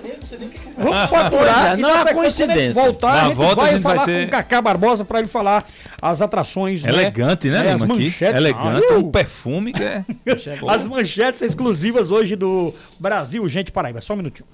vamos 0.77 1.09
faturar. 1.09 1.71
É, 1.75 1.77
e 1.77 1.81
não 1.81 1.89
é 2.07 2.13
coincidência. 2.13 2.81
Voltar, 2.81 3.07
Na 3.15 3.21
a 3.21 3.25
gente 3.25 3.35
volta 3.35 3.55
vai 3.55 3.69
a 3.69 3.73
gente 3.73 3.81
vai 3.83 3.93
falar 3.95 4.05
ter- 4.05 4.21
com 4.21 4.27
o 4.27 4.31
Cacá 4.31 4.61
Barbosa 4.61 5.05
pra 5.05 5.19
ele 5.19 5.27
falar 5.27 5.65
as 6.01 6.21
atrações. 6.21 6.83
né? 6.83 6.89
Elegante, 6.89 7.49
né, 7.49 7.67
É, 7.67 7.71
as 7.73 7.81
manchetes. 7.83 8.21
Elegante, 8.37 8.85
Ah, 8.91 8.97
o 8.97 9.09
perfume 9.11 9.73
que 9.73 9.83
é. 9.83 10.03
As 10.67 10.87
manchetes 10.87 11.41
exclusivas 11.41 12.11
hoje 12.11 12.35
do 12.35 12.73
Brasil, 12.99 13.36
gente 13.47 13.71
Paraíba. 13.71 13.99
Só 13.99 14.13
um 14.13 14.17
minutinho. 14.17 14.47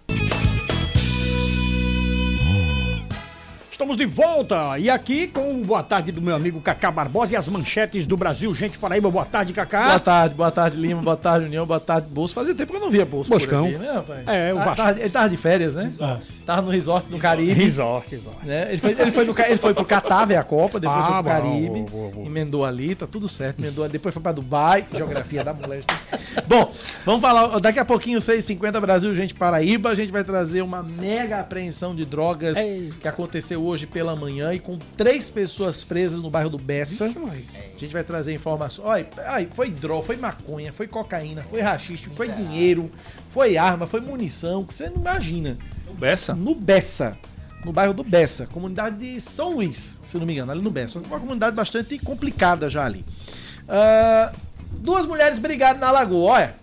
Estamos 3.74 3.98
de 3.98 4.06
volta 4.06 4.78
e 4.78 4.88
aqui 4.88 5.26
com 5.28 5.60
o 5.60 5.66
boa 5.66 5.82
tarde 5.82 6.12
do 6.12 6.22
meu 6.22 6.36
amigo 6.36 6.62
Cacá 6.62 6.92
Barbosa 6.92 7.34
e 7.34 7.36
as 7.36 7.48
manchetes 7.48 8.06
do 8.06 8.16
Brasil, 8.16 8.54
gente 8.54 8.78
Paraíba. 8.78 9.10
Boa 9.10 9.26
tarde, 9.26 9.52
Cacá. 9.52 9.86
Boa 9.88 10.00
tarde, 10.00 10.36
boa 10.36 10.52
tarde, 10.52 10.78
Lima, 10.78 11.02
boa 11.02 11.18
tarde, 11.18 11.48
União, 11.48 11.66
boa 11.66 11.80
tarde, 11.80 12.08
Bolso. 12.12 12.36
Fazia 12.36 12.54
tempo 12.54 12.70
que 12.72 12.78
eu 12.78 12.82
não 12.82 12.92
via 12.92 13.04
Bolso 13.04 13.32
Boscão. 13.32 13.64
por 13.66 13.70
aqui, 13.74 13.84
né, 13.84 13.92
rapaz? 13.92 14.28
É, 14.28 14.54
o 14.54 14.58
Tá- 14.58 14.76
tava- 14.76 15.00
ele 15.00 15.10
tava 15.10 15.28
de 15.28 15.38
férias, 15.38 15.74
né? 15.74 15.92
Tava 16.46 16.62
no 16.62 16.70
resort 16.70 17.10
no 17.10 17.18
Caribe. 17.18 17.54
Resort, 17.54 18.12
resort. 18.12 18.46
Né? 18.46 18.68
Ele, 18.70 18.78
foi, 18.78 18.92
ele, 18.92 19.12
foi 19.12 19.26
no, 19.26 19.36
ele 19.40 19.58
foi 19.58 19.74
pro 19.74 19.86
Catar 19.86 20.26
ver 20.26 20.36
a 20.36 20.44
Copa, 20.44 20.80
depois 20.80 21.00
Ah, 21.00 21.04
foi 21.06 21.14
pro 21.14 21.24
bom, 21.24 21.30
Caribe, 21.30 21.70
boa, 21.70 21.86
boa, 21.90 22.12
boa. 22.12 22.26
emendou 22.28 22.64
ali, 22.66 22.94
tá 22.94 23.08
tudo 23.08 23.28
certo, 23.28 23.60
emendou 23.60 23.84
ali, 23.86 23.94
depois 23.94 24.14
foi 24.14 24.22
pra 24.22 24.34
Dubai, 24.34 24.86
geografia 24.94 25.44
da 25.44 25.54
moléstia. 25.54 25.98
Bom, 26.46 26.72
vamos 27.06 27.22
falar, 27.22 27.60
daqui 27.60 27.80
a 27.80 27.86
pouquinho, 27.86 28.20
6h50 28.20 28.80
Brasil, 28.82 29.16
gente, 29.16 29.34
Paraíba, 29.34 29.90
a 29.90 29.96
gente 29.96 30.12
vai 30.12 30.24
trazer 30.24 30.62
uma 30.62 30.84
mega 30.84 31.40
apreensão 31.40 31.96
de 31.96 32.06
drogas 32.06 32.58
Ei. 32.58 32.92
que 33.02 33.08
aconteceu 33.08 33.63
hoje 33.64 33.88
pela 33.88 34.16
manhã 34.16 34.54
e 34.54 34.60
com 34.60 34.78
três 34.98 35.30
pessoas 35.30 35.84
presas 35.84 36.22
no 36.22 36.30
bairro 36.30 36.50
do 36.50 36.58
Bessa. 36.58 37.06
A 37.06 37.80
gente 37.80 37.94
vai 37.94 38.04
trazer 38.04 38.34
informações. 38.34 38.88
Olha, 38.88 39.08
foi 39.52 39.70
droga, 39.70 40.06
foi 40.06 40.18
maconha, 40.18 40.74
foi 40.74 40.88
cocaína, 40.88 41.42
foi 41.42 41.62
rachixe, 41.62 42.10
foi 42.16 42.30
dinheiro, 42.30 42.90
foi 43.28 43.58
arma, 43.58 43.88
foi 43.88 44.02
munição, 44.02 44.64
que 44.64 44.74
você 44.74 44.90
não 44.90 44.98
imagina. 44.98 45.58
Bessa. 45.98 46.34
No 46.34 46.56
Bessa, 46.56 47.18
no 47.64 47.72
bairro 47.72 47.94
do 47.94 48.04
Bessa, 48.04 48.48
comunidade 48.48 48.98
de 48.98 49.22
São 49.22 49.56
Luís, 49.56 50.00
se 50.02 50.18
não 50.18 50.26
me 50.26 50.34
engano, 50.34 50.52
ali 50.52 50.62
no 50.62 50.72
Bessa. 50.72 51.00
Uma 51.00 51.20
comunidade 51.20 51.56
bastante 51.56 51.98
complicada 52.00 52.70
já 52.70 52.86
ali. 52.86 53.06
Ah, 53.70 54.34
duas 54.72 55.06
mulheres 55.06 55.40
brigaram 55.40 55.80
na 55.80 55.92
lagoa, 55.92 56.32
olha. 56.32 56.56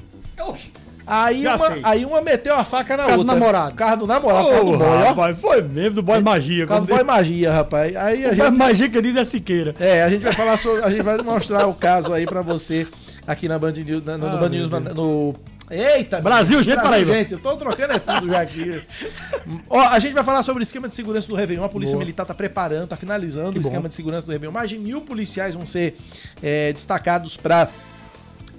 Aí 1.10 1.42
Já 1.42 1.56
uma, 1.56 1.70
sei. 1.72 1.80
aí 1.82 2.04
uma 2.04 2.20
meteu 2.22 2.54
a 2.54 2.64
faca 2.64 2.96
na 2.96 3.02
Carro 3.04 3.16
do 3.16 3.18
outra. 3.20 3.34
namorado. 3.34 3.74
Carro 3.74 3.96
do 3.96 4.06
namorado, 4.06 4.48
carro 4.48 4.64
do 4.64 4.78
boy, 4.78 4.86
ó. 4.86 5.04
rapaz, 5.08 5.40
foi 5.40 5.62
mesmo 5.62 5.90
do 5.96 6.02
boy 6.02 6.20
magia. 6.20 6.66
Carro 6.66 6.80
do 6.82 6.86
boy 6.94 7.02
magia, 7.02 7.52
rapaz. 7.52 7.96
Aí 7.96 8.24
a 8.24 8.28
Boy 8.28 8.36
gente 8.36 8.56
magia 8.56 8.88
que 8.88 9.02
diz 9.02 9.16
a 9.16 9.24
Siqueira. 9.24 9.74
é, 9.80 10.02
a 10.02 10.08
gente 10.08 10.22
vai 10.22 10.32
falar 10.32 10.56
sobre. 10.56 10.82
A 10.84 10.90
gente 10.90 11.02
vai 11.02 11.18
mostrar 11.18 11.66
o 11.66 11.74
caso 11.74 12.12
aí 12.12 12.24
pra 12.26 12.42
você 12.42 12.86
aqui 13.26 13.48
na 13.48 13.58
Band 13.58 13.72
News. 13.72 14.04
na- 14.04 14.16
no, 14.16 14.26
no 14.28 14.36
Ah, 14.36 14.40
Band 14.40 14.48
meu 14.50 14.60
News 14.60 14.70
Deus. 14.70 14.94
no. 14.94 15.34
Eita! 15.72 16.20
Brasil, 16.20 16.60
gente, 16.64 16.82
Paraíba. 16.82 17.12
gente, 17.14 17.32
eu 17.34 17.38
tô 17.38 17.56
trocando 17.56 17.92
é 17.92 17.98
tudo 18.00 18.26
já 18.26 18.40
aqui. 18.40 18.82
Ó, 19.70 19.78
a 19.80 20.00
gente 20.00 20.14
vai 20.14 20.24
falar 20.24 20.42
sobre 20.42 20.62
o 20.62 20.64
esquema 20.64 20.88
de 20.88 20.94
segurança 20.94 21.28
do 21.28 21.36
Réveillon. 21.36 21.62
A 21.62 21.68
Polícia 21.68 21.92
Boa. 21.94 22.00
Militar 22.04 22.26
tá 22.26 22.34
preparando, 22.34 22.88
tá 22.88 22.96
finalizando 22.96 23.52
Que 23.52 23.58
o 23.58 23.62
bom. 23.62 23.68
esquema 23.68 23.88
de 23.88 23.94
segurança 23.94 24.26
do 24.26 24.32
Réveillon. 24.32 24.52
Mais 24.52 24.68
de 24.68 24.76
mil 24.76 25.00
policiais 25.02 25.54
vão 25.54 25.64
ser 25.64 25.96
é, 26.42 26.72
destacados 26.72 27.36
pra 27.36 27.68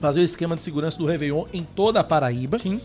fazer 0.01 0.19
o 0.19 0.23
esquema 0.23 0.55
de 0.57 0.63
segurança 0.63 0.97
do 0.97 1.05
Réveillon 1.05 1.45
em 1.53 1.63
toda 1.63 1.99
a 1.99 2.03
Paraíba. 2.03 2.57
Sim. 2.59 2.81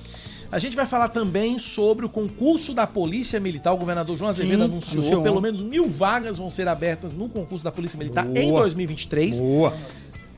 A 0.52 0.60
gente 0.60 0.76
vai 0.76 0.86
falar 0.86 1.08
também 1.08 1.58
sobre 1.58 2.06
o 2.06 2.08
concurso 2.08 2.72
da 2.72 2.86
Polícia 2.86 3.40
Militar. 3.40 3.72
O 3.72 3.76
governador 3.76 4.16
João 4.16 4.28
Azevedo 4.30 4.58
Sim, 4.58 4.64
anunciou, 4.66 5.00
anunciou. 5.02 5.22
pelo 5.22 5.40
menos 5.40 5.60
mil 5.62 5.88
vagas 5.88 6.38
vão 6.38 6.50
ser 6.50 6.68
abertas 6.68 7.16
no 7.16 7.28
concurso 7.28 7.64
da 7.64 7.72
Polícia 7.72 7.98
Militar 7.98 8.24
Boa. 8.26 8.38
em 8.38 8.52
2023. 8.54 9.40
Boa. 9.40 9.74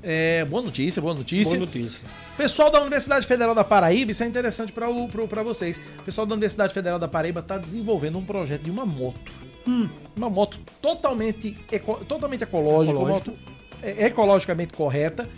É, 0.03 0.45
boa 0.47 0.63
notícia, 0.63 1.03
boa 1.03 1.13
notícia. 1.13 1.59
Boa 1.59 1.67
notícia. 1.67 2.01
Pessoal 2.37 2.71
da 2.71 2.81
Universidade 2.81 3.27
Federal 3.27 3.55
da 3.55 3.65
Paraíba, 3.65 4.13
isso 4.13 4.23
é 4.23 4.27
interessante 4.27 4.73
para 4.73 5.43
vocês. 5.43 5.79
O 5.99 6.03
pessoal 6.05 6.27
da 6.27 6.35
Universidade 6.35 6.73
Federal 6.73 6.99
da 6.99 7.09
Paraíba 7.09 7.41
está 7.41 7.59
desenvolvendo 7.59 8.17
um 8.17 8.25
projeto 8.25 8.63
de 8.63 8.71
uma 8.71 8.87
moto. 8.87 9.31
Uma 10.17 10.31
moto 10.31 10.59
totalmente, 10.81 11.55
eco- 11.71 12.03
totalmente 12.07 12.43
ecológica, 12.45 12.99
uma 12.99 13.09
moto 13.09 13.33
é, 13.83 14.07
ecologicamente 14.07 14.73
correta. 14.73 15.29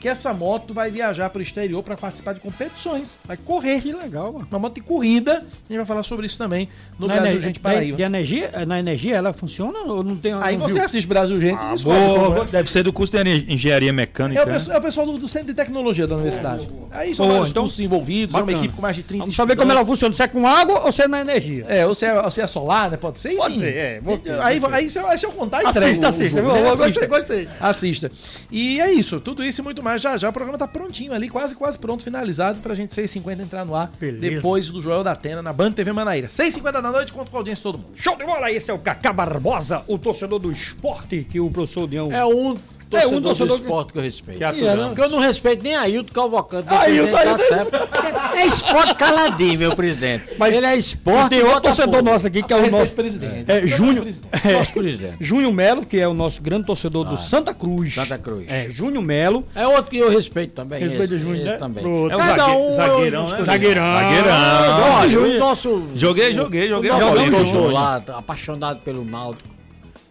Que 0.00 0.08
essa 0.08 0.32
moto 0.32 0.72
vai 0.72 0.90
viajar 0.90 1.28
para 1.30 1.38
o 1.40 1.42
exterior 1.42 1.82
para 1.82 1.96
participar 1.96 2.32
de 2.32 2.40
competições. 2.40 3.18
Vai 3.24 3.36
correr. 3.36 3.80
Que 3.80 3.92
legal, 3.92 4.32
mano. 4.32 4.46
Uma 4.50 4.58
moto 4.58 4.74
de 4.74 4.80
corrida. 4.80 5.38
A 5.38 5.68
gente 5.72 5.76
vai 5.78 5.84
falar 5.86 6.02
sobre 6.02 6.26
isso 6.26 6.38
também 6.38 6.68
no 6.98 7.06
Na 7.06 7.16
Brasil 7.16 7.40
Gente 7.40 7.60
Paraíba. 7.60 7.96
De 7.96 8.02
energia, 8.02 8.50
na 8.66 8.78
energia 8.78 9.16
ela 9.16 9.32
funciona 9.32 9.78
ou 9.80 10.02
não 10.04 10.16
tem 10.16 10.32
Aí 10.34 10.56
não 10.56 10.66
você 10.68 10.74
viu? 10.74 10.84
assiste 10.84 11.06
Brasil 11.06 11.40
Gente 11.40 11.62
e 11.62 11.70
descobre 11.70 11.98
Boa, 11.98 12.44
é. 12.44 12.46
deve 12.46 12.70
ser 12.70 12.82
do 12.82 12.92
curso 12.92 13.12
de 13.22 13.52
engenharia 13.52 13.92
mecânica. 13.92 14.40
É 14.40 14.44
o, 14.44 14.46
né? 14.46 14.52
pessoal, 14.52 14.76
é 14.76 14.78
o 14.78 14.82
pessoal 14.82 15.06
do, 15.06 15.18
do 15.18 15.28
Centro 15.28 15.48
de 15.48 15.54
Tecnologia 15.54 16.06
da 16.06 16.14
universidade. 16.14 16.68
Aí 16.90 17.14
são 17.14 17.26
Boa, 17.26 17.34
vários 17.38 17.50
então, 17.50 17.62
cursos 17.64 17.80
envolvidos, 17.80 18.34
é 18.34 18.38
uma 18.38 18.46
bacana. 18.46 18.64
equipe 18.64 18.76
com 18.76 18.82
mais 18.82 18.96
de 18.96 19.02
30 19.02 19.22
Vamos 19.22 19.36
saber 19.36 19.56
como 19.56 19.72
ela 19.72 19.84
funciona. 19.84 20.14
Se 20.14 20.22
é 20.22 20.28
com 20.28 20.46
água 20.46 20.80
ou 20.84 20.92
se 20.92 21.02
é 21.02 21.08
na 21.08 21.20
energia. 21.20 21.64
É, 21.68 21.86
ou 21.86 21.94
se 21.94 22.04
é, 22.06 22.20
ou 22.20 22.30
se 22.30 22.40
é 22.40 22.46
solar, 22.46 22.90
né? 22.90 22.96
Pode 22.96 23.18
ser, 23.18 23.30
enfim. 23.30 23.38
Pode 23.38 23.58
ser, 23.58 23.76
é, 23.76 24.00
vou- 24.00 24.20
aí, 24.42 24.60
ser. 24.60 24.66
aí, 24.74 24.90
se 24.90 24.98
eu, 24.98 25.06
aí 25.08 25.18
se 25.18 25.26
eu 25.26 25.32
contar, 25.32 25.58
Assista, 25.58 25.78
entrego 25.80 26.02
o 26.02 26.06
assista, 26.06 26.42
jogo, 26.42 26.52
viu? 26.54 26.62
né? 26.62 26.68
Gostei, 26.68 26.86
Assista. 26.88 27.06
gostei. 27.06 27.48
Assista. 27.60 28.12
E 28.50 28.80
é 28.80 28.92
isso, 28.92 29.20
tudo 29.20 29.44
isso 29.44 29.60
e 29.60 29.64
muito 29.64 29.82
mais. 29.82 29.87
Já 29.96 30.16
já 30.16 30.28
o 30.28 30.32
programa 30.32 30.58
tá 30.58 30.66
prontinho 30.66 31.12
ali, 31.12 31.28
quase, 31.28 31.54
quase 31.54 31.78
pronto, 31.78 32.02
finalizado 32.02 32.58
pra 32.60 32.74
gente 32.74 32.94
6h50 32.94 33.40
entrar 33.40 33.64
no 33.64 33.74
ar. 33.74 33.90
Beleza. 33.98 34.36
Depois 34.36 34.70
do 34.70 34.82
Joel 34.82 35.04
da 35.04 35.12
Atena 35.12 35.40
na 35.40 35.52
Band 35.52 35.72
TV 35.72 35.92
Manaíra. 35.92 36.28
6h50 36.28 36.72
da 36.72 36.92
noite, 36.92 37.12
conto 37.12 37.30
com 37.30 37.36
a 37.36 37.40
audiência 37.40 37.60
de 37.60 37.62
todo 37.62 37.78
mundo. 37.78 37.92
Show 37.94 38.16
de 38.16 38.24
bola! 38.24 38.50
Esse 38.50 38.70
é 38.70 38.74
o 38.74 38.78
Cacá 38.78 39.12
Barbosa, 39.12 39.84
o 39.86 39.96
torcedor 39.96 40.38
do 40.38 40.50
esporte 40.50 41.24
que 41.30 41.40
o 41.40 41.50
professor 41.50 41.88
Dião... 41.88 42.12
É 42.12 42.26
um 42.26 42.56
torcedor, 42.88 43.18
um 43.18 43.22
torcedor 43.22 43.48
do 43.48 43.54
que- 43.56 43.62
esporte 43.62 43.92
que 43.92 43.98
eu 43.98 44.02
respeito. 44.02 44.38
Que 44.38 44.44
aturão. 44.44 44.88
Porque 44.88 45.00
eu 45.02 45.08
não 45.08 45.18
respeito 45.18 45.62
nem 45.62 45.74
Ailton 45.76 46.12
Cavalcante. 46.12 46.68
meu 46.68 46.78
Ailton, 46.78 47.12
tá 47.12 47.20
Ailton. 47.20 47.38
certo. 47.38 47.88
É 48.36 48.46
esporte 48.46 48.94
caladinho, 48.94 49.58
meu 49.58 49.74
presidente. 49.76 50.24
Mas 50.38 50.54
Ele 50.54 50.66
é 50.66 50.76
esporte. 50.76 51.30
Tem 51.30 51.42
outro 51.42 51.62
torcedor 51.62 52.02
nosso 52.02 52.26
aqui 52.26 52.42
que 52.42 52.52
é 52.52 52.56
o 52.56 52.70
nosso... 52.70 52.94
presidente. 52.94 53.50
É, 53.50 53.66
Júnior, 53.66 54.06
é, 54.44 54.52
Nosso 54.52 54.72
presidente. 54.72 55.16
Júnior 55.20 55.52
Melo, 55.52 55.84
que 55.86 55.98
é 55.98 56.08
o 56.08 56.14
nosso 56.14 56.40
grande 56.42 56.66
torcedor 56.66 57.04
do 57.04 57.18
Santa 57.18 57.52
Cruz. 57.54 57.94
Santa 57.94 58.18
Cruz. 58.18 58.46
É, 58.48 58.68
Júnior 58.70 59.04
Melo. 59.04 59.44
É 59.54 59.66
outro 59.66 59.84
que 59.90 59.98
eu 59.98 60.10
respeito 60.10 60.52
também. 60.52 60.80
Respeito 60.80 61.04
esse, 61.04 61.14
o 61.14 61.18
Júnior, 61.18 61.36
esse 61.42 61.52
né? 61.52 61.56
também. 61.56 61.84
É 61.84 61.86
o 61.86 62.08
Cada 62.18 62.46
um, 62.56 62.72
zagueirão, 62.72 63.28
né? 63.28 63.42
Zagueirão. 63.42 63.84
Zagueirão. 63.92 65.56
Joguei, 65.94 66.32
joguei, 66.32 66.68
joguei. 66.68 66.90
doutor 66.90 67.72
lá, 67.72 68.02
apaixonado 68.16 68.80
pelo 68.80 69.04
Náutico. 69.04 69.57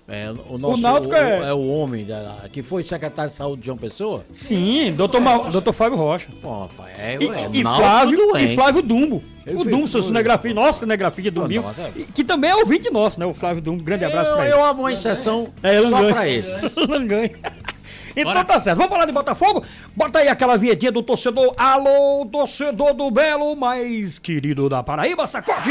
É, 0.10 0.32
o 0.49 0.58
nosso 0.58 0.82
Náutico 0.82 1.14
o- 1.14 1.18
é- 1.18 1.49
é 1.49 1.53
o 1.53 1.68
homem 1.68 2.05
da- 2.05 2.45
que 2.51 2.64
foi 2.64 2.82
secretário 2.82 3.30
de 3.30 3.36
saúde 3.36 3.60
de 3.62 3.66
João 3.66 3.78
Pessoa. 3.78 4.24
Sim, 4.32 4.93
doutor, 4.95 5.20
Ma... 5.20 5.38
doutor 5.49 5.74
Fábio 5.74 5.97
Rocha. 5.97 6.30
Pô, 6.41 6.66
é, 6.97 7.18
E, 7.20 7.28
é, 7.30 7.49
e 7.51 7.62
Flávio, 7.62 8.18
doente. 8.18 8.51
e 8.53 8.55
Flávio 8.55 8.82
Dumbo. 8.82 9.22
Eu 9.45 9.60
o 9.60 9.64
Dumbo, 9.66 9.88
doido. 9.88 10.03
cinegrafia, 10.03 10.53
nossa 10.53 10.80
cinegrafia 10.80 11.30
do 11.30 11.45
não, 11.47 11.70
é. 11.72 11.91
Que 12.16 12.24
também 12.24 12.49
é 12.51 12.55
ouvinte 12.55 12.89
nosso, 12.89 13.20
né? 13.20 13.26
O 13.26 13.34
Flávio 13.34 13.62
Dumbo. 13.62 13.84
Grande 13.84 14.05
abraço 14.05 14.32
pra 14.32 14.39
Eu, 14.39 14.45
ele. 14.45 14.53
eu 14.53 14.64
amo 14.66 14.84
uma 14.84 14.93
exceção 14.93 15.49
É, 15.62 15.78
só 15.82 15.89
Langanha. 15.89 16.14
pra 16.14 16.28
esses. 16.30 16.76
Langanha. 16.76 17.32
Então 18.20 18.43
tá 18.45 18.60
certo. 18.60 18.78
Vamos 18.78 18.91
falar 18.91 19.05
de 19.05 19.12
Botafogo? 19.12 19.64
Bota 19.95 20.18
aí 20.18 20.28
aquela 20.28 20.58
vinhetinha 20.58 20.91
do 20.91 21.03
torcedor. 21.03 21.53
Alô, 21.55 22.26
torcedor 22.26 22.95
do 22.95 23.12
Belo, 23.12 23.55
mais 23.55 24.18
querido 24.18 24.68
da 24.68 24.82
Paraíba, 24.82 25.28
sacode! 25.28 25.70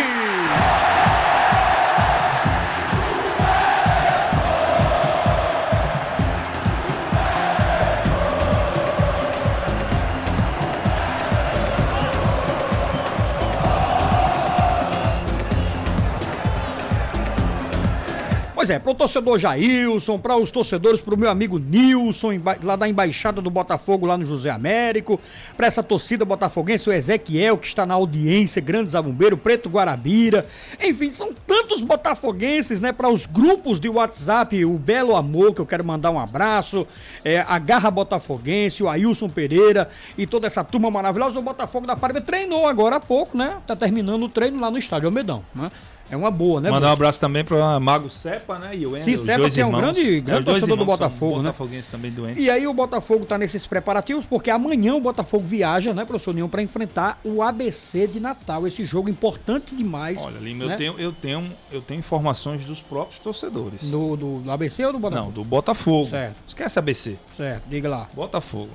Pois 18.67 18.75
é, 18.75 18.81
pro 18.81 18.95
torcedor 18.97 19.39
Jailson, 19.39 20.19
para 20.19 20.37
os 20.37 20.51
torcedores, 20.51 21.01
pro 21.01 21.17
meu 21.17 21.31
amigo 21.31 21.57
Nilson, 21.57 22.31
lá 22.65 22.75
da 22.75 22.89
Embaixada 22.89 23.41
do 23.41 23.49
Botafogo, 23.49 24.07
lá 24.07 24.19
no 24.19 24.25
José 24.25 24.51
Américo, 24.51 25.21
para 25.57 25.69
essa 25.69 25.85
torcida 25.85 26.25
botafoguense, 26.25 26.91
o 26.91 26.93
Ezequiel, 26.93 27.59
que 27.59 27.69
está 27.69 27.87
na 27.87 27.95
audiência, 27.95 28.61
Grande 28.61 28.91
Zabumbeiro, 28.91 29.37
Preto 29.37 29.69
Guarabira, 29.69 30.45
enfim, 30.83 31.13
são 31.13 31.33
tantos 31.47 31.81
botafoguenses, 31.81 32.81
né, 32.81 32.93
para 32.93 33.09
os 33.09 33.25
grupos 33.25 33.79
de 33.79 33.89
WhatsApp, 33.89 34.65
o 34.65 34.73
Belo 34.73 35.15
Amor, 35.15 35.55
que 35.55 35.61
eu 35.61 35.67
quero 35.67 35.85
mandar 35.85 36.11
um 36.11 36.19
abraço, 36.19 36.89
é, 37.25 37.45
a 37.47 37.61
Garra 37.61 37.89
Botafoguense, 37.89 38.83
o 38.83 38.89
Ailson 38.89 39.29
Pereira 39.29 39.89
e 40.19 40.27
toda 40.27 40.49
essa 40.49 40.65
turma 40.65 40.91
maravilhosa. 40.91 41.39
O 41.39 41.43
Botafogo 41.43 41.87
da 41.87 41.95
Paraíba 41.95 42.21
treinou 42.21 42.67
agora 42.67 42.97
há 42.97 43.01
pouco, 43.01 43.39
né, 43.39 43.59
tá 43.65 43.77
terminando 43.77 44.25
o 44.25 44.29
treino 44.29 44.59
lá 44.61 44.73
no 44.73 44.77
estádio 44.77 45.07
Almedão, 45.07 45.45
né. 45.55 45.71
É 46.09 46.17
uma 46.17 46.31
boa, 46.31 46.61
né, 46.61 46.71
Mandar 46.71 46.89
um 46.89 46.93
abraço 46.93 47.19
também 47.19 47.45
para 47.45 47.81
Mago 47.81 48.09
Sepa, 48.09 48.59
né? 48.59 48.77
E 48.77 48.87
o 48.87 48.91
Wendel, 48.91 49.05
Sim, 49.05 49.17
Sepa, 49.17 49.51
que 49.51 49.61
é 49.61 49.65
um 49.65 49.69
irmãos. 49.69 49.81
grande- 49.81 50.21
grande 50.21 50.45
dois 50.45 50.59
torcedor 50.61 50.77
do 50.77 50.85
Botafogo, 50.85 51.43
né? 51.43 51.53
Também 51.91 52.13
doentes. 52.13 52.43
E 52.43 52.49
aí 52.49 52.67
o 52.67 52.73
Botafogo 52.73 53.25
tá 53.25 53.37
nesses 53.37 53.67
preparativos, 53.67 54.25
porque 54.25 54.51
amanhã 54.51 54.95
o 54.95 55.01
Botafogo 55.01 55.45
viaja, 55.45 55.93
né, 55.93 56.05
professor 56.05 56.33
Ninho, 56.33 56.49
para 56.49 56.63
enfrentar 56.63 57.19
o 57.25 57.43
ABC 57.43 58.07
de 58.07 58.21
Natal. 58.21 58.67
Esse 58.67 58.85
jogo 58.85 59.09
importante 59.09 59.75
demais. 59.75 60.25
Olha, 60.25 60.39
Lima, 60.39 60.65
né? 60.67 60.75
eu, 60.75 60.77
tenho, 60.79 60.95
eu, 60.99 61.13
tenho, 61.13 61.53
eu 61.73 61.81
tenho 61.83 61.99
informações 61.99 62.65
dos 62.65 62.81
próprios 62.81 63.19
torcedores. 63.19 63.91
Do, 63.91 64.17
do, 64.17 64.51
ABC 64.51 64.85
ou 64.85 64.93
do 64.93 64.99
Botafogo? 65.01 65.27
Não, 65.27 65.33
do 65.33 65.45
Botafogo. 65.45 66.09
Certo. 66.09 66.37
Esquece 66.47 66.79
ABC. 66.79 67.17
Certo, 67.37 67.65
diga 67.69 67.89
lá. 67.89 68.09
Botafogo. 68.15 68.71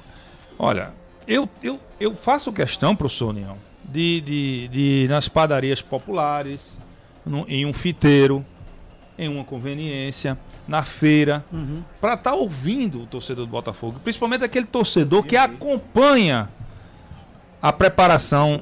Olha, 0.59 0.91
eu, 1.27 1.47
eu, 1.63 1.79
eu 1.99 2.13
faço 2.13 2.51
questão, 2.51 2.95
professor 2.95 3.29
União, 3.29 3.55
de, 3.83 4.21
de, 4.21 4.67
de 4.67 4.81
ir 5.05 5.09
nas 5.09 5.27
padarias 5.27 5.81
populares, 5.81 6.77
no- 7.25 7.45
em 7.47 7.65
um 7.65 7.73
fiteiro, 7.73 8.45
em 9.17 9.27
uma 9.27 9.43
conveniência, 9.43 10.37
na 10.67 10.83
feira, 10.83 11.43
Uhum. 11.51 11.83
para 11.99 12.13
estar 12.15 12.33
ouvindo 12.33 13.03
o 13.03 13.05
torcedor 13.05 13.45
do 13.45 13.51
Botafogo, 13.51 13.99
principalmente 14.03 14.43
aquele 14.43 14.65
torcedor 14.65 15.23
que 15.23 15.35
acompanha 15.35 16.47
a 17.61 17.71
preparação 17.73 18.59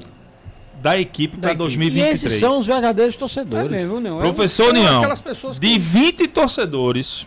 da 0.82 0.98
equipe 0.98 1.36
Da 1.36 1.48
para 1.48 1.50
equipe. 1.52 1.62
E 1.64 1.66
2023. 1.66 2.24
esses 2.24 2.40
são 2.40 2.58
os 2.60 2.66
verdadeiros 2.66 3.14
É 3.14 3.18
torcedores. 3.18 3.70
mesmo, 3.70 4.00
não. 4.00 4.18
é- 4.18 4.22
Professor 4.22 4.70
União, 4.70 4.98
aquelas 4.98 5.20
pessoas 5.20 5.58
que 5.58 5.66
de 5.68 5.78
20 5.78 6.26
torcedores 6.26 7.26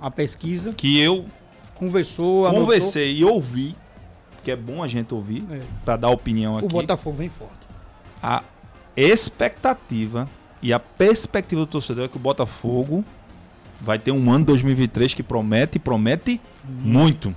a 0.00 0.10
pesquisa 0.10 0.72
que 0.72 0.98
eu 1.00 1.24
conversou, 1.74 2.46
anotou. 2.46 2.64
conversei 2.66 3.16
e 3.16 3.24
ouvi, 3.24 3.74
que 4.44 4.50
é 4.50 4.56
bom 4.56 4.82
a 4.82 4.88
gente 4.88 5.12
ouvir, 5.14 5.44
É. 5.50 5.60
para 5.84 5.96
dar 5.96 6.08
opinião 6.10 6.54
O 6.54 6.58
aqui. 6.58 6.68
Botafogo 6.68 7.16
vem 7.16 7.28
forte. 7.30 7.52
a 8.22 8.42
expectativa 8.96 10.28
e 10.62 10.72
a 10.72 10.78
perspectiva 10.78 11.60
do 11.62 11.66
torcedor 11.66 12.04
é 12.04 12.08
que 12.08 12.16
o 12.16 12.20
Botafogo 12.20 13.04
vai 13.80 13.98
ter 13.98 14.10
um 14.10 14.30
ano 14.32 14.44
2023 14.46 15.14
que 15.14 15.22
promete 15.22 15.76
e 15.76 15.78
promete 15.78 16.40
muito. 16.68 17.34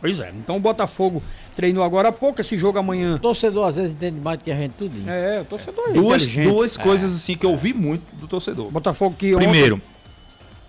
Pois 0.00 0.18
é. 0.18 0.32
Então 0.36 0.56
o 0.56 0.60
Botafogo 0.60 1.22
treinou 1.54 1.84
agora 1.84 2.08
há 2.08 2.12
pouco. 2.12 2.40
Esse 2.40 2.58
jogo 2.58 2.78
amanhã. 2.78 3.14
O 3.14 3.18
torcedor 3.20 3.68
às 3.68 3.76
vezes 3.76 3.92
entende 3.92 4.18
mais 4.20 4.38
do 4.38 4.44
que 4.44 4.50
a 4.50 4.56
gente 4.56 4.72
tudo. 4.72 5.08
É, 5.08 5.40
o 5.40 5.44
torcedor 5.44 5.90
é 5.90 5.92
Duas, 5.92 6.26
duas 6.26 6.76
coisas 6.76 7.14
assim 7.14 7.36
que 7.36 7.46
eu 7.46 7.50
ouvi 7.50 7.72
muito 7.72 8.02
do 8.16 8.26
torcedor. 8.26 8.70
Botafogo 8.70 9.14
que 9.16 9.34
ontem- 9.34 9.44
Primeiro, 9.48 9.80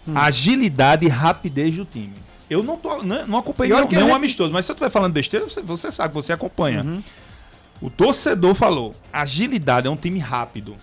Hum. 0.08 0.14
agilidade 0.18 1.06
e 1.06 1.10
rapidez 1.10 1.76
do 1.76 1.86
time. 1.86 2.14
Eu 2.50 2.62
não, 2.62 2.78
tô, 2.78 3.02
não, 3.02 3.26
não 3.26 3.40
acompanhei 3.40 3.74
nenhum, 3.74 3.88
nenhum 3.90 4.08
gente- 4.08 4.16
amistoso, 4.16 4.52
mas 4.54 4.66
se 4.66 4.72
eu 4.72 4.74
estiver 4.74 4.90
falando 4.92 5.14
besteira, 5.14 5.48
você, 5.48 5.62
você 5.62 5.90
sabe, 5.92 6.14
você 6.14 6.34
acompanha. 6.34 6.84
Uhum. 6.84 7.02
O 7.82 7.90
torcedor 7.90 8.54
falou: 8.54 8.94
agilidade 9.12 9.88
é 9.88 9.90
um 9.90 9.96
time 9.96 10.20
rápido. 10.20 10.76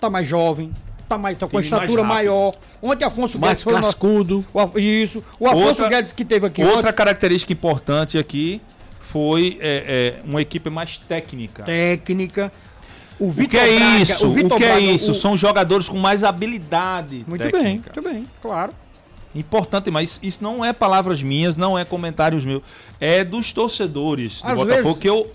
Tá 0.00 0.10
mais 0.10 0.26
jovem, 0.26 0.72
tá, 1.08 1.16
mais, 1.18 1.36
tá 1.38 1.46
com 1.46 1.56
a 1.56 1.60
mais 1.60 1.66
estatura 1.66 2.02
maior. 2.02 2.54
Ontem 2.82 3.04
Afonso 3.04 3.38
Mais 3.38 3.62
Guedes 3.62 3.66
o 3.66 3.70
nosso- 3.78 3.84
cascudo. 3.92 4.44
o 4.54 4.78
Isso. 4.78 5.22
O 5.38 5.46
Afonso 5.46 5.66
Outra- 5.82 5.88
Guedes 5.88 6.12
que 6.12 6.24
teve 6.24 6.46
aqui 6.46 6.62
Outra 6.62 6.78
ontem, 6.78 6.92
característica 6.92 7.52
importante 7.52 8.16
aqui 8.18 8.60
foi 8.98 9.58
é, 9.60 10.16
é, 10.18 10.28
uma 10.28 10.40
equipe 10.40 10.70
mais 10.70 10.98
técnica. 10.98 11.64
técnica. 11.64 12.50
O 13.18 13.28
O 13.28 13.34
que 13.34 13.56
é 13.58 13.76
Braga- 13.78 13.98
isso? 14.02 14.26
O, 14.26 14.32
Vitor 14.32 14.56
que 14.56 14.64
é 14.64 14.68
Braga, 14.68 14.80
isso? 14.80 15.10
o- 15.10 15.14
São 15.14 15.36
jogadores 15.36 15.88
com 15.90 15.98
mais 15.98 16.24
habilidade 16.24 17.22
Muito 17.26 17.42
bem, 17.42 17.50
técnica. 17.50 17.92
muito 17.94 18.08
bem, 18.10 18.26
claro. 18.40 18.72
Importante, 19.34 19.90
mas 19.90 20.18
isso 20.22 20.38
não 20.42 20.64
é 20.64 20.72
palavras 20.72 21.22
minhas, 21.22 21.56
não 21.56 21.78
é 21.78 21.84
comentários 21.84 22.44
meus. 22.44 22.62
É 22.98 23.22
dos 23.22 23.52
torcedores 23.52 24.40
do 24.40 24.48
Às 24.48 24.58
Botafogo 24.58 24.82
vezes- 24.84 24.98
que 24.98 25.08
eu, 25.08 25.30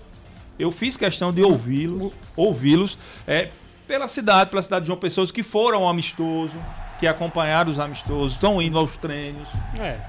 eu 0.58 0.72
fiz 0.72 0.96
questão 0.96 1.32
de 1.32 1.42
ouvi-los, 1.42 2.12
ouvi-los 2.36 2.98
é, 3.26 3.48
pela 3.86 4.08
cidade, 4.08 4.50
pela 4.50 4.62
cidade 4.62 4.82
de 4.82 4.86
João 4.88 4.98
Pessoa, 4.98 5.26
que 5.28 5.42
foram 5.42 5.82
ao 5.84 5.88
amistoso, 5.88 6.52
que 6.98 7.06
acompanharam 7.06 7.70
os 7.70 7.78
amistosos, 7.78 8.32
estão 8.32 8.60
indo 8.62 8.78
aos 8.78 8.96
treinos. 8.96 9.46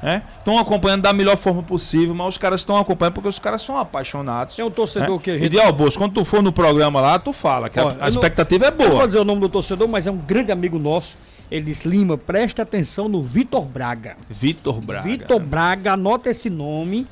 É. 0.01 0.21
Estão 0.39 0.57
acompanhando 0.57 1.01
da 1.01 1.11
melhor 1.11 1.35
forma 1.37 1.61
possível, 1.61 2.15
mas 2.15 2.27
os 2.29 2.37
caras 2.37 2.61
estão 2.61 2.77
acompanhando 2.77 3.13
porque 3.15 3.27
os 3.29 3.39
caras 3.39 3.61
são 3.61 3.77
apaixonados. 3.77 4.57
É 4.57 4.63
um 4.63 4.71
torcedor 4.71 5.17
né? 5.17 5.21
que 5.21 5.31
a 5.31 5.35
E 5.35 5.39
gente. 5.39 5.49
de, 5.49 5.57
ó, 5.59 5.69
Bosco, 5.71 5.97
quando 5.99 6.13
tu 6.13 6.23
for 6.23 6.41
no 6.41 6.51
programa 6.53 7.01
lá, 7.01 7.19
tu 7.19 7.33
fala 7.33 7.69
que 7.69 7.77
a- 7.79 7.85
Ó, 7.85 7.89
a, 7.89 7.91
eu 7.93 7.97
não- 7.99 8.07
expectativa 8.07 8.65
é 8.65 8.67
Eu 8.69 8.71
não 8.71 8.77
vou 8.85 8.89
boa. 8.95 9.05
dizer 9.05 9.19
o 9.19 9.25
nome 9.25 9.41
do 9.41 9.49
torcedor, 9.49 9.87
mas 9.87 10.07
é 10.07 10.11
um 10.11 10.17
grande 10.17 10.51
amigo 10.51 10.79
nosso. 10.79 11.15
Ele 11.51 11.65
disse: 11.65 11.87
Lima, 11.87 12.17
presta 12.17 12.61
atenção 12.63 13.07
no 13.07 13.21
Vitor 13.23 13.65
Braga. 13.65 14.17
Vitor 14.29 14.79
Braga. 14.81 15.03
Vitor 15.03 15.39
Braga, 15.39 15.93
anota 15.93 16.29
esse 16.29 16.49
nome. 16.49 17.05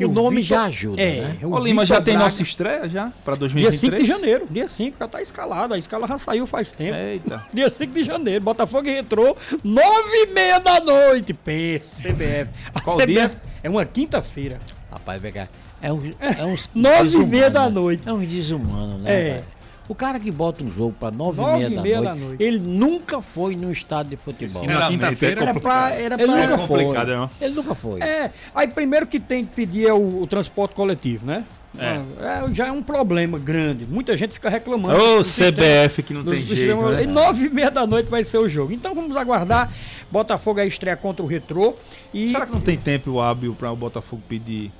O 0.00 0.08
nome 0.08 0.42
Vitor- 0.42 0.58
já 0.58 0.64
ajuda, 0.64 1.00
é, 1.02 1.20
né? 1.20 1.38
o 1.42 1.50
Ô, 1.54 1.58
Lima, 1.58 1.84
já 1.84 2.00
tem 2.00 2.14
Braga- 2.14 2.24
nossa 2.24 2.42
estreia 2.42 2.88
já? 2.88 3.12
Pra 3.24 3.34
Dia 3.34 3.40
2023? 3.40 3.80
5 3.80 3.96
de 4.02 4.06
janeiro. 4.06 4.46
Dia 4.50 4.68
5, 4.68 4.96
já 4.98 5.06
tá 5.08 5.20
escalado. 5.22 5.74
A 5.74 5.78
escala 5.78 6.06
já 6.06 6.18
saiu 6.18 6.46
faz 6.46 6.72
tempo. 6.72 6.96
Eita. 6.96 7.44
Dia 7.52 7.68
5 7.70 7.92
de 7.92 8.02
janeiro, 8.04 8.42
Botafogo 8.44 8.88
e 8.88 8.92
Retrô, 8.94 9.36
9 9.62 9.84
e 10.14 10.26
meia 10.32 10.58
da 10.58 10.80
noite. 10.80 11.32
Pense, 11.34 12.08
CBF. 12.08 12.50
A 12.74 12.80
Qual 12.80 12.96
CBF 12.96 13.06
dia? 13.12 13.42
É 13.62 13.68
uma 13.70 13.84
quinta-feira. 13.84 14.58
Rapaz, 14.90 15.22
cá. 15.32 15.48
É, 15.80 15.92
um, 15.92 16.12
é 16.20 16.44
uns 16.44 16.70
Nove 16.74 16.96
e 16.98 17.02
desumano, 17.04 17.28
meia 17.28 17.50
da 17.50 17.64
né? 17.64 17.70
noite. 17.70 18.08
É 18.08 18.12
um 18.12 18.20
desumano, 18.24 18.98
né? 18.98 19.10
É. 19.10 19.24
velho? 19.34 19.44
O 19.88 19.94
cara 19.94 20.18
que 20.20 20.30
bota 20.30 20.64
um 20.64 20.70
jogo 20.70 20.94
pra 20.98 21.10
nove, 21.10 21.40
Nove 21.40 21.52
e 21.56 21.58
meia, 21.58 21.66
e 21.72 21.74
da, 21.76 21.82
meia 21.82 22.00
noite, 22.00 22.18
da 22.20 22.26
noite. 22.26 22.42
ele 22.42 22.58
nunca 22.60 23.20
foi 23.20 23.56
num 23.56 23.70
estádio 23.72 24.10
de 24.10 24.16
futebol. 24.16 24.64
Na 24.64 24.88
quinta-feira 24.88 25.42
Era 25.42 25.54
pra. 25.60 25.90
Era 25.90 26.14
Ele 26.14 26.26
nunca 26.26 26.54
É 26.54 26.56
complicado, 26.58 27.06
foi. 27.08 27.16
não. 27.16 27.30
Ele 27.40 27.54
nunca 27.54 27.74
foi. 27.74 28.00
É, 28.00 28.30
aí 28.54 28.68
primeiro 28.68 29.06
que 29.06 29.18
tem 29.18 29.44
que 29.44 29.52
pedir 29.54 29.86
é 29.88 29.92
o, 29.92 30.22
o 30.22 30.26
transporte 30.26 30.74
coletivo, 30.74 31.26
né? 31.26 31.44
É. 31.78 32.00
Ah, 32.20 32.46
é, 32.50 32.54
já 32.54 32.66
é 32.68 32.72
um 32.72 32.82
problema 32.82 33.38
grande. 33.38 33.86
Muita 33.86 34.14
gente 34.16 34.34
fica 34.34 34.48
reclamando. 34.50 34.94
Ô, 34.94 35.24
sistema- 35.24 35.52
CBF 35.62 36.02
que 36.02 36.12
não 36.14 36.22
tem 36.22 36.40
sistema- 36.42 36.80
jeito, 36.80 36.84
né? 36.96 37.02
E 37.02 37.06
nove 37.06 37.46
e 37.46 37.50
meia 37.50 37.70
da 37.70 37.86
noite 37.86 38.10
vai 38.10 38.22
ser 38.24 38.38
o 38.38 38.48
jogo. 38.48 38.72
Então 38.72 38.94
vamos 38.94 39.16
aguardar. 39.16 39.72
Botafogo 40.10 40.60
é 40.60 40.66
estreia 40.66 40.96
contra 40.96 41.24
o 41.24 41.26
Retrô. 41.26 41.74
E 42.12 42.30
Será 42.30 42.44
que 42.46 42.52
não 42.52 42.60
tem 42.60 42.76
tempo 42.76 43.18
hábil 43.20 43.54
para 43.58 43.72
o 43.72 43.76
Botafogo 43.76 44.22
pedir 44.28 44.70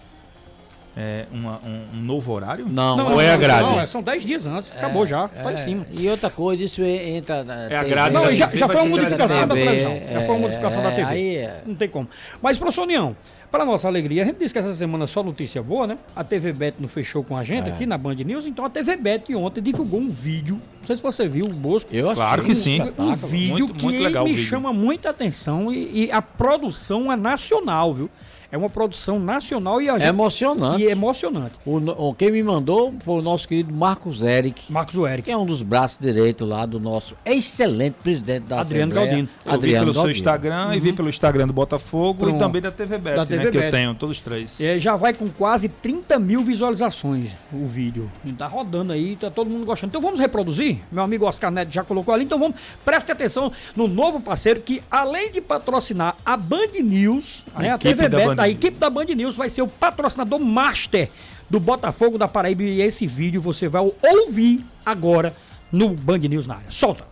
é, 0.97 1.26
uma- 1.32 1.59
um, 1.64 1.97
um 1.99 2.01
novo 2.03 2.32
horário? 2.32 2.66
Não, 2.68 2.97
Não, 2.97 3.12
Ou 3.14 3.20
é 3.20 3.32
a 3.32 3.36
grade? 3.36 3.62
não, 3.76 3.86
são 3.86 4.03
10 4.03 4.22
dias 4.24 4.47
antes. 4.47 4.70
Acabou 4.70 5.07
já. 5.07 5.28
Tá 5.28 5.53
em 5.53 5.57
cima. 5.59 5.86
E 5.90 6.09
outra 6.09 6.28
coisa, 6.30 6.62
isso 6.62 6.82
entra 6.82 7.43
na 7.45 7.55
É 7.70 7.76
a 7.76 7.84
grade 7.84 8.14
Não, 8.14 8.24
da 8.24 8.32
e 8.32 8.34
já, 8.34 8.47
TV 8.47 8.59
já 8.59 8.66
foi 8.68 8.76
uma 8.76 8.86
modificação 8.86 9.47
da 9.47 9.55
TV, 9.55 9.66
televisão. 9.66 10.12
Já 10.12 10.20
foi 10.20 10.34
uma 10.34 10.38
modificação 10.40 10.82
da 10.82 10.90
é, 10.90 10.95
TV. 10.95 11.09
aí 11.11 11.36
é. 11.36 11.62
Não 11.66 11.74
tem 11.74 11.88
como. 11.88 12.09
Mas, 12.43 12.59
professor 12.59 12.82
União, 12.82 13.16
para 13.51 13.64
nossa 13.64 13.86
alegria, 13.88 14.22
a 14.22 14.26
gente 14.26 14.38
disse 14.38 14.53
que 14.55 14.59
essa 14.59 14.74
semana 14.74 15.07
só 15.07 15.22
notícia 15.22 15.62
boa, 15.62 15.86
né? 15.86 15.99
A 16.16 16.24
TV 16.24 16.53
Bet 16.53 16.76
não 16.80 16.88
fechou 16.88 17.22
com 17.22 17.36
a 17.36 17.45
gente 17.45 17.68
É. 17.68 17.72
aqui 17.72 17.84
na 17.86 17.97
Band 17.99 18.14
News, 18.14 18.47
então 18.47 18.64
a 18.64 18.70
TV 18.70 18.97
Bet 18.97 19.34
ontem 19.34 19.61
divulgou 19.61 20.01
um 20.01 20.09
vídeo. 20.11 20.61
Não 20.80 20.86
sei 20.86 20.97
se 20.97 21.03
você 21.03 21.28
viu 21.28 21.47
o 21.47 21.51
Bosco. 21.53 21.88
Eu 21.95 22.12
Claro 22.14 22.43
que 22.43 22.53
um 22.53 22.55
sim. 22.55 22.80
Um 22.80 22.84
espetáculo. 22.84 23.16
vídeo 23.28 23.51
Muito- 23.59 23.74
que 23.74 23.82
muito 23.84 24.03
me 24.24 24.30
vídeo. 24.32 24.45
chama 24.47 24.72
muita 24.72 25.11
atenção 25.11 25.72
e, 25.72 26.07
e 26.07 26.12
a 26.12 26.20
produção 26.22 27.12
é 27.12 27.16
nacional, 27.16 27.93
viu? 27.95 28.11
É 28.53 28.57
uma 28.59 28.68
produção 28.68 29.18
nacional 29.18 29.80
e 29.80 29.88
a 29.88 29.94
É 29.96 30.00
gente- 30.00 30.09
emocionante. 30.11 30.82
e 30.82 30.86
é 30.86 30.90
emocionante. 30.90 31.55
O, 31.64 31.78
o- 31.78 32.14
quem 32.14 32.30
me 32.30 32.42
mandou 32.42 32.92
foi 33.03 33.14
o 33.18 33.22
nosso 33.22 33.48
querido 33.48 33.72
Marcos 33.74 34.22
Eric, 34.22 34.70
Marcos 34.70 34.94
Eric. 34.94 35.22
que 35.22 35.30
é 35.30 35.36
um 35.36 35.46
dos 35.46 35.62
braços 35.62 35.98
direitos 35.98 36.46
lá 36.46 36.66
do 36.66 36.78
nosso 36.78 37.16
excelente 37.24 37.94
presidente 38.03 38.44
da 38.44 38.61
Adriano 38.61 38.92
Assembleia, 38.92 39.07
Galdino. 39.22 39.28
Eu 39.46 39.50
vi 39.53 39.57
Adriano 39.57 39.92
pelo 39.94 40.03
seu. 40.05 40.11
Instagram 40.11 40.74
e 40.76 40.80
vi 40.80 40.92
pelo 40.92 41.09
Instagram 41.09 41.46
do 41.46 41.53
Botafogo 41.55 42.18
Pronto. 42.20 42.36
e 42.36 42.38
também 42.38 42.61
da 42.61 42.70
TV 42.70 42.98
Bet, 42.98 43.16
Da 43.16 43.22
né? 43.22 43.26
TV 43.28 43.50
que 43.50 43.57
eu 43.57 43.61
Bet. 43.62 43.70
tenho, 43.70 43.94
todos 43.94 44.20
três. 44.20 44.61
É, 44.61 44.78
já 44.78 44.96
vai 44.96 45.14
com 45.14 45.30
quase 45.30 45.70
30 45.70 46.18
mil 46.18 46.42
visualizações 46.44 47.30
o 47.53 47.66
vídeo. 47.66 48.11
Tá 48.36 48.46
rodando 48.48 48.92
aí, 48.92 49.16
tá 49.16 49.30
todo 49.30 49.48
mundo 49.48 49.64
gostando. 49.64 49.88
Então 49.90 50.00
vamos 50.03 50.20
reproduzir? 50.20 50.78
Meu 50.92 51.03
amigo 51.03 51.24
Oscar 51.24 51.50
Neto 51.50 51.70
já 51.72 51.82
colocou 51.84 52.12
ali. 52.12 52.24
Então 52.24 52.38
vamos, 52.38 52.57
preste 52.84 53.11
atenção 53.11 53.50
no 53.74 53.88
novo 53.88 54.20
parceiro 54.20 54.61
que, 54.61 54.82
além 54.90 55.32
de 55.32 55.40
patrocinar 55.40 56.16
a 56.22 56.36
Band 56.36 56.68
News, 56.82 57.46
A 57.55 57.62
né, 57.62 57.70
a, 57.70 57.78
TV 57.78 58.09
da 58.11 58.18
Bet, 58.18 58.28
Band 58.36 58.41
a 58.43 58.49
equipe 58.49 58.76
da 58.76 58.90
Band 58.90 59.05
News 59.05 59.36
vai 59.36 59.49
ser 59.49 59.62
o 59.62 59.68
patrocinador 59.68 60.40
master 60.40 61.09
do 61.49 61.61
Botafogo 61.61 62.18
da 62.18 62.26
Paraíba. 62.26 62.62
E 62.64 62.82
esse 62.82 63.07
vídeo 63.07 63.40
você 63.40 63.68
vai 63.68 63.82
ouvir 64.03 64.64
agora 64.84 65.36
no 65.70 65.90
Band 65.90 66.18
News 66.18 66.47
na 66.47 66.57
área. 66.57 66.70
Solta! 66.70 67.07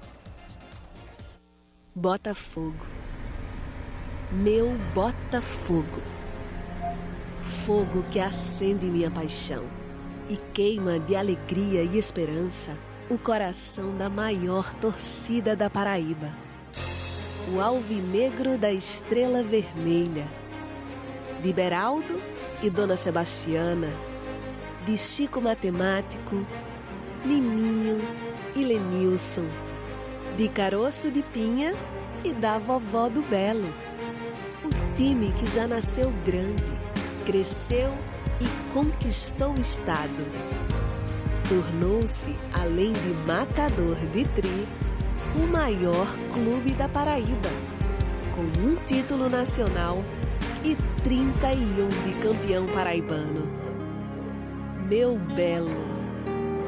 Botafogo. 1.95 2.85
Meu 4.33 4.76
Botafogo. 4.95 6.03
Fogo 7.41 8.03
que 8.11 8.18
acende 8.18 8.87
minha 8.87 9.11
paixão 9.11 9.64
e 10.28 10.37
queima 10.53 10.99
de 10.99 11.14
alegria 11.14 11.83
e 11.83 11.97
esperança 11.99 12.76
o 13.09 13.18
coração 13.18 13.93
da 13.93 14.09
maior 14.09 14.72
torcida 14.74 15.55
da 15.55 15.68
Paraíba. 15.70 16.31
o 17.53 17.61
alvinegro 17.61 18.57
da 18.57 18.72
estrela 18.72 19.43
vermelha. 19.43 20.39
De 21.43 21.55
Beraldo 21.55 22.20
e 22.62 22.68
Dona 22.68 22.97
Sebastiana. 22.97 23.88
De 24.84 24.95
Chico 24.97 25.41
Matemático, 25.41 26.47
Nininho 27.24 27.99
e 28.55 28.62
Lenilson. 28.62 29.47
De 30.36 30.49
Caroço 30.49 31.11
de 31.11 31.22
Pinha 31.22 31.74
e 32.22 32.34
da 32.34 32.59
vovó 32.59 33.09
do 33.09 33.22
Belo. 33.22 33.72
O 34.62 34.95
time 34.95 35.32
que 35.32 35.47
já 35.47 35.66
nasceu 35.66 36.12
grande, 36.26 36.78
cresceu 37.24 37.91
e 38.38 38.72
conquistou 38.74 39.55
o 39.55 39.61
estado. 39.61 40.26
Tornou-se, 41.49 42.36
além 42.53 42.93
de 42.93 43.14
matador 43.26 43.97
de 44.12 44.28
tri, 44.28 44.68
o 45.34 45.47
maior 45.47 46.07
clube 46.34 46.72
da 46.72 46.86
Paraíba, 46.86 47.51
com 48.34 48.43
um 48.61 48.76
título 48.84 49.30
nacional 49.30 50.03
e 50.65 50.77
31 51.03 51.89
de 51.89 52.13
campeão 52.21 52.67
paraibano. 52.67 53.49
Meu 54.89 55.19
Belo, 55.35 55.85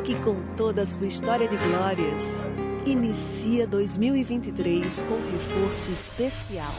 que 0.04 0.14
com 0.16 0.36
toda 0.56 0.82
a 0.82 0.86
sua 0.86 1.06
história 1.06 1.46
de 1.46 1.56
glórias, 1.56 2.46
inicia 2.86 3.66
2023 3.66 5.02
com 5.02 5.16
reforço 5.32 5.90
especial. 5.90 6.72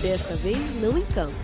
Dessa 0.00 0.36
vez 0.36 0.74
não 0.74 0.96
em 0.96 1.04
campo, 1.06 1.34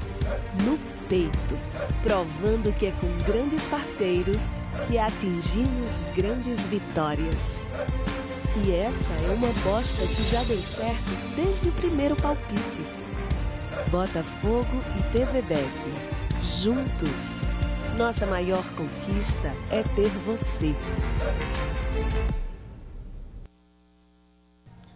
no 0.65 0.79
peito, 1.09 1.59
provando 2.03 2.73
que 2.73 2.87
é 2.87 2.93
com 2.93 3.09
grandes 3.25 3.67
parceiros 3.67 4.53
que 4.87 4.99
atingimos 4.99 6.03
grandes 6.15 6.65
vitórias. 6.67 7.67
E 8.65 8.73
essa 8.73 9.13
é 9.13 9.31
uma 9.35 9.53
bosta 9.65 10.07
que 10.07 10.23
já 10.31 10.43
deu 10.45 10.61
certo 10.63 11.35
desde 11.35 11.69
o 11.69 11.73
primeiro 11.73 12.17
palpite. 12.17 13.06
Botafogo 13.91 14.83
e 14.99 15.13
TV 15.13 15.43
Bet. 15.43 15.71
Juntos. 16.43 17.43
Nossa 17.97 18.27
maior 18.27 18.65
conquista 18.75 19.53
é 19.71 19.83
ter 19.95 20.11
você. 20.27 20.75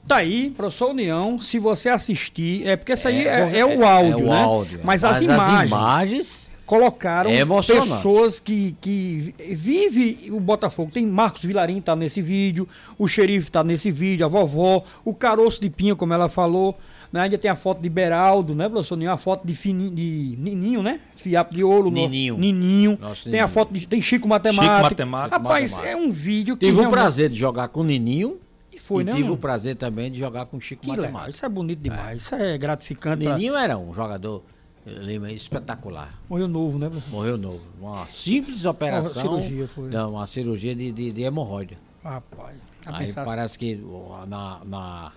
Tá 0.06 0.16
aí, 0.16 0.50
professor 0.50 0.90
União, 0.90 1.40
se 1.40 1.60
você 1.60 1.88
assistir, 1.88 2.66
é 2.66 2.76
porque 2.76 2.94
isso 2.94 3.06
aí 3.06 3.28
É, 3.28 3.52
é, 3.52 3.58
é 3.60 3.64
o 3.64 3.86
áudio, 3.86 4.12
é 4.12 4.22
o 4.22 4.28
né? 4.28 4.42
áudio, 4.42 4.80
Mas, 4.82 5.02
mas 5.02 5.04
as 5.04 5.16
as 5.18 5.22
imagens, 5.22 5.70
imagens 5.70 6.50
colocaram 6.66 7.30
é 7.30 7.44
pessoas 7.44 8.40
que, 8.40 8.76
que 8.80 9.34
vive 9.38 10.30
o 10.32 10.40
Botafogo. 10.40 10.90
Tem 10.90 11.06
Marcos 11.06 11.44
Vilarim 11.44 11.80
tá 11.80 11.94
nesse 11.94 12.20
vídeo, 12.20 12.68
o 12.98 13.06
xerife 13.06 13.50
tá 13.52 13.62
nesse 13.62 13.90
vídeo, 13.90 14.26
a 14.26 14.28
vovó, 14.28 14.82
o 15.04 15.14
caroço 15.14 15.60
de 15.60 15.70
pinha, 15.70 15.94
como 15.94 16.12
ela 16.12 16.28
falou. 16.28 16.76
Né? 17.12 17.22
Ainda 17.22 17.36
tem 17.36 17.50
a 17.50 17.56
foto 17.56 17.80
de 17.80 17.88
Beraldo, 17.88 18.54
né, 18.54 18.68
professor 18.68 18.94
União? 18.94 19.12
A 19.12 19.16
foto 19.16 19.44
de, 19.46 19.54
Fininho, 19.54 19.92
de 19.94 20.36
Nininho, 20.38 20.82
né? 20.82 21.00
Fiapo 21.16 21.52
de 21.54 21.64
ouro. 21.64 21.90
no- 21.90 21.96
Nininho. 21.96 22.38
Nininho. 22.38 22.98
Nosso 23.00 23.24
Tem 23.24 23.32
a 23.40 23.44
Nininho. 23.44 23.48
foto 23.48 23.72
de. 23.74 23.86
Tem 23.88 24.00
Chico 24.00 24.28
Matemático. 24.28 24.72
Chico 24.74 24.82
Matemático. 24.84 25.36
Rapaz, 25.42 25.72
Matemático. 25.72 25.98
é 25.98 26.08
um 26.08 26.12
vídeo 26.12 26.56
que. 26.56 26.66
Tive 26.66 26.78
o 26.78 26.80
realmente- 26.82 27.00
prazer 27.00 27.28
de 27.30 27.34
jogar 27.38 27.68
com 27.68 27.80
o 27.80 27.84
Nininho 27.84 28.38
E 28.72 28.78
foi, 28.78 29.02
e 29.02 29.06
né? 29.06 29.12
tive 29.12 29.28
o 29.30 29.36
prazer 29.36 29.74
também 29.76 30.10
de 30.10 30.18
jogar 30.20 30.46
com 30.46 30.56
o 30.56 30.60
Chico 30.60 30.82
Que 30.82 30.88
legal, 30.90 31.04
Matemático. 31.06 31.30
isso 31.30 31.44
é 31.44 31.48
bonito 31.48 31.80
demais, 31.80 32.22
isso 32.22 32.34
é 32.34 32.56
gratificante. 32.56 33.24
pra- 33.24 33.34
Nininho 33.34 33.56
era 33.56 33.76
um 33.76 33.92
jogador 33.92 34.42
Lima 34.86 35.30
espetacular. 35.30 36.18
Morreu 36.28 36.48
novo, 36.48 36.78
né, 36.78 36.88
professor? 36.88 37.10
Morreu 37.14 37.36
novo. 37.36 37.60
Uma 37.80 38.06
simples 38.06 38.64
operação. 38.64 39.12
cirurgia 39.22 39.68
foi. 39.68 39.90
Não, 39.90 40.12
uma 40.12 40.26
cirurgia 40.26 40.74
de, 40.74 40.90
de, 40.90 41.12
de 41.12 41.22
hemorroida. 41.22 41.74
Rapaz, 42.02 42.56
Aí 42.86 43.12
parece 43.12 43.58
que 43.58 43.74
o- 43.84 44.24
na, 44.26 44.58
na, 44.64 45.12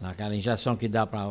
naquela 0.00 0.34
injeção 0.34 0.76
que 0.76 0.88
dá 0.88 1.06
pra. 1.06 1.26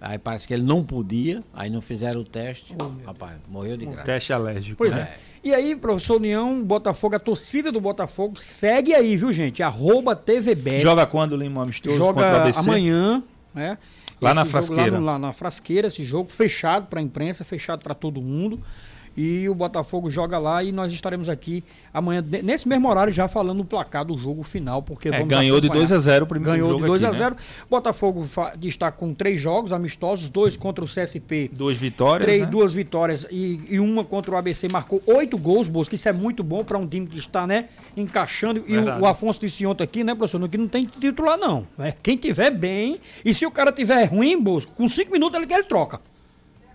Aí 0.00 0.16
parece 0.18 0.46
que 0.48 0.54
ele 0.54 0.62
não 0.62 0.82
podia, 0.82 1.42
aí 1.52 1.68
não 1.68 1.80
fizeram 1.82 2.22
o 2.22 2.24
teste. 2.24 2.74
Rapaz, 3.04 3.36
morreu 3.48 3.76
de 3.76 3.84
graça. 3.84 4.02
Teste 4.04 4.32
alérgico. 4.32 4.78
Pois 4.78 4.94
né? 4.94 5.02
é. 5.02 5.18
E 5.42 5.54
aí, 5.54 5.74
professor 5.76 6.16
União, 6.16 6.62
Botafogo, 6.62 7.16
a 7.16 7.18
torcida 7.18 7.70
do 7.72 7.80
Botafogo 7.80 8.38
segue 8.40 8.94
aí, 8.94 9.16
viu, 9.16 9.32
gente? 9.32 9.62
Arroba 9.62 10.14
TVBet. 10.16 10.80
Joga 10.82 11.06
quando, 11.06 11.36
Lima 11.36 11.62
Amistoso? 11.62 11.96
Joga 11.96 12.42
ABC? 12.42 12.60
amanhã, 12.60 13.22
né? 13.54 13.76
Lá 14.20 14.30
Esse 14.30 14.34
na 14.36 14.44
jogo 14.44 14.50
Frasqueira. 14.50 14.90
Lá, 14.92 14.98
no- 14.98 15.06
lá 15.06 15.18
na 15.18 15.32
Frasqueira, 15.32 15.88
esse 15.88 16.04
jogo 16.04 16.30
fechado 16.30 16.86
para 16.88 17.00
a 17.00 17.02
imprensa, 17.02 17.42
fechado 17.44 17.82
para 17.82 17.94
todo 17.94 18.20
mundo. 18.20 18.60
E 19.16 19.48
o 19.48 19.54
Botafogo 19.54 20.08
joga 20.08 20.38
lá 20.38 20.62
e 20.62 20.72
nós 20.72 20.92
estaremos 20.92 21.28
aqui 21.28 21.62
amanhã, 21.92 22.22
de- 22.22 22.42
nesse 22.42 22.68
mesmo 22.68 22.88
horário, 22.88 23.12
já 23.12 23.26
falando 23.28 23.60
o 23.60 23.64
placar 23.64 24.04
do 24.04 24.16
jogo 24.16 24.42
final, 24.42 24.82
porque 24.82 25.08
É, 25.08 25.22
ganhou 25.24 25.60
de 25.60 25.66
acompanhar. 25.66 25.86
2 25.88 25.92
a 25.92 25.98
0 25.98 26.24
o 26.24 26.28
primeiro 26.28 26.52
Ganhou 26.52 26.70
jogo 26.70 26.82
de 26.82 26.86
2 26.88 27.04
a 27.04 27.08
aqui, 27.08 27.16
né? 27.18 27.24
0 27.24 27.36
Botafogo 27.68 28.26
está 28.62 28.90
com 28.90 29.12
três 29.12 29.40
jogos 29.40 29.72
amistosos, 29.72 30.30
dois 30.30 30.56
contra 30.56 30.84
o 30.84 30.88
CSP 30.88 31.50
Duas 31.52 31.76
vitórias. 31.76 32.24
Três, 32.24 32.40
né? 32.42 32.46
duas 32.46 32.72
vitórias 32.72 33.26
e, 33.30 33.60
e 33.68 33.80
uma 33.80 34.04
contra 34.04 34.30
o 34.32 34.36
ABC 34.36 34.68
marcou 34.68 35.02
oito 35.06 35.36
gols, 35.36 35.66
Bosco. 35.68 35.94
Isso 35.94 36.08
é 36.08 36.12
muito 36.12 36.42
bom 36.42 36.62
para 36.64 36.78
um 36.78 36.86
time 36.86 37.06
que 37.06 37.18
está, 37.18 37.46
né, 37.46 37.66
encaixando. 37.96 38.60
E 38.66 38.72
o, 38.72 38.76
Verdade. 38.76 39.02
o 39.02 39.06
Afonso 39.06 39.40
disse 39.40 39.66
ontem 39.66 39.84
aqui, 39.84 40.04
né, 40.04 40.14
professor, 40.14 40.48
que 40.48 40.56
não 40.58 40.68
tem 40.68 40.84
titular, 40.84 41.36
não. 41.38 41.66
né? 41.76 41.94
Quem 42.02 42.16
tiver 42.16 42.50
bem, 42.50 43.00
e 43.24 43.34
se 43.34 43.44
o 43.44 43.50
cara 43.50 43.72
tiver 43.72 44.04
ruim, 44.04 44.40
Bosco, 44.40 44.72
com 44.74 44.88
cinco 44.88 45.12
minutos 45.12 45.38
ele, 45.40 45.52
ele 45.52 45.64
troca. 45.64 46.00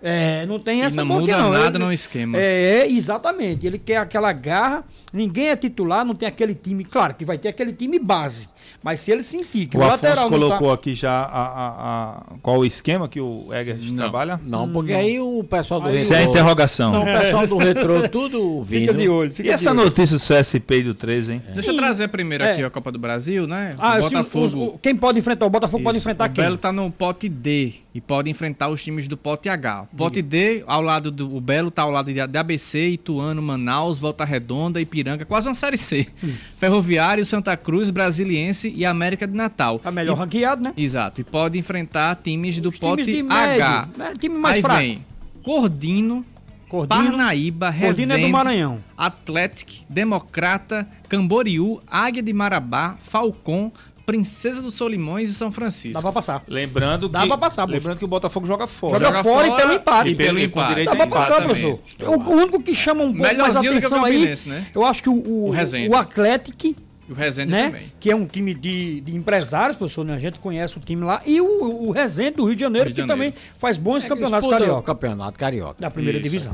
É, 0.08 0.46
não 0.46 0.60
tem 0.60 0.82
E 0.82 0.84
essa 0.84 1.04
não 1.04 1.08
boca, 1.08 1.22
muda 1.22 1.38
não. 1.38 1.52
nada 1.52 1.78
Ele- 1.78 1.84
no 1.86 1.92
esquema. 1.92 2.38
É, 2.38 2.88
exatamente. 2.88 3.66
Ele 3.66 3.80
quer 3.80 3.98
aquela 3.98 4.32
garra, 4.32 4.84
ninguém 5.12 5.48
é 5.50 5.56
titular, 5.56 6.06
não 6.06 6.14
tem 6.14 6.28
aquele 6.30 6.54
time. 6.54 6.86
Claro 6.86 7.16
que 7.16 7.26
vai 7.26 7.40
ter 7.40 7.48
aquele 7.48 7.74
time 7.74 7.98
base. 7.98 8.48
Mas 8.84 9.00
se 9.00 9.12
ele 9.12 9.24
sentir 9.24 9.66
que 9.68 9.78
o, 9.78 9.80
O 9.82 9.88
lateral 9.88 10.30
não 10.30 10.38
colocou 10.40 10.68
tá... 10.70 10.74
aqui 10.76 10.94
já 10.96 11.12
a, 11.12 11.24
a- 11.24 11.70
a- 12.10 12.24
qual 12.42 12.60
o 12.60 12.66
esquema 12.66 13.08
que 13.08 13.20
o 13.20 13.48
Egert 13.54 13.80
trabalha? 13.96 14.40
Não, 14.46 14.70
porque 14.72 14.94
aí 14.94 15.20
o 15.20 15.44
pessoal 15.44 15.80
do 15.82 15.90
Isso 15.94 16.14
é 16.14 16.20
a 16.20 16.24
interrogação. 16.24 16.92
Não, 16.92 17.02
o 17.02 17.06
pessoal 17.06 17.48
do 17.48 17.58
retrô 17.58 18.08
tudo 18.10 18.62
vindo. 18.64 18.82
Fica 18.86 18.94
de 18.94 19.10
olho, 19.10 19.32
fica 19.32 19.50
E 19.50 19.52
essa 19.52 19.74
notícia 19.74 20.18
do 20.18 20.22
CSP 20.22 20.76
e 20.80 20.84
do 20.84 20.94
13, 20.94 21.34
hein? 21.34 21.42
Deixa 21.54 21.72
eu 21.72 21.76
trazer 21.76 22.08
primeiro 22.10 22.44
É. 22.44 22.52
aqui 22.54 22.64
a 22.64 22.70
Copa 22.70 22.92
do 22.92 23.00
Brasil, 23.00 23.48
né? 23.48 23.76
Ah, 23.80 23.98
o 23.98 24.02
Botafogo. 24.02 24.46
os- 24.46 24.54
o- 24.54 24.80
quem 24.82 24.96
pode 24.96 25.18
enfrentar? 25.20 25.46
O 25.46 25.50
Botafogo 25.50 25.84
pode 25.84 25.98
Isso. 25.98 26.08
enfrentar 26.08 26.30
o 26.30 26.34
quem? 26.34 26.44
Belo 26.44 26.58
tá 26.58 26.72
no 26.72 26.92
pote 26.92 27.28
D 27.28 27.74
e 27.94 28.02
pode 28.02 28.30
enfrentar 28.30 28.70
os 28.70 28.84
times 28.84 29.08
do 29.08 29.16
pote 29.18 29.50
H. 29.50 29.88
O 29.94 29.96
pote 29.96 30.22
D, 30.22 30.64
ao 30.68 30.82
lado 30.82 31.10
do 31.12 31.36
o 31.36 31.42
Belo 31.42 31.72
tá 31.72 31.82
ao 31.84 31.92
lado 31.92 32.14
de, 32.14 32.28
de 32.28 32.38
ABC, 32.38 32.90
Ituano, 32.90 33.42
Manaus, 33.42 33.98
Volta 33.98 34.24
Redonda, 34.26 34.80
Ipiranga, 34.82 35.26
quase 35.26 35.48
uma 35.48 35.56
série 35.56 35.78
C. 35.78 36.08
Hum. 36.24 36.32
Ferroviário, 36.60 37.26
Santa 37.26 37.56
Cruz, 37.58 37.90
Brasiliense 37.90 38.55
e 38.64 38.86
América 38.86 39.28
de 39.28 39.34
Natal. 39.36 39.80
Tá 39.80 39.92
melhor 39.92 40.16
E- 40.16 40.20
ranqueado, 40.20 40.64
né? 40.64 40.74
Exato. 40.78 41.22
E 41.22 41.24
pode 41.24 41.58
enfrentar 41.58 42.16
times 42.16 42.58
do 42.60 42.70
Os 42.70 42.80
pote 42.80 43.04
times 43.04 43.28
de 43.28 43.34
H. 43.34 43.82
médio, 43.88 43.92
né? 43.98 44.14
Time 44.20 44.36
mais 44.38 44.56
Aí 44.58 44.62
fraco. 44.62 44.80
vem 44.80 45.06
Cordino, 45.44 46.26
Cordino, 46.68 47.04
Parnaíba, 47.04 47.68
Cordino 47.72 48.14
é 48.14 48.16
do 48.16 48.18
Resende, 48.18 48.32
Maranhão. 48.32 48.80
Atlético, 48.98 49.72
Democrata, 49.88 50.88
Camboriú, 51.08 51.80
Águia 51.88 52.24
de 52.24 52.34
Marabá, 52.34 52.96
Falcon, 53.08 53.72
Princesa 54.06 54.62
dos 54.62 54.76
Solimões 54.76 55.30
e 55.30 55.34
São 55.34 55.52
Francisco. 55.52 55.94
Dá 55.96 56.02
pra 56.02 56.12
passar. 56.12 56.44
Lembrando 56.48 57.10
Dá 57.10 57.22
que, 57.22 57.28
pra 57.28 57.38
passar, 57.38 57.66
lembrando 57.66 57.98
que 57.98 58.06
o 58.06 58.08
Botafogo 58.08 58.46
joga 58.46 58.68
fora. 58.68 59.04
Joga, 59.04 59.24
fora, 59.24 59.48
e 59.48 59.56
pelo 59.56 59.74
empate. 59.74 60.10
E 60.10 60.16
pelo 60.16 60.40
E 60.40 60.44
empate. 60.44 60.86
Dá 60.86 60.96
pra 60.96 61.08
passar, 61.08 61.44
professor. 61.44 61.80
O, 62.02 62.12
o 62.12 62.32
único 62.36 62.62
que 62.62 62.76
chama 62.76 63.02
um 63.02 63.08
pouco 63.08 63.22
mais 63.22 63.34
Melhorzinho 63.38 63.62
do 63.74 63.80
que 63.80 63.86
o 63.86 63.88
atenção 63.88 64.06
aí, 64.06 64.34
né? 64.46 64.68
eu 64.76 64.86
acho 64.86 65.02
que 65.02 65.10
o, 65.10 65.14
o, 65.16 65.48
O 65.48 65.50
Resende. 65.52 65.90
o 65.90 65.96
Atlético, 65.96 66.76
E 67.08 67.12
o 67.12 67.16
Resende 67.16 67.52
né? 67.52 67.66
também. 67.68 67.92
Que 68.00 68.10
é 68.12 68.16
um 68.16 68.26
time 68.26 68.54
de, 68.54 69.00
de 69.02 69.16
empresários, 69.16 69.78
professor, 69.78 70.04
né? 70.04 70.16
A 70.16 70.20
gente 70.20 70.40
conhece 70.40 70.78
o 70.78 70.80
time 70.82 71.04
lá. 71.04 71.22
E 71.26 71.40
o, 71.40 71.88
o 71.88 71.92
Resende 71.92 72.38
do 72.38 72.46
Rio 72.46 72.56
de 72.56 72.62
Janeiro, 72.62 72.88
Rio 72.88 72.96
de 72.96 73.02
que 73.02 73.08
Janeiro. 73.08 73.32
também 73.34 73.44
faz 73.60 73.78
bons 73.78 73.98
É 73.98 74.02
que 74.02 74.10
campeonatos 74.10 74.50
carioca. 74.50 74.82
Campeonato 74.82 75.38
carioca. 75.40 75.76
Da 75.80 75.92
primeira 75.92 76.18
Isso, 76.18 76.24
divisão. 76.24 76.54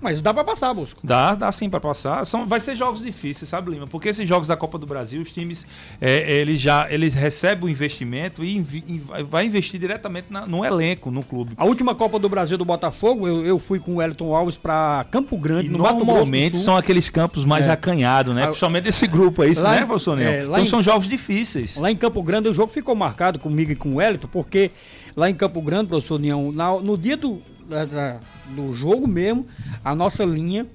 Mas 0.00 0.20
dá 0.20 0.34
pra 0.34 0.42
passar, 0.44 0.74
Bosco. 0.74 1.00
Dá, 1.04 1.34
dá 1.34 1.50
sim 1.52 1.70
pra 1.70 1.78
passar. 1.80 2.24
São, 2.26 2.46
vai 2.46 2.60
ser 2.60 2.74
jogos 2.76 3.02
difíceis, 3.02 3.48
sabe, 3.48 3.70
Lima? 3.70 3.86
Porque 3.86 4.08
esses 4.08 4.28
jogos 4.28 4.48
da 4.48 4.56
Copa 4.56 4.78
do 4.78 4.86
Brasil, 4.86 5.22
os 5.22 5.30
times, 5.32 5.66
é, 6.00 6.40
eles 6.40 6.60
já 6.60 6.90
eles 6.90 7.14
recebem 7.14 7.64
o 7.66 7.68
investimento 7.68 8.42
e 8.44 8.56
invi- 8.56 8.84
e 8.88 8.98
vai- 9.22 9.46
investir 9.46 9.78
diretamente 9.78 10.26
na- 10.30 10.46
no 10.46 10.64
elenco, 10.64 11.10
no 11.10 11.22
clube. 11.22 11.52
A 11.56 11.64
última 11.64 11.94
Copa 11.94 12.18
do 12.18 12.28
Brasil 12.28 12.58
do 12.58 12.64
Botafogo, 12.64 13.28
eu, 13.28 13.44
eu 13.46 13.58
fui 13.58 13.78
com 13.78 13.92
o 13.92 13.96
Wellington 13.96 14.34
Alves 14.34 14.56
pra 14.56 15.06
Campo 15.10 15.36
Grande, 15.36 15.68
E 15.68 15.70
no 15.70 15.78
Mato 15.78 15.94
Grosso 15.94 16.00
do 16.00 16.06
normalmente 16.06 16.50
Sul. 16.56 16.60
são 16.60 16.76
aqueles 16.76 17.08
campos 17.08 17.44
mais 17.44 17.66
É. 17.66 17.70
acanhados, 17.70 18.34
né? 18.34 18.46
Principalmente 18.46 18.88
esse 18.88 19.06
grupo 19.06 19.42
aí, 19.42 19.54
lá 19.54 19.70
né, 19.76 19.83
professor 19.86 20.16
Nel? 20.16 20.28
é, 20.28 20.44
Então 20.44 20.58
em- 20.60 20.66
são 20.66 20.82
jogos 20.82 21.08
difíceis. 21.08 21.76
Lá 21.76 21.90
em 21.90 21.96
Campo 21.96 22.22
Grande 22.22 22.48
o 22.48 22.54
jogo 22.54 22.72
ficou 22.72 22.94
marcado 22.94 23.38
comigo 23.38 23.72
e 23.72 23.76
com 23.76 23.90
o 23.90 23.94
Wellington, 23.96 24.28
porque 24.32 24.70
lá 25.16 25.28
em 25.30 25.34
Campo 25.34 25.60
Grande, 25.62 25.88
professor 25.88 26.18
na- 26.52 26.78
no 26.80 26.96
dia 26.98 27.16
do, 27.16 27.40
da- 27.68 27.84
da- 27.84 28.20
do 28.48 28.72
jogo 28.74 29.06
mesmo, 29.06 29.46
a 29.84 29.94
nossa 29.94 30.24
linha 30.24 30.66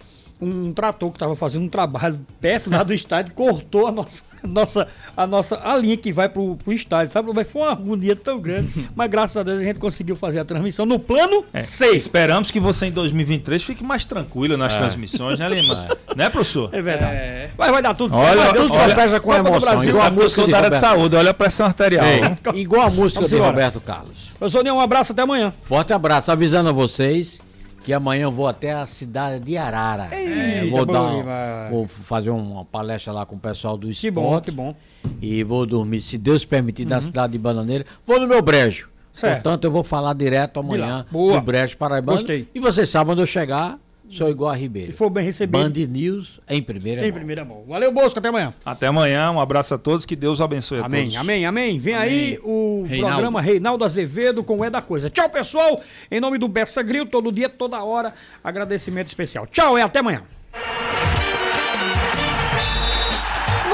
um 0.41 0.71
trator 0.71 1.09
que 1.11 1.17
estava 1.17 1.35
fazendo 1.35 1.63
um 1.65 1.69
trabalho 1.69 2.19
perto 2.39 2.69
lá 2.69 2.81
do 2.81 2.93
estádio 2.93 3.33
cortou 3.33 3.87
a 3.87 3.91
nossa, 3.91 4.23
a 4.41 4.47
nossa, 4.47 4.87
a 5.15 5.27
nossa 5.27 5.59
a 5.63 5.77
linha 5.77 5.97
que 5.97 6.13
vai 6.13 6.29
pro, 6.29 6.55
pro 6.55 6.71
estádio, 6.71 7.11
sabe? 7.11 7.31
Mas 7.33 7.51
foi 7.51 7.61
uma 7.61 7.71
agonia 7.71 8.15
tão 8.15 8.39
grande, 8.39 8.89
mas 8.95 9.09
graças 9.09 9.35
a 9.37 9.43
Deus 9.43 9.59
a 9.59 9.63
gente 9.63 9.79
conseguiu 9.79 10.15
fazer 10.15 10.39
a 10.39 10.45
transmissão 10.45 10.85
no 10.85 10.97
plano 10.97 11.43
É, 11.53 11.59
6. 11.59 11.95
Esperamos 12.03 12.51
que 12.51 12.59
você 12.59 12.85
em 12.85 12.91
2023 12.91 13.61
fique 13.61 13.83
mais 13.83 14.05
tranquilo 14.05 14.55
nas 14.55 14.75
transmissões, 14.77 15.39
né, 15.39 15.49
Lima? 15.49 15.87
Né, 16.15 16.29
professor? 16.29 16.69
É 16.73 16.81
verdade. 16.81 17.53
Mas 17.57 17.71
vai 17.71 17.81
dar 17.81 17.93
tudo 17.93 18.15
Olha, 18.15 18.41
certo. 18.41 18.61
tudo 18.61 18.73
Olha, 18.73 18.95
pesa 18.95 19.19
com 19.19 19.33
emoção, 19.33 19.59
Brasil. 19.59 19.89
igual 19.91 20.05
a 20.07 20.11
música 20.11 20.47
da 20.47 20.57
área 20.57 20.69
de 20.71 20.79
saúde, 20.79 21.15
olha 21.15 21.31
a 21.31 21.33
pressão 21.33 21.65
arterial. 21.65 22.05
Igual 22.53 22.87
a 22.87 22.89
música 22.89 23.19
Vamos 23.21 23.29
de 23.29 23.35
embora. 23.35 23.51
Roberto 23.51 23.79
Carlos. 23.81 24.31
Professor 24.37 24.65
um 24.65 24.79
abraço 24.79 25.11
até 25.11 25.21
amanhã. 25.21 25.53
Forte 25.65 25.93
abraço, 25.93 26.31
avisando 26.31 26.69
a 26.69 26.71
vocês 26.71 27.39
que 27.83 27.93
amanhã 27.93 28.23
eu 28.23 28.31
vou 28.31 28.47
até 28.47 28.73
a 28.73 28.85
cidade 28.85 29.43
de 29.43 29.57
Arara. 29.57 30.09
É, 30.11 30.65
vou, 30.65 30.85
dar, 30.85 31.69
vou 31.69 31.87
fazer 31.87 32.29
uma 32.29 32.65
palestra 32.65 33.13
lá 33.13 33.25
com 33.25 33.35
o 33.35 33.39
pessoal 33.39 33.77
do 33.77 33.89
esporte. 33.89 34.05
Que 34.05 34.11
bom, 34.11 34.41
que 34.41 34.51
bom. 34.51 34.75
E 35.21 35.43
vou 35.43 35.65
dormir, 35.65 36.01
se 36.01 36.17
Deus 36.17 36.45
permitir, 36.45 36.85
na 36.85 37.01
cidade 37.01 37.33
de 37.33 37.39
Bananeira. 37.39 37.85
Vou 38.05 38.19
no 38.19 38.27
meu 38.27 38.41
brejo. 38.41 38.89
Certo. 39.13 39.33
Portanto, 39.43 39.63
eu 39.65 39.71
vou 39.71 39.83
falar 39.83 40.13
direto 40.13 40.59
amanhã 40.59 41.05
do 41.11 41.41
brejo 41.41 41.75
paraibano. 41.77 42.17
Gostei. 42.17 42.47
E 42.53 42.59
vocês 42.59 42.87
sabem, 42.89 43.11
quando 43.11 43.19
eu 43.19 43.25
chegar, 43.25 43.77
sou 44.09 44.29
igual 44.29 44.51
a 44.51 44.55
Ribeiro. 44.55 44.91
Se 44.91 44.97
for 44.97 45.09
bem 45.09 45.23
recebido. 45.23 45.57
Band 45.63 45.69
News 45.87 46.39
em 46.49 46.61
primeira 46.61 47.01
Em 47.01 47.11
mão. 47.11 47.13
primeira 47.17 47.45
mão. 47.45 47.63
Valeu, 47.67 47.91
Bosco, 47.91 48.19
até 48.19 48.27
amanhã. 48.29 48.53
Até 48.65 48.87
amanhã, 48.87 49.31
um 49.31 49.39
abraço 49.39 49.73
a 49.73 49.77
todos, 49.77 50.05
que 50.05 50.15
Deus 50.15 50.41
abençoe 50.41 50.79
a 50.79 50.85
Amém, 50.85 51.03
todos. 51.03 51.15
amém, 51.17 51.45
amém. 51.45 51.79
Vem 51.79 51.95
aí 51.95 52.39
o 52.43 52.85
Reinaldo. 52.87 53.13
programa 53.15 53.41
Reinaldo 53.41 53.83
Azevedo 53.85 54.43
com 54.43 54.59
o 54.59 54.65
É 54.65 54.69
da 54.69 54.81
Coisa. 54.81 55.09
Tchau, 55.09 55.29
pessoal. 55.29 55.81
Em 56.09 56.19
nome 56.19 56.37
do 56.37 56.47
Bessa 56.47 56.81
Grill, 56.81 57.05
todo 57.05 57.31
dia, 57.31 57.47
toda 57.49 57.83
hora. 57.83 58.13
Agradecimento 58.43 59.07
especial. 59.07 59.45
Tchau 59.47 59.77
e 59.77 59.81
até 59.81 59.99
amanhã. 59.99 60.23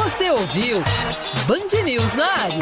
Você 0.03 0.29
ouviu 0.29 0.81
Band 1.47 1.83
News 1.83 2.15
na 2.15 2.25
área. 2.31 2.55